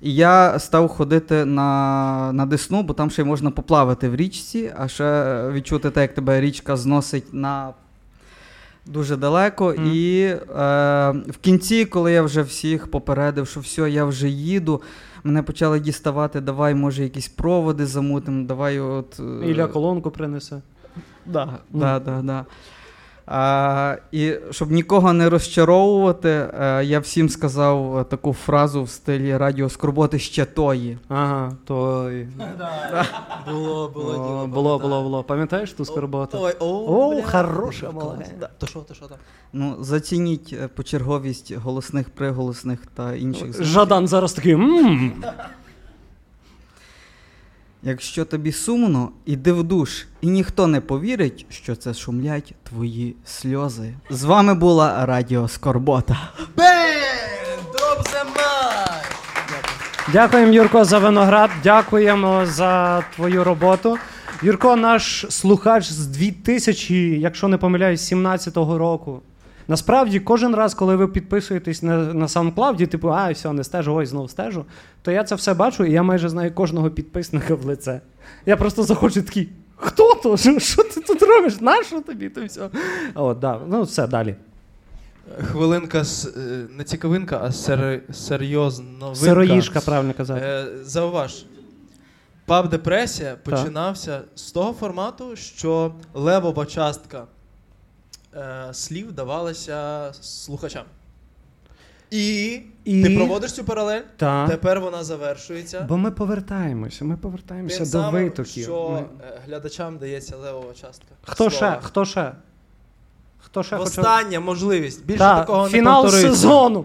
І 0.00 0.14
я 0.14 0.58
став 0.58 0.88
ходити 0.88 1.44
на 1.44 2.32
на 2.32 2.46
Десну, 2.46 2.82
бо 2.82 2.94
там 2.94 3.10
ще 3.10 3.22
й 3.22 3.24
можна 3.24 3.50
поплавати 3.50 4.08
в 4.08 4.16
річці, 4.16 4.72
а 4.78 4.88
ще 4.88 5.48
відчути 5.52 5.90
те, 5.90 6.00
як 6.00 6.14
тебе 6.14 6.40
річка 6.40 6.76
зносить 6.76 7.34
на 7.34 7.72
дуже 8.86 9.16
далеко. 9.16 9.72
Mm. 9.72 9.92
І 9.92 10.22
е, 10.22 10.38
в 11.10 11.36
кінці, 11.40 11.84
коли 11.84 12.12
я 12.12 12.22
вже 12.22 12.42
всіх 12.42 12.90
попередив, 12.90 13.48
що 13.48 13.60
все, 13.60 13.90
я 13.90 14.04
вже 14.04 14.28
їду, 14.28 14.82
мене 15.24 15.42
почали 15.42 15.80
діставати, 15.80 16.40
давай, 16.40 16.74
може, 16.74 17.02
якісь 17.02 17.28
проводи 17.28 17.86
замутимо, 17.86 18.46
давай 18.46 18.80
от. 18.80 19.20
Е, 19.20 19.50
Ілля 19.50 19.66
колонку 19.66 20.10
принесе. 20.10 20.60
Да, 21.26 21.58
да, 21.70 21.98
да, 21.98 22.22
да. 22.22 22.44
А, 23.26 23.96
І 24.12 24.34
щоб 24.50 24.70
нікого 24.70 25.12
не 25.12 25.30
розчаровувати, 25.30 26.28
а, 26.28 26.80
е, 26.80 26.84
я 26.84 26.98
всім 26.98 27.28
сказав 27.28 28.06
таку 28.08 28.32
фразу 28.32 28.82
в 28.82 28.90
стилі 28.90 29.36
радіо 29.36 29.68
Скорботи 29.68 30.18
ще 30.18 30.44
тої. 30.44 30.98
Ага, 31.08 31.52
тої. 31.64 32.28
Було, 33.46 33.88
було 33.88 34.12
діло. 34.12 34.46
Було, 34.46 34.78
було, 34.78 35.02
було. 35.02 35.22
Пам'ятаєш 35.22 35.72
ту 35.72 35.84
скорботу? 35.84 36.38
Ой, 36.40 36.54
о, 36.58 36.66
о, 36.66 37.22
хороша 37.22 37.90
молодець. 37.90 38.30
То 38.58 38.66
що, 38.66 38.78
то 38.80 38.94
що 38.94 39.06
там? 39.06 39.18
Ну, 39.52 39.76
зацініть 39.80 40.54
е, 40.62 40.68
почерговість 40.68 41.52
голосних, 41.52 42.10
приголосних 42.10 42.86
та 42.94 43.14
інших. 43.14 43.62
Жадан 43.64 44.08
зараз 44.08 44.32
такий. 44.32 44.56
Якщо 47.84 48.24
тобі 48.24 48.52
сумно, 48.52 49.10
іди 49.24 49.52
в 49.52 49.62
душ, 49.62 50.04
і 50.20 50.26
ніхто 50.26 50.66
не 50.66 50.80
повірить, 50.80 51.46
що 51.50 51.76
це 51.76 51.94
шумлять 51.94 52.54
твої 52.62 53.16
сльози. 53.24 53.94
З 54.10 54.24
вами 54.24 54.54
була 54.54 55.06
Радіо 55.06 55.48
Скорбота. 55.48 56.18
Дякуємо, 60.12 60.52
Юрко, 60.52 60.84
за 60.84 60.98
виноград. 60.98 61.50
Дякуємо 61.62 62.46
за 62.46 63.02
твою 63.16 63.44
роботу. 63.44 63.98
Юрко, 64.42 64.76
наш 64.76 65.26
слухач 65.30 65.84
з 65.84 66.06
2000, 66.06 67.20
якщо 67.20 67.48
не 67.48 67.58
помиляюсь, 67.58 68.00
17 68.00 68.56
року. 68.56 69.22
Насправді, 69.72 70.20
кожен 70.20 70.54
раз, 70.54 70.74
коли 70.74 70.96
ви 70.96 71.08
підписуєтесь 71.08 71.82
на 71.82 72.14
на 72.14 72.26
SoundCloud, 72.26 72.86
типу, 72.86 73.08
а, 73.08 73.30
все, 73.30 73.52
не 73.52 73.64
стежу, 73.64 73.94
ой, 73.94 74.06
знову 74.06 74.28
стежу, 74.28 74.64
то 75.02 75.10
я 75.10 75.24
це 75.24 75.34
все 75.34 75.54
бачу, 75.54 75.84
і 75.84 75.92
я 75.92 76.02
майже 76.02 76.28
знаю 76.28 76.54
кожного 76.54 76.90
підписника 76.90 77.54
в 77.54 77.64
лице. 77.64 78.00
Я 78.46 78.56
просто 78.56 78.82
заходжу 78.82 79.22
такий, 79.22 79.48
хто 79.76 80.14
то? 80.14 80.36
Що 80.58 80.82
ти 80.82 81.00
тут 81.00 81.22
робиш? 81.22 81.60
Нащо 81.60 82.00
тобі? 82.00 82.28
То 82.28 82.44
все. 82.44 82.68
От, 83.14 83.38
да. 83.38 83.60
Ну, 83.68 83.82
все, 83.82 84.06
далі. 84.06 84.34
Хвилинка 85.42 85.98
е, 86.00 86.40
не 86.78 86.84
цікавинка, 86.84 87.40
а 87.42 87.52
сер, 87.52 88.00
серйозно. 88.12 89.14
Сироїшка, 89.14 89.80
правильно 89.80 90.14
казати. 90.14 90.40
Е, 90.44 90.66
зауваж. 90.82 91.44
Паб 92.46 92.68
депресія 92.68 93.36
починався 93.44 94.20
з 94.34 94.52
того 94.52 94.72
формату, 94.72 95.36
що 95.36 95.94
левова 96.14 96.66
частка 96.66 97.24
е, 98.36 98.68
слів 98.72 99.12
давалася 99.12 100.12
слухачам. 100.20 100.84
І, 102.10 102.60
І 102.84 103.02
ти 103.02 103.16
проводиш 103.16 103.52
цю 103.52 103.64
паралель, 103.64 104.00
та. 104.16 104.48
тепер 104.48 104.80
вона 104.80 105.04
завершується. 105.04 105.86
Бо 105.88 105.96
ми 105.96 106.10
повертаємося, 106.10 107.04
ми 107.04 107.16
повертаємося 107.16 107.76
Тим 107.76 107.84
до 107.86 107.90
самим, 107.90 108.24
витоків. 108.24 108.62
що 108.64 108.88
ми... 108.90 108.98
Е, 109.26 109.40
глядачам 109.46 109.98
дається 109.98 110.36
левова 110.36 110.74
частка. 110.80 111.04
Хто 111.22 111.50
Слова. 111.50 111.72
ще? 111.74 111.86
Хто 111.86 112.04
ще? 112.04 112.32
Хто 113.38 113.62
ще 113.62 113.76
Остання 113.76 114.24
хоче... 114.24 114.40
можливість. 114.40 115.04
Більше 115.04 115.18
та, 115.18 115.40
такого 115.40 115.68
фінал 115.68 116.04
не 116.04 116.10
повториться. 116.10 116.30
сезону. 116.36 116.84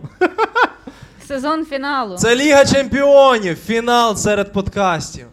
Сезон 1.28 1.66
фіналу. 1.66 2.18
Це 2.18 2.36
Ліга 2.36 2.66
Чемпіонів. 2.66 3.56
Фінал 3.58 4.16
серед 4.16 4.54
подкастів. 4.54 5.28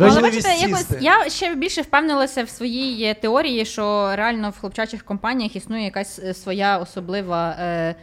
Але 0.00 0.20
бачите, 0.20 0.54
якось 0.54 0.86
я 1.00 1.28
ще 1.28 1.54
більше 1.54 1.82
впевнилася 1.82 2.44
в 2.44 2.48
своїй 2.48 3.14
теорії, 3.14 3.64
що 3.64 4.16
реально 4.16 4.50
в 4.50 4.58
хлопчачих 4.58 5.02
компаніях 5.02 5.56
існує 5.56 5.84
якась 5.84 6.18
е, 6.18 6.34
своя 6.34 6.78
особлива 6.78 7.50
е, 7.50 7.94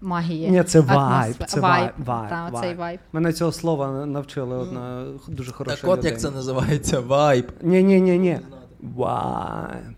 магія. 0.00 0.48
Ні, 0.48 0.64
це 0.64 0.80
вайб. 0.80 1.36
Це 1.46 1.60
вайб. 1.60 1.90
вайб, 1.98 2.28
та, 2.30 2.48
вайб. 2.52 2.76
вайб. 2.78 3.00
Мене 3.12 3.32
цього 3.32 3.52
слова 3.52 4.06
навчили 4.06 4.56
одна 4.56 5.06
дуже 5.28 5.52
хороша 5.52 5.76
Так 5.76 5.90
от 5.90 6.04
як 6.04 6.20
це 6.20 6.30
називається 6.30 7.00
вайб. 7.00 7.52
Ні, 7.62 7.82
ні, 7.82 8.00
ні, 8.00 8.18
ні. 8.18 8.38
Вайб. 8.80 9.94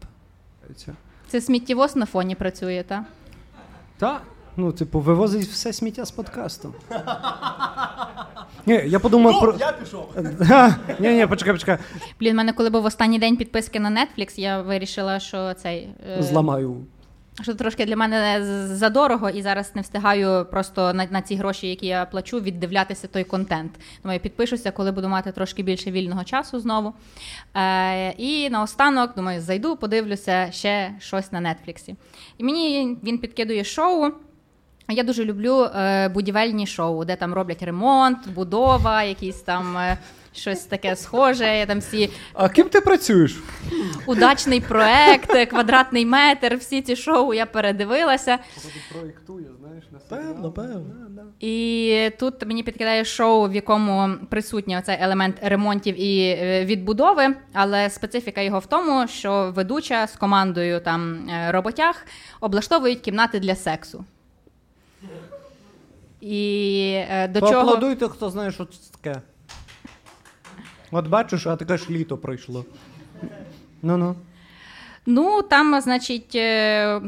Це 1.28 1.40
сміттєвоз 1.40 1.96
на 1.96 2.06
фоні 2.06 2.34
працює, 2.34 2.84
так? 2.88 3.02
Так. 3.98 4.22
Ну, 4.61 4.72
типу, 4.72 5.00
вивозить 5.00 5.46
все 5.46 5.72
сміття 5.72 6.04
з 6.04 6.11
подкасту. 6.11 6.74
Ні, 8.66 8.82
я 8.86 8.98
подумав 8.98 9.32
ну, 9.32 9.40
про. 9.40 9.56
Я 9.61 9.72
пішов. 9.72 10.16
Ні, 10.98 11.08
ні, 11.08 11.26
почекай, 11.26 11.52
почекай. 11.52 11.78
Блін, 12.20 12.32
в 12.32 12.36
мене 12.36 12.52
коли 12.52 12.70
був 12.70 12.84
останній 12.84 13.18
день 13.18 13.36
підписки 13.36 13.80
на 13.80 13.90
Netflix, 13.90 14.40
я 14.40 14.62
вирішила, 14.62 15.20
що 15.20 15.54
цей. 15.54 15.88
Е... 16.18 16.22
Зламаю. 16.22 16.76
Що 17.42 17.54
трошки 17.54 17.86
для 17.86 17.96
мене 17.96 18.42
задорого, 18.66 19.30
і 19.30 19.42
зараз 19.42 19.72
не 19.74 19.82
встигаю 19.82 20.46
просто 20.50 20.92
на 20.92 21.06
на 21.11 21.22
ці 21.22 21.34
гроші, 21.34 21.68
які 21.68 21.86
я 21.86 22.04
плачу, 22.04 22.40
віддивлятися 22.40 23.06
той 23.06 23.24
контент. 23.24 23.72
Думаю, 24.02 24.20
підпишуся, 24.20 24.70
коли 24.70 24.92
буду 24.92 25.08
мати 25.08 25.32
трошки 25.32 25.62
більше 25.62 25.90
вільного 25.90 26.24
часу 26.24 26.61
знову. 26.61 26.92
Е, 27.54 28.11
І 28.11 28.50
наостанок, 28.50 29.14
думаю, 29.16 29.40
зайду, 29.40 29.76
подивлюся 29.76 30.48
ще 30.52 30.94
щось 30.98 31.32
на 31.32 31.54
Нетфліксі. 31.54 31.96
І 32.38 32.44
мені 32.44 32.96
він 33.02 33.18
підкидує 33.18 33.64
шоу. 33.64 34.12
Я 34.91 35.03
дуже 35.03 35.24
люблю 35.24 35.62
е, 35.62 36.09
будівельні 36.09 36.66
шоу, 36.66 37.05
де 37.05 37.16
там 37.16 37.34
роблять 37.34 37.62
ремонт, 37.62 38.28
будова, 38.28 39.03
якісь 39.03 39.41
там 39.41 39.76
е, 39.76 39.99
щось 40.32 40.64
таке 40.64 40.97
схоже. 40.97 41.64
Там 41.66 41.78
всі 41.78 42.11
А 42.34 42.49
ким 42.49 42.68
ти 42.68 42.80
працюєш? 42.80 43.36
Удачний 44.07 44.61
проект, 44.61 45.49
квадратний 45.49 46.07
метр. 46.07 46.57
Всі 46.57 46.82
ці 46.82 46.97
шоу 46.97 47.34
я 47.34 47.47
передивилася. 47.47 48.38
Проєктує, 48.93 49.47
знаєш, 49.61 49.84
на 49.93 49.99
Певно, 49.99 50.53
певно. 50.53 50.84
І 51.41 52.11
тут 52.18 52.47
мені 52.47 52.62
підкидає 52.62 53.05
шоу, 53.05 53.49
в 53.49 53.55
якому 53.55 54.14
присутній 54.30 54.78
оцей 54.78 54.97
елемент 55.01 55.36
ремонтів 55.43 56.01
і 56.01 56.20
е, 56.20 56.64
відбудови, 56.64 57.34
але 57.53 57.91
специфіка 57.91 58.41
його 58.41 58.59
в 58.59 58.66
тому, 58.66 59.09
що 59.09 59.53
ведуча 59.57 60.07
з 60.07 60.16
командою 60.16 60.80
там 60.80 61.28
е, 61.28 61.53
роботяг 61.53 62.07
облаштовують 62.41 63.01
кімнати 63.01 63.41
для 63.41 63.55
сексу. 63.55 64.05
І 66.20 66.92
е, 67.10 67.28
до 67.28 67.40
чого... 67.40 67.52
Поаплодуйте, 67.52 68.08
хто 68.08 68.30
знає, 68.30 68.50
що 68.50 68.64
це 68.64 68.92
таке. 69.00 69.20
От 70.90 71.06
бачиш, 71.06 71.46
а 71.46 71.56
таке 71.56 71.76
ж 71.76 71.90
літо 71.90 72.18
пройшло. 72.18 72.64
Ну-ну. 73.82 74.14
Ну, 75.06 75.42
там, 75.42 75.80
значить, 75.80 76.34
е, 76.34 77.00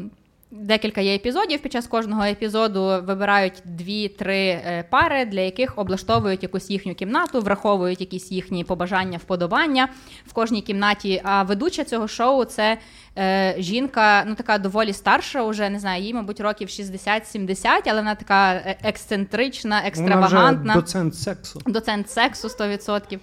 декілька 0.53 1.01
є 1.01 1.15
епізодів. 1.15 1.61
Під 1.61 1.73
час 1.73 1.87
кожного 1.87 2.25
епізоду 2.25 3.03
вибирають 3.07 3.63
дві-три 3.65 4.37
е, 4.37 4.85
пари, 4.91 5.25
для 5.25 5.41
яких 5.41 5.79
облаштовують 5.79 6.43
якусь 6.43 6.71
їхню 6.71 6.95
кімнату, 6.95 7.41
враховують 7.41 8.01
якісь 8.01 8.33
їхні 8.33 8.65
побажання, 8.65 9.19
вподобання 9.19 9.89
в 10.27 10.33
кожній 10.33 10.63
кімнаті. 10.63 11.21
А 11.25 11.43
ведуча 11.43 11.85
цього 11.85 12.09
шоу 12.09 12.45
це 12.45 12.79
е, 13.19 13.55
жінка, 13.59 14.25
ну 14.27 14.35
така 14.35 14.59
доволі 14.59 14.93
старша, 14.93 15.45
вже 15.45 15.71
не 15.71 15.81
знаю, 15.81 16.03
їй, 16.03 16.15
мабуть, 16.15 16.41
років 16.41 16.69
60-70, 16.69 17.67
але 17.87 17.95
вона 17.95 18.15
така 18.15 18.53
е, 18.53 18.77
ексцентрична, 18.83 19.83
екстравагантна. 19.87 20.59
Вона 20.59 20.73
вже 20.73 20.81
доцент 20.81 21.15
сексу. 21.15 21.61
Доцент 21.67 22.11
сексу 22.11 22.49
100%. 22.49 23.19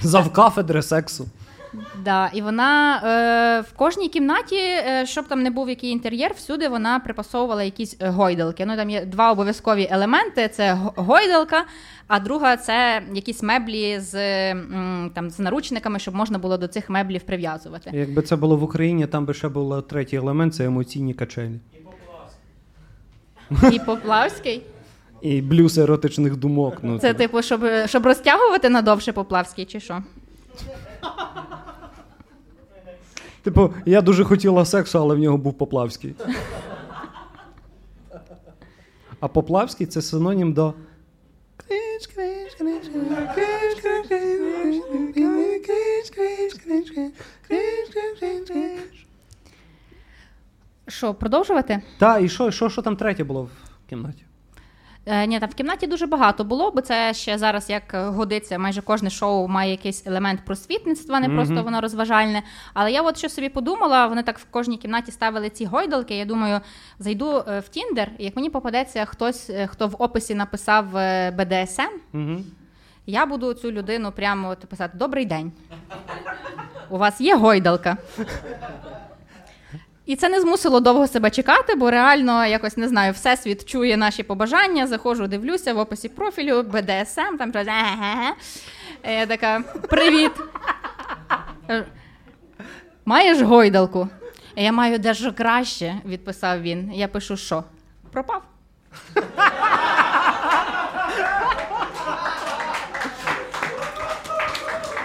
Завкафедри 0.00 0.82
сексу. 0.82 1.28
Да, 2.04 2.30
І 2.34 2.42
вона 2.42 2.96
е, 2.96 3.60
в 3.60 3.72
кожній 3.72 4.08
кімнаті, 4.08 4.56
е, 4.56 5.04
щоб 5.06 5.28
там 5.28 5.42
не 5.42 5.50
був 5.50 5.68
який 5.68 5.90
інтер'єр, 5.90 6.32
всюди 6.36 6.68
вона 6.68 6.98
припасовувала 6.98 7.62
якісь 7.62 7.96
е, 8.00 8.08
гойдалки. 8.08 8.66
Ну 8.66 8.76
Там 8.76 8.90
є 8.90 9.04
два 9.04 9.32
обов'язкові 9.32 9.88
елементи: 9.90 10.48
це 10.48 10.78
гойдалка, 10.96 11.64
а 12.06 12.20
друга 12.20 12.56
це 12.56 13.02
якісь 13.14 13.42
меблі 13.42 14.00
з 14.00 14.14
там, 15.14 15.30
з 15.30 15.38
наручниками, 15.38 15.98
щоб 15.98 16.14
можна 16.14 16.38
було 16.38 16.56
до 16.56 16.68
цих 16.68 16.90
меблів 16.90 17.22
прив'язувати. 17.22 17.90
Якби 17.92 18.22
це 18.22 18.36
було 18.36 18.56
в 18.56 18.62
Україні, 18.62 19.06
там 19.06 19.26
би 19.26 19.34
ще 19.34 19.48
був 19.48 19.82
третій 19.82 20.16
елемент 20.16 20.54
це 20.54 20.64
емоційні 20.64 21.14
качелі. 21.14 21.60
І 21.72 21.78
Поплавський. 23.50 23.76
І 23.76 23.78
Поплавський? 23.78 24.62
І 25.22 25.42
блюз 25.42 25.78
еротичних 25.78 26.36
думок. 26.36 26.76
Ну, 26.82 26.98
Це, 26.98 27.14
типу, 27.14 27.42
щоб 27.42 27.64
щоб 27.86 28.06
розтягувати 28.06 28.68
надовше 28.68 29.12
Поплавський, 29.12 29.64
чи 29.64 29.80
що? 29.80 30.02
Типу, 33.44 33.74
я 33.86 34.02
дуже 34.02 34.24
хотіла 34.24 34.64
сексу, 34.64 34.98
але 34.98 35.14
в 35.14 35.18
нього 35.18 35.38
був 35.38 35.54
Поплавський. 35.54 36.14
А 39.20 39.28
Поплавський 39.28 39.86
це 39.86 40.02
синонім 40.02 40.52
до. 40.52 40.74
що, 50.88 51.14
продовжувати? 51.14 51.82
Та, 51.98 52.18
і 52.18 52.28
що, 52.28 52.50
що, 52.50 52.70
що 52.70 52.82
там 52.82 52.96
третє 52.96 53.24
було 53.24 53.42
в 53.42 53.50
кімнаті? 53.88 54.24
Е, 55.06 55.26
ні, 55.26 55.40
там 55.40 55.48
в 55.48 55.54
кімнаті 55.54 55.86
дуже 55.86 56.06
багато 56.06 56.44
було, 56.44 56.70
бо 56.70 56.80
це 56.80 57.14
ще 57.14 57.38
зараз 57.38 57.70
як 57.70 57.82
годиться, 57.94 58.58
майже 58.58 58.82
кожне 58.82 59.10
шоу 59.10 59.48
має 59.48 59.70
якийсь 59.70 60.06
елемент 60.06 60.44
просвітництва, 60.44 61.20
не 61.20 61.28
просто 61.28 61.62
воно 61.62 61.80
розважальне. 61.80 62.42
Але 62.74 62.92
я 62.92 63.02
от 63.02 63.18
що 63.18 63.28
собі 63.28 63.48
подумала, 63.48 64.06
вони 64.06 64.22
так 64.22 64.38
в 64.38 64.44
кожній 64.50 64.76
кімнаті 64.76 65.12
ставили 65.12 65.50
ці 65.50 65.64
гойдалки. 65.64 66.16
Я 66.16 66.24
думаю, 66.24 66.60
зайду 66.98 67.44
е, 67.48 67.60
в 67.60 67.68
Тіндер, 67.68 68.10
і 68.18 68.24
як 68.24 68.36
мені 68.36 68.50
попадеться 68.50 69.04
хтось, 69.04 69.50
е, 69.50 69.66
хто 69.66 69.88
в 69.88 69.96
описі 69.98 70.34
написав 70.34 70.84
БДСМ, 71.32 71.82
Угу. 72.14 72.36
я 73.06 73.26
буду 73.26 73.54
цю 73.54 73.72
людину 73.72 74.12
прямо 74.12 74.48
от 74.48 74.58
писати 74.58 74.98
Добрий 74.98 75.24
день. 75.24 75.52
У 76.90 76.98
вас 76.98 77.20
є 77.20 77.36
гойдалка. 77.36 77.96
І 80.06 80.16
це 80.16 80.28
не 80.28 80.40
змусило 80.40 80.80
довго 80.80 81.06
себе 81.06 81.30
чекати, 81.30 81.74
бо 81.74 81.90
реально 81.90 82.46
якось 82.46 82.76
не 82.76 82.88
знаю, 82.88 83.12
всесвіт 83.12 83.64
чує 83.64 83.96
наші 83.96 84.22
побажання. 84.22 84.86
Заходжу, 84.86 85.24
дивлюся 85.26 85.74
в 85.74 85.78
описі 85.78 86.08
профілю, 86.08 86.62
БДСМ, 86.62 87.36
там 87.38 87.50
щось, 87.52 87.66
Е, 89.02 89.14
Я 89.14 89.26
така: 89.26 89.60
Привіт. 89.90 90.32
Маєш 93.04 93.40
гойдалку? 93.40 94.08
Я 94.56 94.72
маю 94.72 94.98
дещо 94.98 95.32
краще, 95.32 95.94
відписав 96.06 96.62
він. 96.62 96.92
Я 96.94 97.08
пишу, 97.08 97.36
що? 97.36 97.64
Пропав. 98.12 98.42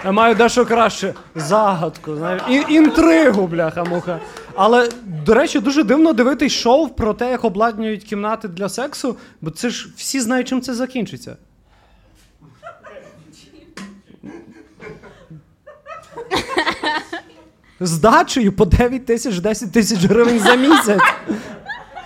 Я 0.04 0.12
маю 0.12 0.34
дещо 0.34 0.66
краще 0.66 1.14
загадку, 1.34 2.16
знаєш, 2.16 2.42
інтригу, 2.68 3.46
бляха-муха. 3.46 4.18
Але, 4.54 4.88
до 5.26 5.34
речі, 5.34 5.60
дуже 5.60 5.84
дивно 5.84 6.12
дивитись 6.12 6.52
шоу 6.52 6.88
про 6.88 7.14
те, 7.14 7.30
як 7.30 7.44
обладнюють 7.44 8.04
кімнати 8.04 8.48
для 8.48 8.68
сексу, 8.68 9.16
бо 9.40 9.50
це 9.50 9.70
ж 9.70 9.88
всі 9.96 10.20
знають, 10.20 10.48
чим 10.48 10.60
це 10.60 10.74
закінчиться. 10.74 11.36
Здачею 17.80 18.52
по 18.52 18.64
9 18.64 19.06
тисяч 19.06 19.38
10 19.38 19.72
тисяч 19.72 20.04
гривень 20.04 20.40
за 20.40 20.54
місяць. 20.54 21.00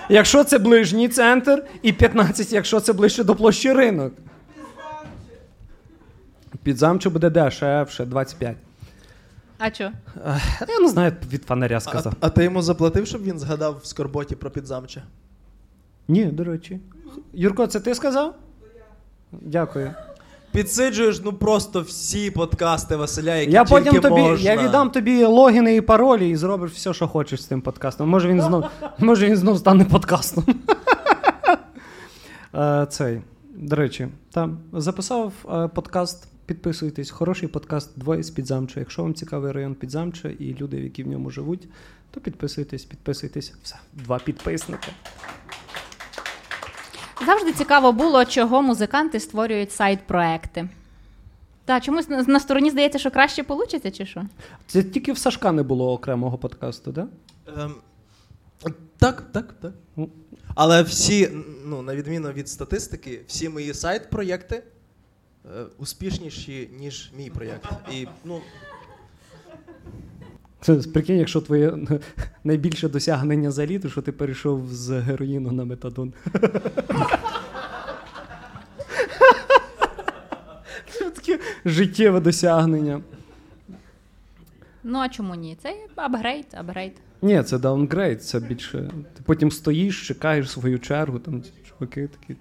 Якщо 0.09 0.45
це 0.45 0.59
ближній 0.59 1.09
центр, 1.09 1.65
і 1.83 1.93
15, 1.93 2.53
якщо 2.53 2.81
це 2.81 2.93
ближче 2.93 3.25
до 3.25 3.35
площі 3.35 3.73
ринок. 3.73 4.13
Під 6.63 6.77
замчу 6.77 7.11
буде 7.11 7.31
дешевше, 7.31 8.05
25. 8.05 8.57
А 9.67 9.71
що? 9.75 9.93
Ех, 10.27 10.69
Я 10.69 10.81
не 10.81 10.89
знаю, 10.89 11.13
від 11.33 11.45
фонаря 11.45 11.81
сказав. 11.81 12.13
а 12.21 12.29
ти 12.29 12.45
йому 12.45 12.63
заплатив, 12.63 13.07
щоб 13.07 13.23
він 13.23 13.39
згадав 13.39 13.81
в 13.83 13.87
скорботі 13.87 14.37
про 14.37 14.51
підзамче? 14.51 15.03
Ні, 16.09 16.25
до 16.25 16.45
речі. 16.45 16.81
Юрко, 17.33 17.67
це 17.67 17.81
ти 17.81 17.95
сказав? 17.95 18.35
Дякую. 19.33 19.91
Підсиджуєш 20.53 21.21
ну 21.25 21.33
просто 21.33 21.81
всі 21.81 22.31
подкасти 22.31 22.97
Василя, 22.97 23.35
які 23.35 23.53
Я 23.53 23.65
тільки 23.65 23.85
потім 23.85 24.01
тобі, 24.01 24.21
можна. 24.21 24.51
я 24.51 24.57
віддам 24.63 24.91
тобі 24.91 25.25
логіни 25.25 25.77
і 25.77 25.81
паролі 25.81 26.29
і 26.29 26.37
зробиш 26.37 26.73
все, 26.73 26.95
що 26.95 27.09
хочеш 27.09 27.43
з 27.43 27.47
тим 27.47 27.61
подкастом. 27.61 28.09
Може 28.09 28.29
він 28.29 28.43
знов, 28.43 28.65
може 28.99 29.27
він 29.27 29.37
знов 29.37 29.59
стане 29.59 29.85
подкастом. 29.85 30.45
Е, 32.57 32.87
Цей, 32.91 33.21
до 33.55 33.77
речі, 33.77 34.09
там 34.31 34.59
записав 34.73 35.33
е, 35.55 35.69
подкаст. 35.69 36.29
Підписуйтесь, 36.47 37.11
хороший 37.11 37.49
подкаст 37.49 37.91
двоє 37.97 38.23
з 38.23 38.31
підзамча. 38.31 38.81
Якщо 38.81 39.03
вам 39.03 39.15
цікавий 39.15 39.53
район 39.53 39.75
підзамча 39.75 40.29
і 40.29 40.55
люди, 40.55 40.81
які 40.81 41.05
в 41.05 41.09
ньому 41.09 41.31
живуть, 41.31 41.69
то 42.11 42.21
підписуйтесь, 42.21 42.85
підписуйтесь. 42.85 43.55
Все, 43.63 43.77
два 43.93 44.19
підписники. 44.19 44.89
Завжди 47.27 47.53
цікаво 47.53 47.93
було, 47.93 48.25
чого 48.25 48.63
музиканти 48.63 49.21
створюють 49.21 49.73
сайт-проекти. 49.73 50.69
Та 51.65 51.81
чомусь 51.81 52.09
на, 52.09 52.23
на 52.23 52.41
стороні 52.41 52.71
здається, 52.71 52.99
що 52.99 53.11
краще 53.11 53.43
вийде, 53.49 53.91
чи 53.91 54.07
що? 54.07 54.23
Це 54.67 54.83
тільки 54.83 55.13
в 55.13 55.19
Сашка 55.19 55.53
не 55.53 55.63
було 55.63 55.93
окремого 55.93 56.39
подкасту, 56.39 56.93
так? 56.93 57.09
Да? 57.47 57.63
Ем, 57.63 57.75
так, 58.99 59.23
так, 59.33 59.55
так. 59.61 59.73
Але 60.55 60.83
всі, 60.83 61.31
ну, 61.65 61.83
на 61.83 61.97
відміну 61.97 62.33
від 62.33 62.49
статистики, 62.49 63.21
всі 63.27 63.49
мої 63.49 63.75
сайт-проєкти 63.75 64.63
успішніші, 65.79 66.71
ніж 66.81 67.11
мій 67.19 67.31
проєкт. 67.31 67.69
І, 67.93 68.07
ну, 68.25 68.41
Це 70.61 70.75
прикинь, 70.75 71.19
якщо 71.19 71.41
твоє 71.41 71.79
найбільше 72.45 72.89
досягнення 72.89 73.51
за 73.51 73.67
літо, 73.67 73.89
що 73.89 74.03
ти 74.03 74.13
перейшов 74.13 74.69
з 74.73 75.01
героїну 75.01 75.53
на 75.53 75.65
метадон. 75.65 76.13
Це 80.91 81.11
таке 81.11 81.39
життєве 81.65 82.21
досягнення. 82.21 83.03
Ну 84.85 84.99
а 84.99 85.09
чому 85.09 85.35
ні? 85.35 85.57
Це 85.63 85.75
апгрейд, 85.97 86.47
апгрейд. 86.53 86.93
Ні, 87.23 87.43
це 87.43 87.59
даунгрейд, 87.59 88.23
це 88.25 88.41
більше. 88.41 88.91
Ти 89.17 89.23
потім 89.25 89.51
стоїш, 89.51 90.09
чекаєш 90.09 90.51
свою 90.51 90.79
чергу, 90.79 91.19
там 91.19 91.43
чуваки 91.69 92.09
такі. 92.09 92.37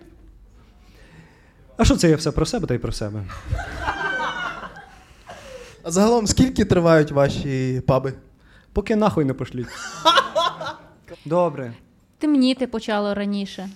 А 1.78 1.86
що 1.86 1.95
це 1.95 2.09
я 2.09 2.15
все 2.15 2.32
про 2.32 2.45
себе 2.45 2.67
та 2.67 2.74
й 2.74 2.78
про 2.78 2.91
себе? 2.91 3.24
а 5.84 5.91
загалом, 5.91 6.28
скільки 6.28 6.65
тривають 6.65 7.11
ваші 7.11 7.82
паби? 7.88 8.13
Поки 8.74 8.95
нахуй 8.95 9.26
не 9.26 9.34
пошлють. 9.34 9.67
Добре. 11.26 11.74
Темніти 12.17 12.67
почало 12.67 13.13
раніше. 13.13 13.69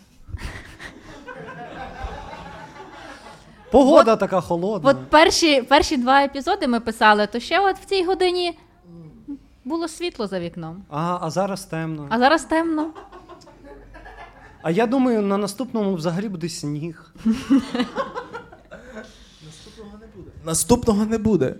Погода 3.71 4.15
така 4.15 4.41
холодна. 4.41 4.89
От 4.89 5.09
перші, 5.09 5.61
перші 5.61 5.97
два 5.97 6.23
епізоди 6.23 6.67
ми 6.67 6.79
писали, 6.79 7.27
то 7.27 7.39
ще 7.39 7.59
от 7.59 7.77
в 7.77 7.85
цій 7.85 8.03
годині 8.03 8.59
було 9.65 9.87
світло 9.87 10.27
за 10.27 10.39
вікном. 10.39 10.83
А, 10.89 11.17
а 11.21 11.29
зараз 11.29 11.65
темно. 11.65 12.07
А 12.09 12.19
зараз 12.19 12.45
темно. 12.45 12.89
А 14.67 14.71
я 14.71 14.87
думаю, 14.87 15.21
на 15.21 15.37
наступному 15.37 15.95
взагалі 15.95 16.29
буде 16.29 16.49
сніг. 16.49 17.13
Наступного 20.45 21.05
не 21.05 21.17
буде. 21.17 21.55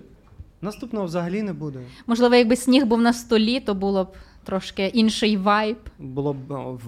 Наступного 0.62 1.06
взагалі 1.06 1.42
не 1.44 1.54
буде. 1.54 1.80
Можливо, 2.08 2.36
якби 2.36 2.56
сніг 2.56 2.86
був 2.86 3.02
на 3.02 3.14
столі, 3.14 3.60
то 3.60 3.74
було 3.74 4.04
б 4.04 4.16
трошки 4.44 4.88
інший 4.88 5.38
вайб. 5.38 5.78
Було 6.00 6.34
б 6.34 6.38
ну. 6.50 6.80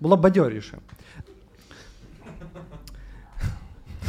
Було 0.00 0.16
б 0.16 0.20
бадьоріше. 0.20 0.78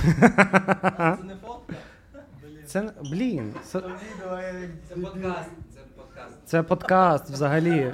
Це 0.03 1.17
не 1.23 1.35
фотка? 1.45 1.75
Це 2.65 2.93
блін. 3.01 3.53
Це, 3.63 3.81
Це 4.89 4.95
подкаст. 4.95 5.49
Це 5.73 5.81
подкаст. 5.95 6.37
це 6.45 6.63
подкаст 6.63 7.29
взагалі. 7.29 7.93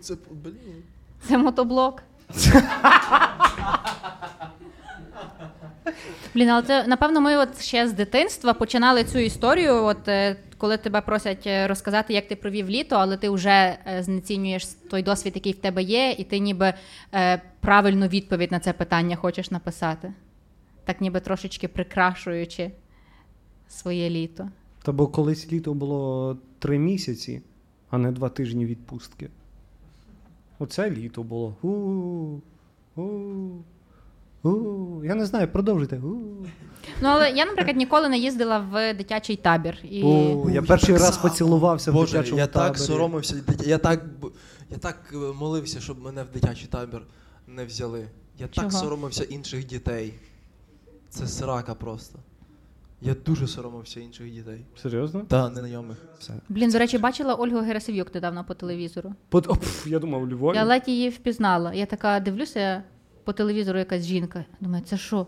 Це, 0.00 0.14
блін. 0.30 0.82
Це 1.22 1.38
мотоблок. 1.38 2.02
Блін, 6.34 6.48
але 6.48 6.62
це 6.62 6.86
напевно 6.86 7.20
ми 7.20 7.36
от 7.36 7.60
ще 7.60 7.88
з 7.88 7.92
дитинства 7.92 8.54
починали 8.54 9.04
цю 9.04 9.18
історію. 9.18 9.74
От 9.84 10.08
е, 10.08 10.36
коли 10.62 10.76
тебе 10.76 11.00
просять 11.00 11.46
е, 11.46 11.66
розказати, 11.66 12.14
як 12.14 12.28
ти 12.28 12.36
провів 12.36 12.70
літо, 12.70 12.96
але 12.96 13.16
ти 13.16 13.30
вже 13.30 13.78
е, 13.86 14.02
знецінюєш 14.02 14.64
той 14.64 15.02
досвід, 15.02 15.32
який 15.34 15.52
в 15.52 15.58
тебе 15.58 15.82
є, 15.82 16.16
і 16.18 16.24
ти 16.24 16.38
ніби 16.38 16.74
е, 17.14 17.42
правильну 17.60 18.06
відповідь 18.06 18.52
на 18.52 18.60
це 18.60 18.72
питання 18.72 19.16
хочеш 19.16 19.50
написати. 19.50 20.12
Так 20.84 21.00
ніби 21.00 21.20
трошечки 21.20 21.68
прикрашуючи 21.68 22.70
своє 23.68 24.10
літо. 24.10 24.48
Та 24.82 24.92
бо 24.92 25.06
колись 25.06 25.52
літо 25.52 25.74
було 25.74 26.36
три 26.58 26.78
місяці, 26.78 27.42
а 27.90 27.98
не 27.98 28.12
два 28.12 28.28
тижні 28.28 28.66
відпустки. 28.66 29.28
Оце 30.62 30.90
літо 30.90 31.22
було. 31.22 31.56
У-у-у. 32.94 35.04
Я 35.04 35.14
не 35.14 35.26
знаю, 35.26 35.48
продовжуйте. 35.48 36.00
Ну 37.00 37.08
але 37.08 37.30
я, 37.30 37.44
наприклад, 37.44 37.76
ніколи 37.76 38.08
не 38.08 38.18
їздила 38.18 38.58
в 38.58 38.94
дитячий 38.94 39.36
табір. 39.36 39.78
І... 39.82 40.02
О, 40.04 40.50
я 40.50 40.62
перший 40.62 40.96
раз 40.96 41.18
поцілувався 41.18 41.90
в 41.90 41.94
Боже, 41.94 42.12
дитячому 42.12 42.38
я 42.38 42.46
таборі. 42.46 42.68
так 42.68 42.78
соромився, 42.78 43.36
я 43.66 43.78
так, 43.78 44.04
я 44.70 44.78
так 44.78 44.98
е, 45.12 45.16
молився, 45.16 45.80
щоб 45.80 46.02
мене 46.02 46.22
в 46.22 46.30
дитячий 46.30 46.66
табір 46.66 47.02
не 47.46 47.64
взяли. 47.64 48.08
Я 48.38 48.48
Чого? 48.48 48.68
так 48.68 48.78
соромився 48.78 49.24
інших 49.24 49.66
дітей. 49.66 50.14
Це 51.10 51.26
срака 51.26 51.74
просто. 51.74 52.18
Я 53.04 53.14
дуже 53.26 53.46
соромився 53.46 54.00
інших 54.00 54.30
дітей. 54.30 54.64
Серйозно? 54.82 55.20
Та 55.28 55.48
незнайомих. 55.50 55.96
Все. 56.18 56.32
Блін, 56.48 56.70
до 56.70 56.78
речі, 56.78 56.98
бачила 56.98 57.34
Ольгу 57.34 57.58
Герасим'юк 57.58 58.14
недавно 58.14 58.44
по 58.44 58.54
телевізору. 58.54 59.14
Под... 59.28 59.46
О, 59.48 59.54
пф, 59.54 59.86
я 59.86 59.98
думав, 59.98 60.22
у 60.22 60.28
Львові. 60.28 60.56
Я 60.56 60.64
ледь 60.64 60.88
її 60.88 61.08
впізнала. 61.08 61.72
Я 61.74 61.86
така 61.86 62.20
дивлюся 62.20 62.82
по 63.24 63.32
телевізору 63.32 63.78
якась 63.78 64.02
жінка. 64.02 64.44
Думаю, 64.60 64.84
це 64.86 64.96
що? 64.98 65.26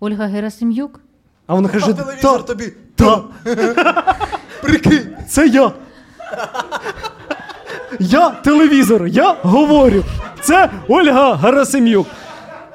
Ольга 0.00 0.26
Герасим'юк? 0.26 1.00
А 1.46 1.54
вона 1.54 1.68
каже, 1.68 1.92
телевізор 1.92 2.38
та, 2.40 2.42
тобі! 2.42 2.72
та, 2.94 3.24
Прикинь! 4.62 5.16
це 5.28 5.48
я. 5.48 5.72
Я 8.00 8.30
телевізор, 8.30 9.06
я 9.06 9.32
говорю. 9.42 10.04
Це 10.40 10.70
Ольга 10.88 11.34
Гарасим'юк. 11.34 12.06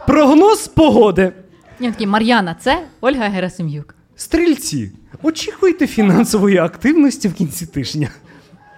Прогноз 0.08 0.68
погоди. 0.68 1.34
Він 1.82 1.92
такий, 1.92 2.08
Мар'яна, 2.08 2.56
це 2.60 2.84
Ольга 3.02 3.28
Герасим'юк. 3.28 3.97
Стрільці. 4.18 4.92
Очікуйте 5.24 5.88
фінансової 5.88 6.58
активності 6.58 7.28
в 7.28 7.34
кінці 7.34 7.66
тижня. 7.66 8.10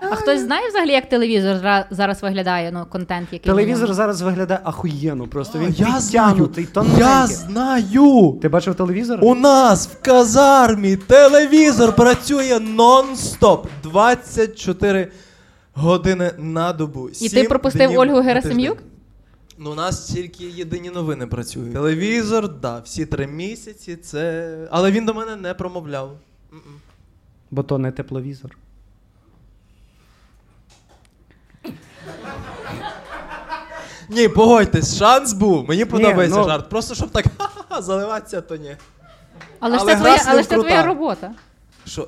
А 0.02 0.16
хтось 0.16 0.42
знає 0.42 0.70
взагалі, 0.70 0.92
як 0.92 1.10
телевізор 1.10 1.86
зараз 1.92 2.24
виглядає, 2.24 2.72
ну, 2.72 2.86
контент, 2.90 3.28
який. 3.32 3.52
Телевізор 3.52 3.94
зараз 3.94 4.22
виглядає 4.22 4.60
ахуєнно. 4.64 5.28
Просто 5.28 5.60
він 5.60 5.76
я 5.78 6.00
знаю, 6.00 6.50
я 6.98 7.28
знаю. 7.28 8.40
Ти 8.42 8.50
бачив 8.50 8.76
телевізор? 8.76 9.20
У 9.22 9.36
нас 9.36 9.88
в 9.88 10.02
казармі 10.02 10.96
телевізор 10.96 11.96
працює 11.96 12.60
нон-стоп 12.78 13.66
24 13.84 15.12
години 15.74 16.32
на 16.38 16.74
добу. 16.74 17.10
І 17.10 17.14
сім 17.14 17.42
ти 17.42 17.48
пропустив 17.48 18.00
Ольгу 18.00 18.22
Герасим'юк? 18.22 18.78
Ну, 19.62 19.72
у 19.72 19.76
нас 19.76 20.06
тільки 20.06 20.46
єдині 20.46 20.90
новини 20.90 21.28
працюють. 21.28 21.74
Телевізор, 21.74 22.50
да, 22.60 22.80
всі 22.80 23.06
три 23.06 23.28
місяці. 23.28 23.96
Це. 23.96 24.68
Але 24.72 24.92
він 24.92 25.06
до 25.06 25.14
мене 25.14 25.36
не 25.36 25.54
промовляв. 25.54 26.18
М-м. 26.54 26.76
Бо 27.52 27.64
то 27.64 27.78
не 27.78 27.92
тепловізор. 27.92 28.58
Ні, 34.10 34.28
погодьтесь, 34.28 34.98
шанс 34.98 35.34
був. 35.34 35.70
Мені 35.70 35.86
подобається 35.86 36.40
ну- 36.40 36.46
жарт. 36.46 36.70
Просто 36.70 36.96
щоб 36.96 37.10
так 37.10 37.26
ха-ха, 37.38 37.82
заливатися, 37.82 38.42
то 38.42 38.56
ні. 38.56 38.78
Але 39.60 39.76
ж 39.76 39.82
Але 39.82 39.94
це 39.94 40.00
гра 40.00 40.04
твоя, 40.04 40.18
з 40.18 40.26
ним 40.26 40.34
але 40.34 40.44
ж 40.44 40.50
це 40.50 40.56
крута. 40.56 40.70
твоя 40.70 40.84
робота. 40.86 41.34
Що? 41.86 42.08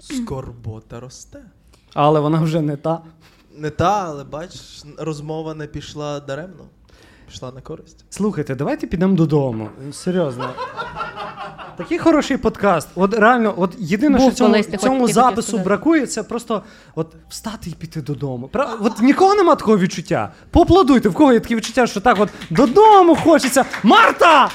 Скорбота 0.00 1.00
росте. 1.00 1.42
Але 1.94 2.20
вона 2.20 2.40
вже 2.40 2.60
не 2.60 2.76
та. 2.76 3.02
Не 3.56 3.70
та, 3.70 4.04
але 4.06 4.24
бачиш, 4.24 4.84
розмова 4.98 5.54
не 5.54 5.66
пішла 5.66 6.20
даремно. 6.20 6.64
Пішла 7.28 7.52
на 7.52 7.60
користь. 7.60 8.04
Слухайте, 8.10 8.54
давайте 8.54 8.86
підемо 8.86 9.16
додому. 9.16 9.68
Серйозно. 9.92 10.50
Такий 11.76 11.98
хороший 11.98 12.36
подкаст. 12.36 12.88
От 12.94 13.14
реально, 13.14 13.54
от 13.56 13.74
єдине, 13.78 14.18
Був 14.18 14.26
що 14.28 14.36
цьому, 14.36 14.50
колись, 14.52 14.66
ти 14.66 14.76
цьому 14.76 15.00
хотів 15.00 15.14
запису 15.14 15.42
сказати. 15.42 15.64
бракує, 15.64 16.06
це 16.06 16.22
просто 16.22 16.62
от 16.94 17.14
встати 17.28 17.70
і 17.70 17.72
піти 17.74 18.00
додому. 18.00 18.50
Пра- 18.52 18.76
От 18.80 19.00
нікого 19.02 19.34
нема 19.34 19.54
такого 19.54 19.78
відчуття. 19.78 20.32
Поаплодуйте, 20.50 21.08
в 21.08 21.14
кого 21.14 21.32
є 21.32 21.40
таке 21.40 21.54
відчуття, 21.56 21.86
що 21.86 22.00
так 22.00 22.16
от 22.20 22.28
додому 22.50 23.16
хочеться. 23.16 23.64
Марта! 23.82 24.50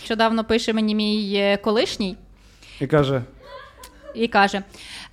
Нещодавно 0.00 0.44
пише 0.44 0.72
мені 0.72 0.94
мій 0.94 1.34
е, 1.36 1.56
колишній 1.56 2.16
І 2.80 2.86
каже: 2.86 3.22
і 4.18 4.28
каже: 4.28 4.62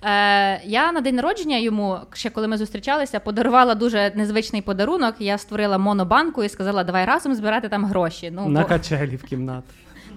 е, 0.02 0.60
Я 0.64 0.92
на 0.92 1.00
день 1.00 1.14
народження 1.14 1.58
йому, 1.58 1.98
ще 2.12 2.30
коли 2.30 2.48
ми 2.48 2.58
зустрічалися, 2.58 3.20
подарувала 3.20 3.74
дуже 3.74 4.12
незвичний 4.14 4.62
подарунок. 4.62 5.14
Я 5.18 5.38
створила 5.38 5.78
монобанку 5.78 6.44
і 6.44 6.48
сказала, 6.48 6.84
давай 6.84 7.04
разом 7.04 7.34
збирати 7.34 7.68
там 7.68 7.84
гроші. 7.84 8.30
Ну, 8.34 8.48
на 8.48 8.60
бо- 8.60 8.66
качелі 8.68 9.16
в 9.16 9.22
кімнату. 9.24 9.66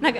на, 0.00 0.12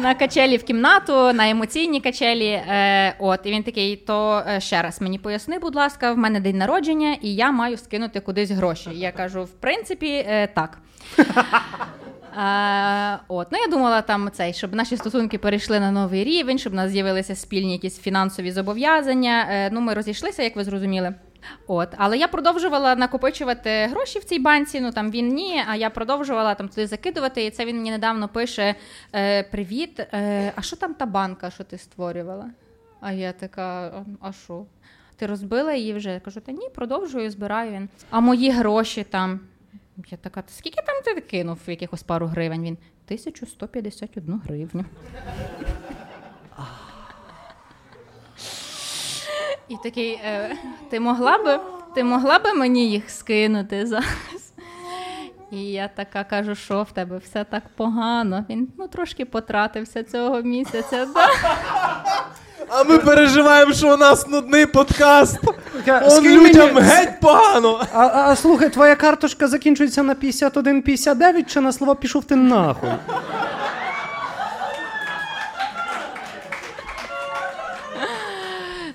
на 0.00 0.14
качелі 0.14 0.56
в 0.56 0.64
кімнату, 0.64 1.32
на 1.32 1.50
емоційні 1.50 2.00
качелі. 2.00 2.46
Е, 2.46 3.14
от, 3.18 3.40
і 3.44 3.50
він 3.50 3.62
такий: 3.62 3.96
то 3.96 4.42
е, 4.48 4.60
ще 4.60 4.82
раз 4.82 5.00
мені 5.00 5.18
поясни, 5.18 5.58
будь 5.58 5.74
ласка, 5.74 6.12
в 6.12 6.18
мене 6.18 6.40
день 6.40 6.58
народження, 6.58 7.16
і 7.22 7.34
я 7.34 7.50
маю 7.52 7.76
скинути 7.76 8.20
кудись 8.20 8.50
гроші. 8.50 8.90
Я 8.94 9.12
кажу, 9.12 9.44
в 9.44 9.50
принципі, 9.50 10.24
е, 10.28 10.46
так. 10.46 10.78
Е, 12.38 13.18
от, 13.28 13.48
ну 13.52 13.58
я 13.58 13.66
думала 13.66 14.02
там 14.02 14.30
цей, 14.32 14.52
щоб 14.52 14.74
наші 14.74 14.96
стосунки 14.96 15.38
перейшли 15.38 15.80
на 15.80 15.90
новий 15.90 16.24
рівень, 16.24 16.58
щоб 16.58 16.72
у 16.72 16.76
нас 16.76 16.90
з'явилися 16.90 17.34
спільні 17.34 17.72
якісь 17.72 17.98
фінансові 18.00 18.52
зобов'язання. 18.52 19.46
Е, 19.50 19.70
ну, 19.72 19.80
ми 19.80 19.94
розійшлися, 19.94 20.42
як 20.42 20.56
ви 20.56 20.64
зрозуміли. 20.64 21.14
От, 21.66 21.88
але 21.96 22.18
я 22.18 22.28
продовжувала 22.28 22.94
накопичувати 22.96 23.86
гроші 23.90 24.18
в 24.18 24.24
цій 24.24 24.38
банці. 24.38 24.80
Ну 24.80 24.92
там 24.92 25.10
він 25.10 25.28
ні, 25.28 25.62
а 25.68 25.76
я 25.76 25.90
продовжувала 25.90 26.54
там 26.54 26.68
туди 26.68 26.86
закидувати. 26.86 27.44
І 27.44 27.50
це 27.50 27.64
він 27.64 27.76
мені 27.76 27.90
недавно 27.90 28.28
пише: 28.28 28.74
е, 29.14 29.42
Привіт, 29.42 30.00
е, 30.00 30.52
а 30.56 30.62
що 30.62 30.76
там 30.76 30.94
та 30.94 31.06
банка, 31.06 31.50
що 31.50 31.64
ти 31.64 31.78
створювала? 31.78 32.46
А 33.00 33.12
я 33.12 33.32
така, 33.32 33.86
«А- 34.22 34.28
а 34.28 34.32
що? 34.32 34.64
Ти 35.16 35.26
розбила 35.26 35.72
її 35.74 35.92
вже? 35.92 36.10
Я 36.10 36.20
кажу, 36.20 36.40
та 36.40 36.52
ні, 36.52 36.68
продовжую, 36.74 37.30
збираю 37.30 37.72
він. 37.72 37.88
А 38.10 38.20
мої 38.20 38.50
гроші 38.50 39.04
там. 39.10 39.40
Я 40.10 40.18
така, 40.18 40.42
«Та 40.42 40.48
скільки 40.52 40.82
там 40.86 41.14
ти 41.14 41.20
кинув 41.20 41.58
якихось 41.66 42.02
пару 42.02 42.26
гривень? 42.26 42.62
Він 42.62 42.78
1151 43.06 44.40
гривню. 44.44 44.84
І 49.68 49.76
такий, 49.82 50.12
е, 50.12 50.56
ти 50.90 51.00
могла 51.00 51.38
би, 51.38 51.60
ти 51.94 52.04
могла 52.04 52.38
би 52.38 52.54
мені 52.54 52.90
їх 52.90 53.10
скинути 53.10 53.86
зараз? 53.86 54.52
І 55.50 55.72
я 55.72 55.88
така 55.88 56.24
кажу, 56.24 56.54
що 56.54 56.82
в 56.82 56.92
тебе 56.92 57.18
все 57.18 57.44
так 57.44 57.62
погано. 57.76 58.44
Він 58.50 58.68
ну 58.78 58.88
трошки 58.88 59.24
потратився 59.24 60.02
цього 60.02 60.42
місяця. 60.42 61.06
Да? 61.14 61.28
А 62.68 62.84
ми 62.84 62.98
переживаємо, 62.98 63.72
що 63.72 63.94
у 63.94 63.96
нас 63.96 64.28
нудний 64.28 64.66
подкаст. 64.66 65.38
Он 65.88 66.10
скинь 66.10 66.40
людям 66.46 66.74
мені- 66.74 66.86
геть 66.86 67.20
погано. 67.20 67.80
А, 67.92 68.06
а, 68.06 68.30
а 68.30 68.36
слухай, 68.36 68.70
твоя 68.70 68.96
карточка 68.96 69.48
закінчується 69.48 70.02
на 70.02 70.14
51-59 70.14 71.42
чи 71.46 71.60
на 71.60 71.72
слова 71.72 71.94
пішов 71.94 72.24
ти 72.24 72.36
нахуй? 72.36 72.90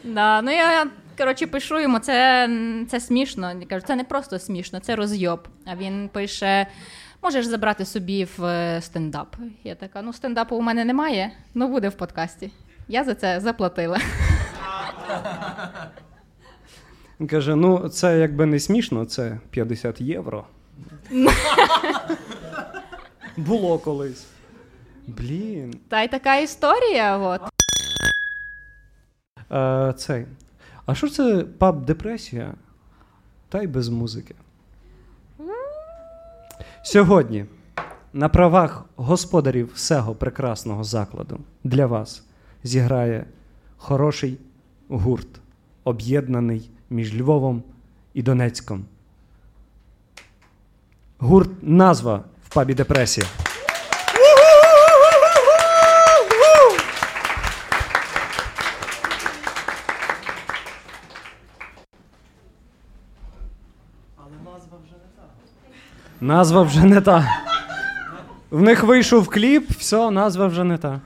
Да, 0.04 0.42
ну 0.42 0.52
я 0.52 0.88
коротше 1.18 1.48
пишу 1.48 1.80
йому, 1.80 2.00
це, 2.00 2.50
це 2.90 3.00
смішно. 3.00 3.52
Я 3.60 3.66
кажу, 3.66 3.86
це 3.88 3.96
не 3.96 4.04
просто 4.04 4.40
смішно, 4.40 4.80
це 4.80 4.96
розйоб. 4.96 5.48
А 5.66 5.76
він 5.76 6.10
пише: 6.14 6.68
можеш 7.24 7.46
забрати 7.46 7.86
собі 7.86 8.28
в 8.38 8.46
е, 8.46 8.82
стендап. 8.82 9.36
Я 9.64 9.76
така, 9.76 10.02
ну 10.02 10.14
стендапу 10.14 10.56
у 10.56 10.62
мене 10.62 10.86
немає, 10.86 11.32
ну 11.54 11.68
буде 11.68 11.90
в 11.90 11.94
подкасті. 11.94 12.52
Я 12.88 13.04
за 13.04 13.16
це 13.16 13.40
заплатила. 13.40 13.98
Він 17.20 17.28
каже: 17.28 17.56
ну, 17.56 17.90
це 17.90 18.20
якби 18.20 18.46
не 18.46 18.60
смішно, 18.60 19.06
це 19.06 19.40
50 19.50 20.02
євро. 20.02 20.46
Було 23.38 23.80
колись. 23.80 24.28
Блін. 25.08 25.74
Та 25.88 26.02
й 26.02 26.08
така 26.08 26.38
історія. 26.38 27.18
От. 27.18 27.42
Е, 29.52 29.94
цей. 29.98 30.26
А 30.86 30.96
що 30.96 31.10
це 31.10 31.46
паб 31.58 31.86
депресія? 31.86 32.54
Та 33.50 33.62
й 33.62 33.68
без 33.68 33.90
музики. 33.90 34.36
Сьогодні 36.84 37.46
на 38.14 38.30
правах 38.30 38.86
господарів 38.96 39.74
всього 39.74 40.16
прекрасного 40.16 40.84
закладу 40.84 41.40
для 41.64 41.86
вас 41.86 42.24
зіграє 42.64 43.26
хороший 43.78 44.38
гурт, 44.90 45.28
об'єднаний 45.84 46.72
між 46.90 47.22
Львовом 47.22 47.64
і 48.14 48.22
Донецьком. 48.22 48.86
Гурт 51.20 51.50
назва 51.62 52.24
в 52.50 52.54
пабі 52.54 52.74
депресія. 52.74 53.28
Назва 66.22 66.62
вже 66.62 66.84
не 66.84 67.02
та. 67.02 67.44
В 68.52 68.62
них 68.62 68.84
вийшов 68.84 69.28
кліп, 69.28 69.72
все, 69.72 70.12
назва 70.12 70.48
вже 70.48 70.64
не 70.64 70.78
та. 70.78 71.02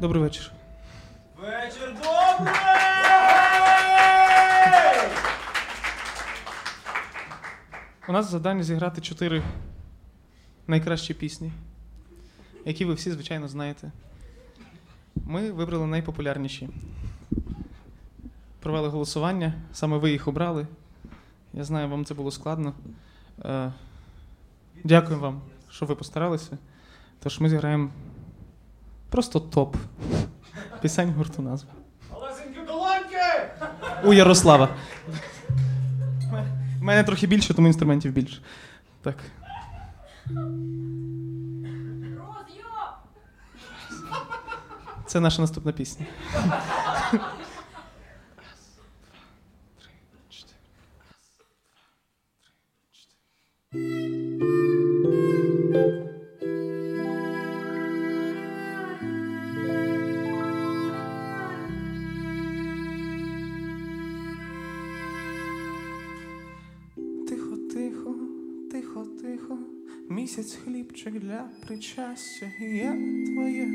Добрий 0.00 0.22
вечір. 0.22 0.52
Вечір 1.40 1.94
добрий! 1.94 2.54
У 8.08 8.12
нас 8.12 8.30
завдання 8.30 8.62
зіграти 8.62 9.00
чотири 9.00 9.42
найкращі 10.66 11.14
пісні, 11.14 11.52
які 12.64 12.84
ви 12.84 12.94
всі, 12.94 13.10
звичайно, 13.10 13.48
знаєте. 13.48 13.92
Ми 15.16 15.52
вибрали 15.52 15.86
найпопулярніші. 15.86 16.68
Провели 18.60 18.88
голосування, 18.88 19.54
саме 19.72 19.98
ви 19.98 20.10
їх 20.10 20.28
обрали. 20.28 20.66
Я 21.52 21.64
знаю, 21.64 21.88
вам 21.88 22.04
це 22.04 22.14
було 22.14 22.30
складно. 22.30 22.74
Е, 23.44 23.72
Дякую 24.84 25.20
вам, 25.20 25.40
що 25.70 25.86
ви 25.86 25.94
постаралися. 25.94 26.58
Тож 27.22 27.40
ми 27.40 27.50
зіграємо 27.50 27.90
просто 29.10 29.40
топ. 29.40 29.76
Пісень 30.82 31.12
гурту 31.12 31.42
назва. 31.42 31.70
У 34.04 34.12
Ярослава. 34.12 34.68
У 36.80 36.84
мене 36.84 37.04
трохи 37.04 37.26
більше, 37.26 37.54
тому 37.54 37.66
інструментів 37.66 38.12
більше. 38.12 38.42
Так. 39.02 39.16
Це 45.06 45.20
наша 45.20 45.42
наступна 45.42 45.72
пісня. 45.72 46.06
Хлібчик 71.10 71.22
для 71.22 71.48
причастя, 71.66 72.52
я 72.60 72.96
твоє 73.26 73.68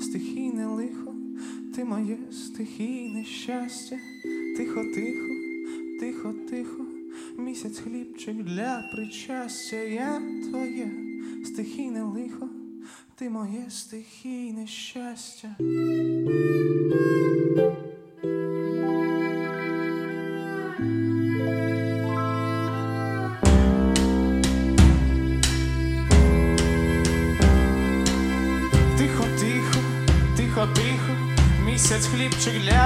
стихійне 0.00 0.66
лихо, 0.66 1.14
ти 1.74 1.84
моє 1.84 2.16
стихійне 2.32 3.24
щастя, 3.24 3.98
тихо, 4.56 4.84
тихо, 4.94 5.34
тихо, 6.00 6.34
тихо, 6.50 6.84
місяць 7.36 7.78
хлібчик 7.78 8.42
для 8.42 8.90
причастя, 8.92 9.76
я 9.76 10.22
твоє 10.50 10.90
стихійне 11.44 12.02
лихо, 12.02 12.48
ти 13.14 13.30
моє 13.30 13.64
стихійне 13.68 14.66
щастя. 14.66 15.56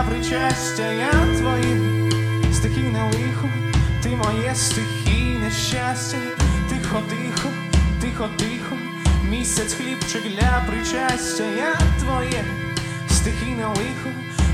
Для 0.03 0.11
причастя, 0.11 0.93
я 0.93 1.11
твоє 1.39 1.77
стихійне 2.53 3.03
лихо, 3.05 3.49
ти 4.03 4.09
моє 4.09 4.55
стихійне 4.55 5.51
щастя, 5.51 6.19
тихо, 6.69 7.03
тихо, 7.09 7.49
тихо, 8.01 8.29
тихо, 8.39 8.77
місяць 9.31 9.75
хлібчик 9.75 10.23
для 10.23 10.65
причастя, 10.67 11.45
я 11.45 11.75
твоє. 12.01 12.45
Стихійне 13.11 13.67
лихо, 13.67 14.11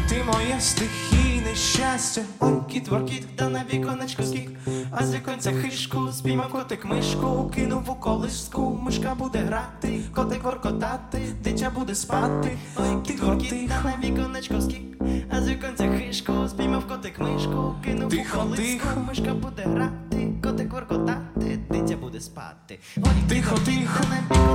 ти 0.09 0.24
моє 0.24 0.61
стихійне 0.61 1.28
щастя. 1.55 2.22
Ой, 2.40 2.53
кіт 2.68 2.88
воркіт, 2.88 3.26
да 3.38 3.49
на 3.49 3.64
віконечко 3.72 4.22
скік, 4.22 4.51
а 4.90 5.07
з 5.07 5.14
віконця 5.14 5.53
хишку, 5.53 6.09
спіймав 6.12 6.49
котик 6.49 6.84
мишку, 6.84 7.51
кинув 7.55 7.90
у 7.90 7.94
колиску, 7.94 8.80
мишка 8.82 9.14
буде 9.14 9.38
грати, 9.38 10.01
котик 10.14 10.44
воркотати, 10.44 11.22
дитя 11.44 11.70
буде 11.74 11.94
спати. 11.94 12.59
Ой, 12.76 13.03
кіт 13.07 13.20
воркіт, 13.20 13.68
да 13.68 13.90
на 13.90 14.09
віконечко 14.09 14.61
скік, 14.61 15.03
а 15.30 15.42
з 15.42 15.49
віконця 15.49 15.88
хишку, 15.99 16.49
спіймав 16.49 16.88
котик 16.88 17.18
мишку, 17.18 17.74
кинув 17.84 18.14
у 18.14 18.36
колиску, 18.38 19.01
мишка 19.09 19.34
буде 19.34 19.62
грати, 19.62 20.32
котик 20.42 20.72
воркотати, 20.72 21.59
дитя 21.70 21.96
буде 21.96 22.20
спати. 22.20 22.78
Ой, 22.96 23.28
тихо, 23.28 23.57
тихо, 23.64 24.05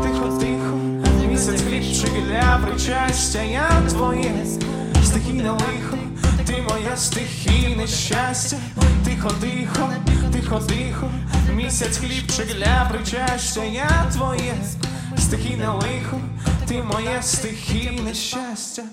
тихо, 0.03 0.39
тихо, 0.39 0.93
місяць 1.33 1.61
хлібчик 1.61 2.11
для 2.27 2.59
причастя, 2.65 3.41
я 3.41 3.81
твоє. 3.89 4.31
стихійне 5.03 5.51
лихо, 5.51 5.97
ти 6.45 6.61
моє 6.69 6.97
стихійне 6.97 7.87
щастя, 7.87 8.57
тихо, 9.05 9.31
тихо, 9.41 9.89
тихо, 10.31 10.59
тихо, 10.59 11.11
місяць 11.55 11.97
хлібчик 11.97 12.55
для 12.57 12.89
причастя, 12.91 13.63
я 13.63 14.09
твоє 14.13 14.53
стихійне 15.17 15.67
лихо, 15.67 16.19
ти 16.67 16.83
моє 16.83 17.21
стихійне 17.21 18.13
щастя. 18.13 18.83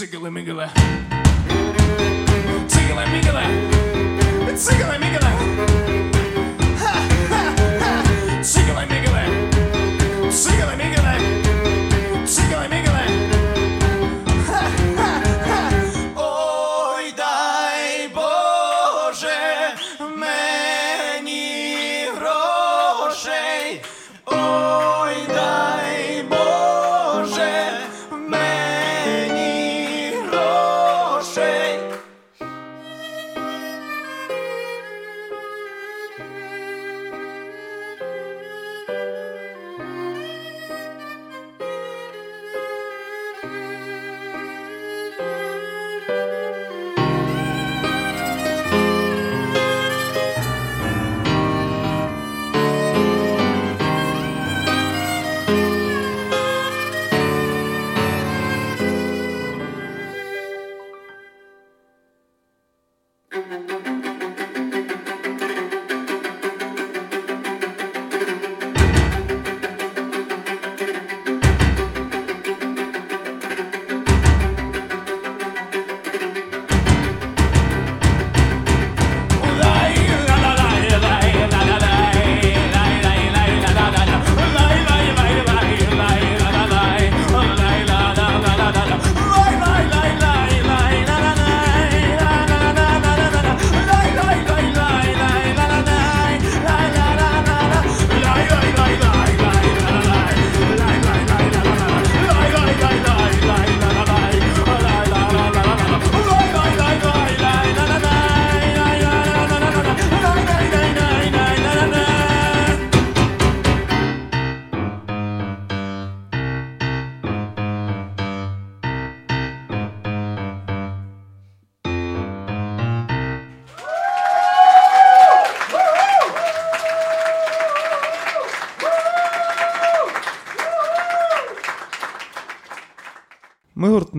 Sigala 0.00 0.30
mingala. 0.30 0.66
Sigala 2.72 3.04
mingala. 3.12 3.44
Sigala 4.56 4.96
mingala. 4.98 5.39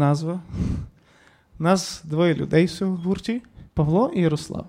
Назва. 0.02 0.40
Нас 1.60 2.02
двоє 2.04 2.34
людей 2.34 2.66
всього 2.66 2.96
в 2.96 2.98
гурті: 2.98 3.42
Павло 3.74 4.12
і 4.16 4.22
Ярослав. 4.22 4.66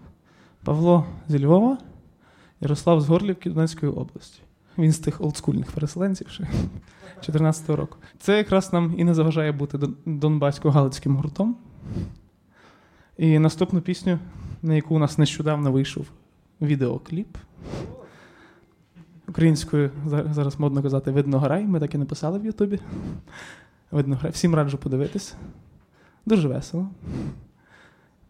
Павло 0.64 1.06
зі 1.28 1.44
Львова, 1.44 1.78
Ярослав 2.60 3.00
з 3.00 3.08
Горлівки 3.08 3.50
Донецької 3.50 3.92
області. 3.92 4.42
Він 4.78 4.92
з 4.92 4.98
тих 4.98 5.20
олдскульних 5.20 5.72
переселенців 5.72 6.28
ще 6.28 6.48
14-го 7.28 7.76
року. 7.76 7.96
Це 8.18 8.36
якраз 8.36 8.72
нам 8.72 8.94
і 8.96 9.04
не 9.04 9.14
заважає 9.14 9.52
бути 9.52 9.78
донбасько-галицьким 10.06 11.16
гуртом. 11.16 11.56
І 13.18 13.38
наступну 13.38 13.80
пісню, 13.80 14.18
на 14.62 14.74
яку 14.74 14.94
у 14.94 14.98
нас 14.98 15.18
нещодавно 15.18 15.72
вийшов 15.72 16.06
відеокліп. 16.60 17.36
Українською 19.28 19.90
зараз 20.06 20.60
модно 20.60 20.82
казати 20.82 21.10
видно 21.10 21.38
грай. 21.38 21.64
Ми 21.64 21.80
так 21.80 21.94
і 21.94 21.98
написали 21.98 22.38
в 22.38 22.44
Ютубі. 22.44 22.80
Видно 23.92 24.16
грай. 24.16 24.32
Всім 24.32 24.54
раджу 24.54 24.78
подивитись. 24.78 25.34
Дуже 26.26 26.48
весело. 26.48 26.88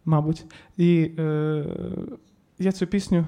Мабуть. 0.05 0.45
І 0.77 1.11
е, 1.17 1.65
я 2.59 2.71
цю 2.71 2.87
пісню 2.87 3.25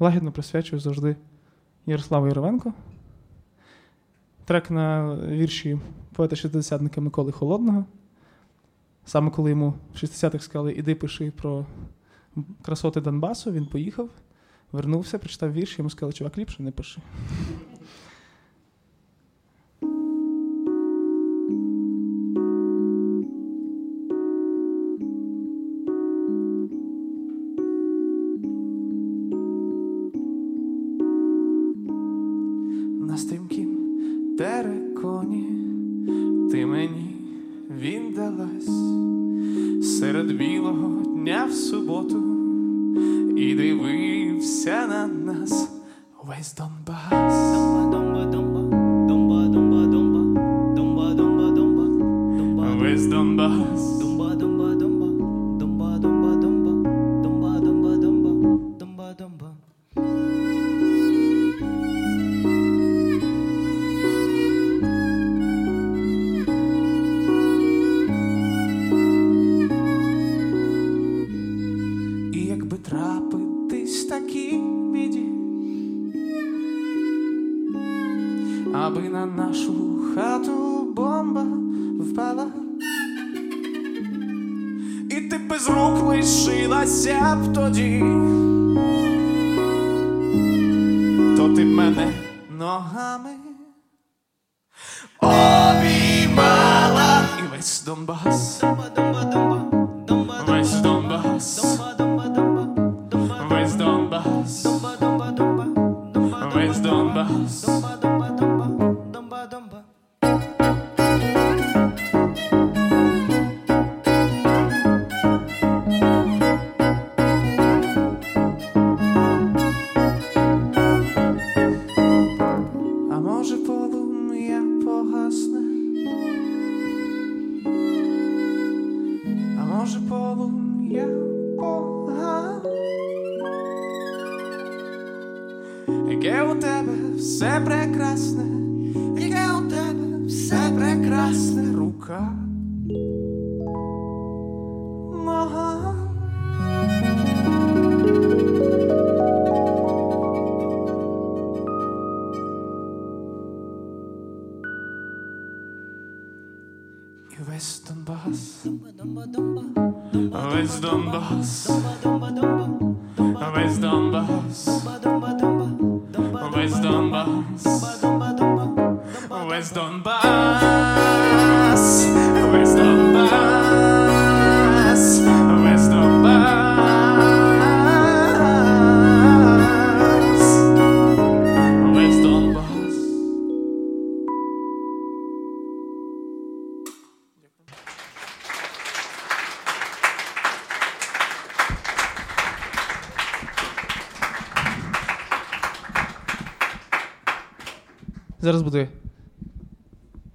лагідно 0.00 0.32
присвячую 0.32 0.80
завжди 0.80 1.16
Ярославу 1.86 2.26
Яровенко. 2.26 2.72
Трек 4.44 4.70
на 4.70 5.14
вірші 5.14 5.78
поета-шістдесятника 6.16 7.00
Миколи 7.00 7.32
Холодного. 7.32 7.84
Саме 9.04 9.30
коли 9.30 9.50
йому 9.50 9.74
в 9.94 9.96
60-х 9.96 10.44
сказали, 10.44 10.72
іди 10.72 10.94
пиши 10.94 11.30
про 11.30 11.66
красоти 12.62 13.00
Донбасу, 13.00 13.52
він 13.52 13.66
поїхав, 13.66 14.08
вернувся, 14.72 15.18
прочитав 15.18 15.52
вірш, 15.52 15.78
йому 15.78 15.90
сказали, 15.90 16.12
чувак, 16.12 16.38
ліпше 16.38 16.62
не 16.62 16.70
пиши. 16.70 17.00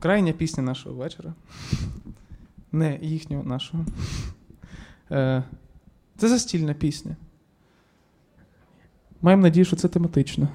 Крайня 0.10 0.34
пісня 0.34 0.64
нашого 0.64 0.96
вечора. 0.96 1.34
Не 2.72 3.00
їхнього 3.02 3.44
нашого. 3.44 3.86
Е, 5.12 5.44
Це 6.18 6.30
застільна 6.30 6.74
пісня. 6.74 7.16
Маємо 9.22 9.44
надію, 9.44 9.66
що 9.66 9.76
це 9.76 9.88
тематично. 9.88 10.48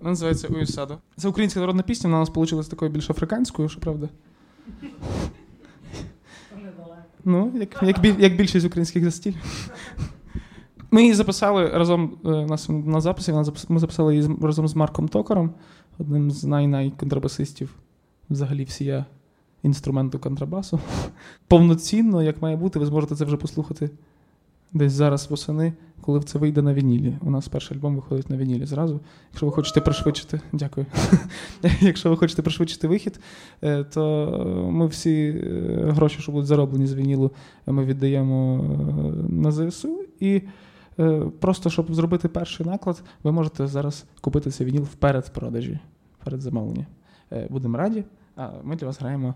Вона 0.00 0.10
називається 0.10 0.48
Уюсадо. 0.48 0.98
Це 1.16 1.28
українська 1.28 1.60
народна 1.60 1.82
пісня, 1.82 2.08
вона 2.08 2.16
у 2.16 2.20
нас 2.20 2.34
вийшла 2.34 2.62
такою 2.62 2.90
більш 2.90 3.10
африканською, 3.10 3.68
що 3.68 3.80
правда. 3.80 4.08
Ну, 7.24 7.52
як, 7.54 7.82
як, 7.82 8.20
як 8.20 8.36
більшість 8.36 8.66
українських 8.66 9.04
застіль. 9.04 9.34
Ми 10.90 11.02
її 11.02 11.14
записали 11.14 11.68
разом 11.68 12.18
е, 12.24 12.28
у 12.28 12.46
нас 12.46 12.68
на 12.68 13.00
записі. 13.00 13.32
Ми 13.68 13.80
записали 13.80 14.16
її 14.16 14.36
разом 14.42 14.68
з 14.68 14.74
Марком 14.74 15.08
Токаром, 15.08 15.54
одним 15.98 16.30
з 16.30 16.44
най-най 16.44 16.90
контрабасистів 16.90 17.81
взагалі 18.30 18.64
всія 18.64 19.04
інструменту 19.62 20.18
контрабасу. 20.18 20.80
Повноцінно, 21.48 22.22
як 22.22 22.42
має 22.42 22.56
бути, 22.56 22.78
ви 22.78 22.86
зможете 22.86 23.16
це 23.16 23.24
вже 23.24 23.36
послухати 23.36 23.90
десь 24.72 24.92
зараз 24.92 25.30
восени, 25.30 25.72
коли 26.00 26.20
це 26.20 26.38
вийде 26.38 26.62
на 26.62 26.74
вінілі. 26.74 27.16
У 27.20 27.30
нас 27.30 27.48
перший 27.48 27.76
альбом 27.76 27.96
виходить 27.96 28.30
на 28.30 28.36
вінілі 28.36 28.66
зразу. 28.66 29.00
Якщо 29.30 29.46
ви 29.46 29.52
хочете 29.52 29.80
пришвидшити, 29.80 30.40
дякую. 30.52 30.86
Якщо 31.80 32.10
ви 32.10 32.16
хочете 32.16 32.42
пришвидшити 32.42 32.88
вихід, 32.88 33.20
е, 33.62 33.84
то 33.84 34.68
ми 34.70 34.86
всі 34.86 35.28
е, 35.28 35.90
гроші, 35.90 36.22
що 36.22 36.32
будуть 36.32 36.46
зароблені 36.46 36.86
з 36.86 36.94
вінілу, 36.94 37.30
ми 37.66 37.84
віддаємо 37.84 38.64
е, 38.64 39.32
на 39.32 39.52
ЗСУ. 39.52 40.04
І 40.20 40.42
просто 41.40 41.70
щоб 41.70 41.94
зробити 41.94 42.28
перший 42.28 42.66
наклад, 42.66 43.02
ви 43.22 43.32
можете 43.32 43.66
зараз 43.66 44.04
купити 44.20 44.50
цей 44.50 44.66
вініл 44.66 44.82
в 44.82 44.94
передпродажі, 44.94 45.78
перед 46.24 46.40
замовленням. 46.40 46.86
Е, 47.32 47.46
будемо 47.50 47.78
раді. 47.78 48.04
А 48.36 48.50
ми 48.62 48.76
для 48.76 48.86
вас 48.86 49.00
граємо 49.00 49.34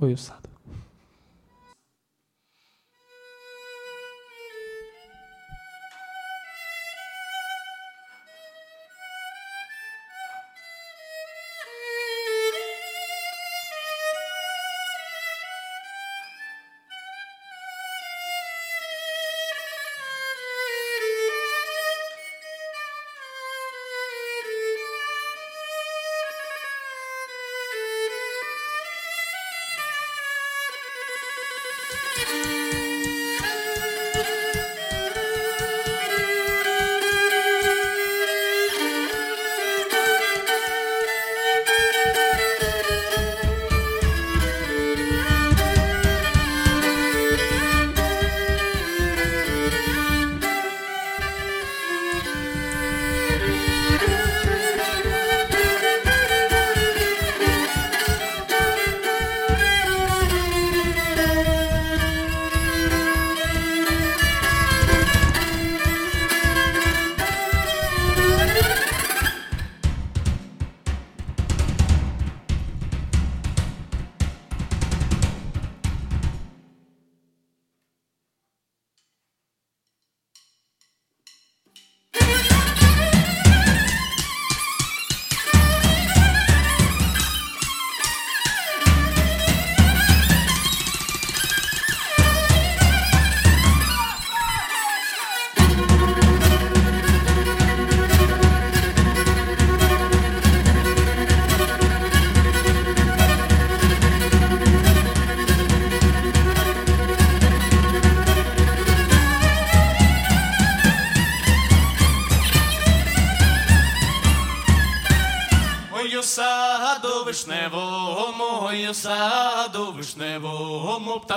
у 0.00 0.16
саду. 0.16 0.53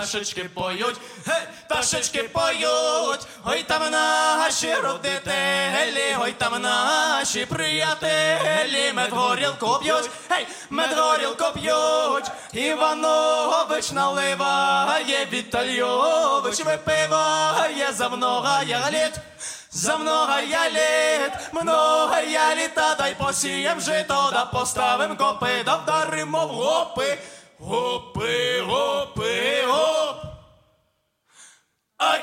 Пташечки 0.07 0.43
поють, 0.43 0.95
гей, 1.25 1.41
пташечки 1.65 2.23
поють, 2.23 3.27
ой 3.45 3.63
там 3.67 3.91
наші 3.91 4.73
родителі, 4.73 6.17
ой 6.19 6.31
там 6.37 6.61
наші 6.61 7.45
приятелі, 7.45 8.93
медгорілку 8.93 9.79
п'ють, 9.83 10.09
гей, 10.29 10.47
медгорілку 10.69 11.45
п'ють, 11.53 12.31
Іванович 12.53 13.91
наливає, 13.91 15.27
Вітальович 15.33 16.65
випиває. 16.65 17.93
За 17.93 18.09
много 18.09 18.63
я 18.65 18.91
літ. 18.91 19.13
За 19.71 19.97
много 19.97 20.39
я 20.49 20.69
літ, 20.69 21.31
много 21.53 22.15
я 22.31 22.55
літа, 22.55 22.95
дай 22.95 23.15
посієм 23.15 23.81
жито, 23.81 24.29
да 24.33 24.45
поставим 24.45 25.17
копи, 25.17 25.63
да 25.65 25.75
вдаримо 25.75 26.45
в 26.45 26.49
гопи, 26.49 27.17
гопи, 27.59 28.61
гопи, 28.61 28.61
гоп. 28.67 29.36
А 31.99 32.21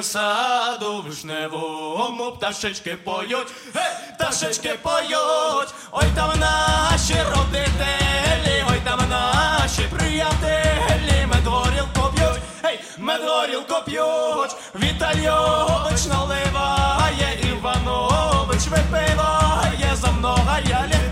у 0.00 0.02
саду 0.02 1.02
вишневому, 1.02 2.32
пташечки 2.32 2.96
поють, 3.04 3.48
гей, 3.74 3.92
пташечки 4.14 4.78
поють, 4.82 5.74
ой, 5.92 6.04
там 6.14 6.30
наші 6.40 7.14
родителі, 7.14 8.64
ой, 8.70 8.80
там 8.84 9.00
наші 9.10 9.82
приятелі, 9.82 11.26
медгорілку 11.26 12.14
п'ють, 12.14 12.40
гей, 12.62 12.80
медгорілку 12.98 13.74
п'ють, 13.86 14.56
Вітальович 14.74 16.06
наливає, 16.06 17.38
Іванович 17.50 18.66
випиває, 18.66 19.90
за 19.94 20.10
много 20.12 20.56
я 20.68 20.86
літ, 20.86 21.10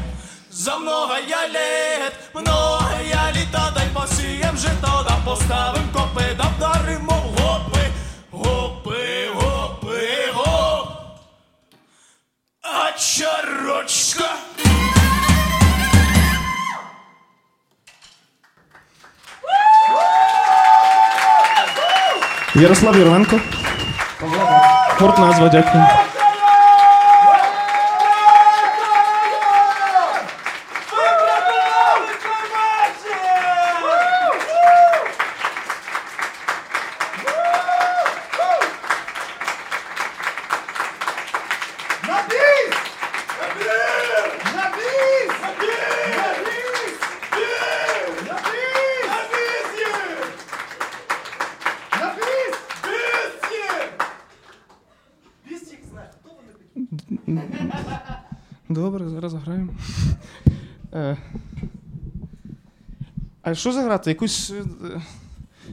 за 0.50 0.76
много 0.76 1.14
я 1.28 1.48
літ, 1.48 2.12
много 2.34 2.90
я 3.10 3.32
літа, 3.32 3.72
дай 3.74 3.86
посієм 3.94 4.56
жито, 4.56 5.06
да 5.08 5.16
поставим 5.24 5.88
копи, 5.92 6.24
да 6.36 6.44
вдаримо 6.56 7.12
в 7.12 7.40
гопи, 7.40 7.67
А 12.98 13.00
чарочка. 13.00 14.24
Ярослав 22.54 22.96
Єрвенко. 22.96 23.40
Гурт 24.98 25.18
назва, 25.18 25.48
дякую. 25.48 25.84
Добре, 58.68 59.08
зараз 59.08 59.34
граємо. 59.34 59.72
Е, 60.94 61.16
А 63.50 63.54
що 63.54 63.72
заграти? 63.72 64.10
Якусь, 64.10 64.50
е, 64.50 64.64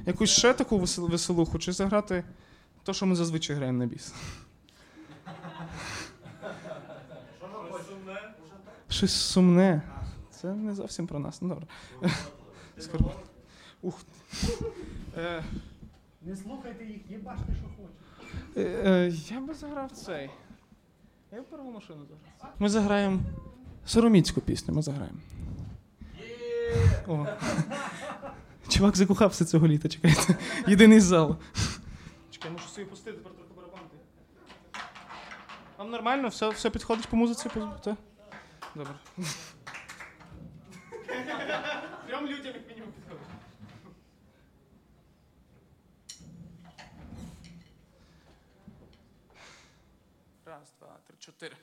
якусь 0.06 0.30
ще 0.30 0.54
таку 0.54 0.80
веселуху, 0.98 1.60
чи 1.60 1.72
заграти 1.72 2.24
те, 2.84 2.94
що 2.94 3.06
ми 3.06 3.16
зазвичай 3.16 3.56
граємо 3.56 3.80
на 3.80 3.86
біс? 3.86 4.14
Щось 8.90 9.14
сумне. 9.14 9.82
Це 10.30 10.54
не 10.54 10.74
зовсім 10.76 11.08
про 11.08 11.20
нас. 11.20 11.42
Ну, 11.42 11.50
добре. 11.50 11.68
Скоро. 12.80 13.12
Ух. 13.82 14.02
Е, 15.18 15.44
Не 16.22 16.36
слухайте 16.36 16.86
їх, 16.86 17.02
їбаште, 17.10 17.46
що 17.56 17.66
хочете. 17.78 18.62
Е, 18.62 18.92
е, 18.92 19.14
Я 19.30 19.40
би 19.40 19.54
заграв 19.54 19.92
цей. 19.92 20.30
Я 21.32 21.42
б 21.42 21.46
перву 21.46 21.72
машину 21.72 22.00
заграв. 22.02 22.54
Ми 22.60 22.70
заграємо 22.70 23.20
сороміцьку 23.86 24.42
пісню, 24.42 24.74
ми 24.74 24.82
заграємо. 24.82 25.18
О. 27.08 27.26
Чувак 28.70 28.96
закохався 28.98 29.46
цього 29.46 29.68
літа, 29.68 29.90
чекайте. 29.90 30.36
Єдиний 30.68 31.00
з 31.00 31.04
залу. 31.04 31.38
Чекай, 32.32 32.52
мушу 32.52 32.68
собі 32.68 32.86
пустити, 32.86 33.18
тепер 33.18 33.32
трохи 33.32 33.52
барабанти. 33.56 33.96
Вам 35.78 35.90
нормально? 35.92 36.28
Все, 36.28 36.50
все 36.50 36.70
підходить 36.70 37.08
по 37.08 37.18
музиці? 37.18 37.50
Та? 37.84 37.98
Добре. 38.76 38.94
Трьом 42.08 42.26
людям 42.28 42.46
як 42.46 42.68
мінімум 42.70 42.92
підходить. 42.92 43.28
Раз, 50.46 50.74
два, 50.80 50.98
три, 51.08 51.16
чотири. 51.20 51.56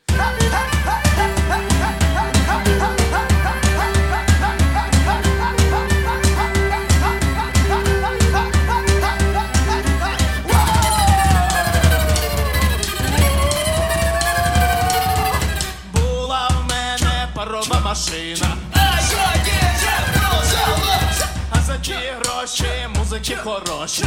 Музики 23.12 23.36
хороші. 23.36 24.04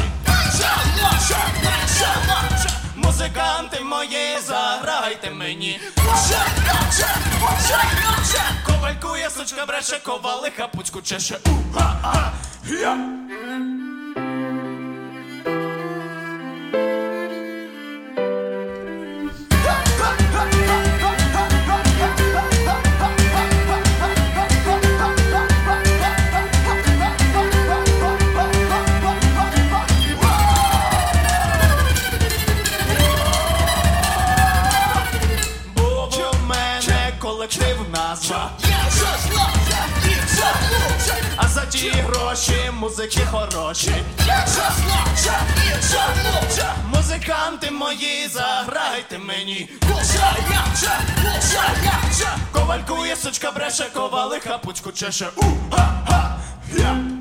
Музиканти 2.96 3.80
мої, 3.84 4.40
заграйте 4.48 5.32
мені. 5.32 5.80
Ковалькує, 8.66 9.30
сучка 9.30 9.66
бреше, 9.66 10.00
ковалиха, 10.04 10.68
пуцьку 10.68 11.02
чеше. 11.02 11.40
У-га-га. 11.46 12.34
Ті 41.76 41.90
гроші 41.90 42.72
музики 42.74 43.20
хороші. 43.32 43.92
Музиканти 46.96 47.72
мої, 47.72 48.28
заграйте 48.28 49.18
мені. 49.18 49.70
Ковалькує, 52.52 53.16
сучка 53.16 53.52
бреше, 53.52 53.86
ковалиха, 53.94 54.58
пучку 54.58 54.92
чеше. 54.92 55.28
У-га-га. 55.36 56.40
Я. 56.78 57.15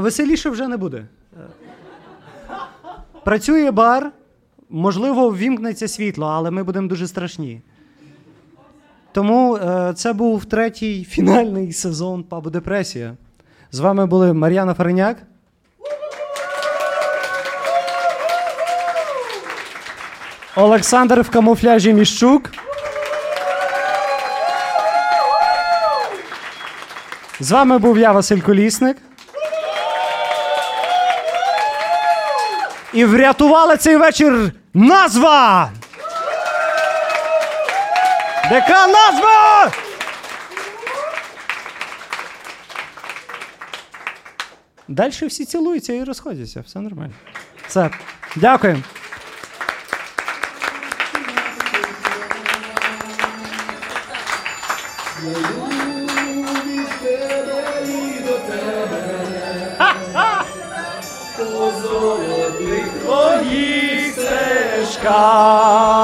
Веселіше 0.00 0.50
вже 0.50 0.68
не 0.68 0.76
буде. 0.76 1.06
Працює 3.24 3.70
бар, 3.70 4.12
можливо, 4.70 5.30
ввімкнеться 5.30 5.88
світло, 5.88 6.26
але 6.26 6.50
ми 6.50 6.62
будемо 6.62 6.88
дуже 6.88 7.08
страшні. 7.08 7.60
Тому 9.12 9.56
е, 9.56 9.92
це 9.96 10.12
був 10.12 10.44
третій 10.44 11.04
фінальний 11.04 11.72
сезон 11.72 12.24
Пабу 12.24 12.50
Депресія. 12.50 13.16
З 13.72 13.78
вами 13.78 14.06
були 14.06 14.32
Мар'яна 14.32 14.74
Фареняк. 14.74 15.16
Олександр 20.56 21.20
в 21.20 21.30
камуфляжі 21.30 21.94
Міщук. 21.94 22.50
З 27.40 27.50
вами 27.50 27.78
був 27.78 27.98
я, 27.98 28.12
Василь 28.12 28.40
Колісник. 28.40 28.96
І 32.92 33.04
врятувала 33.04 33.76
цей 33.76 33.96
вечір 33.96 34.52
назва! 34.74 35.70
Яка 38.50 38.86
назва? 38.86 39.70
Далі 44.88 45.10
всі 45.10 45.44
цілуються 45.44 45.92
і 45.92 46.04
розходяться, 46.04 46.60
все 46.66 46.80
нормально. 46.80 47.12
Все. 47.66 47.90
Дякую. 48.36 48.82
sky. 65.00 65.99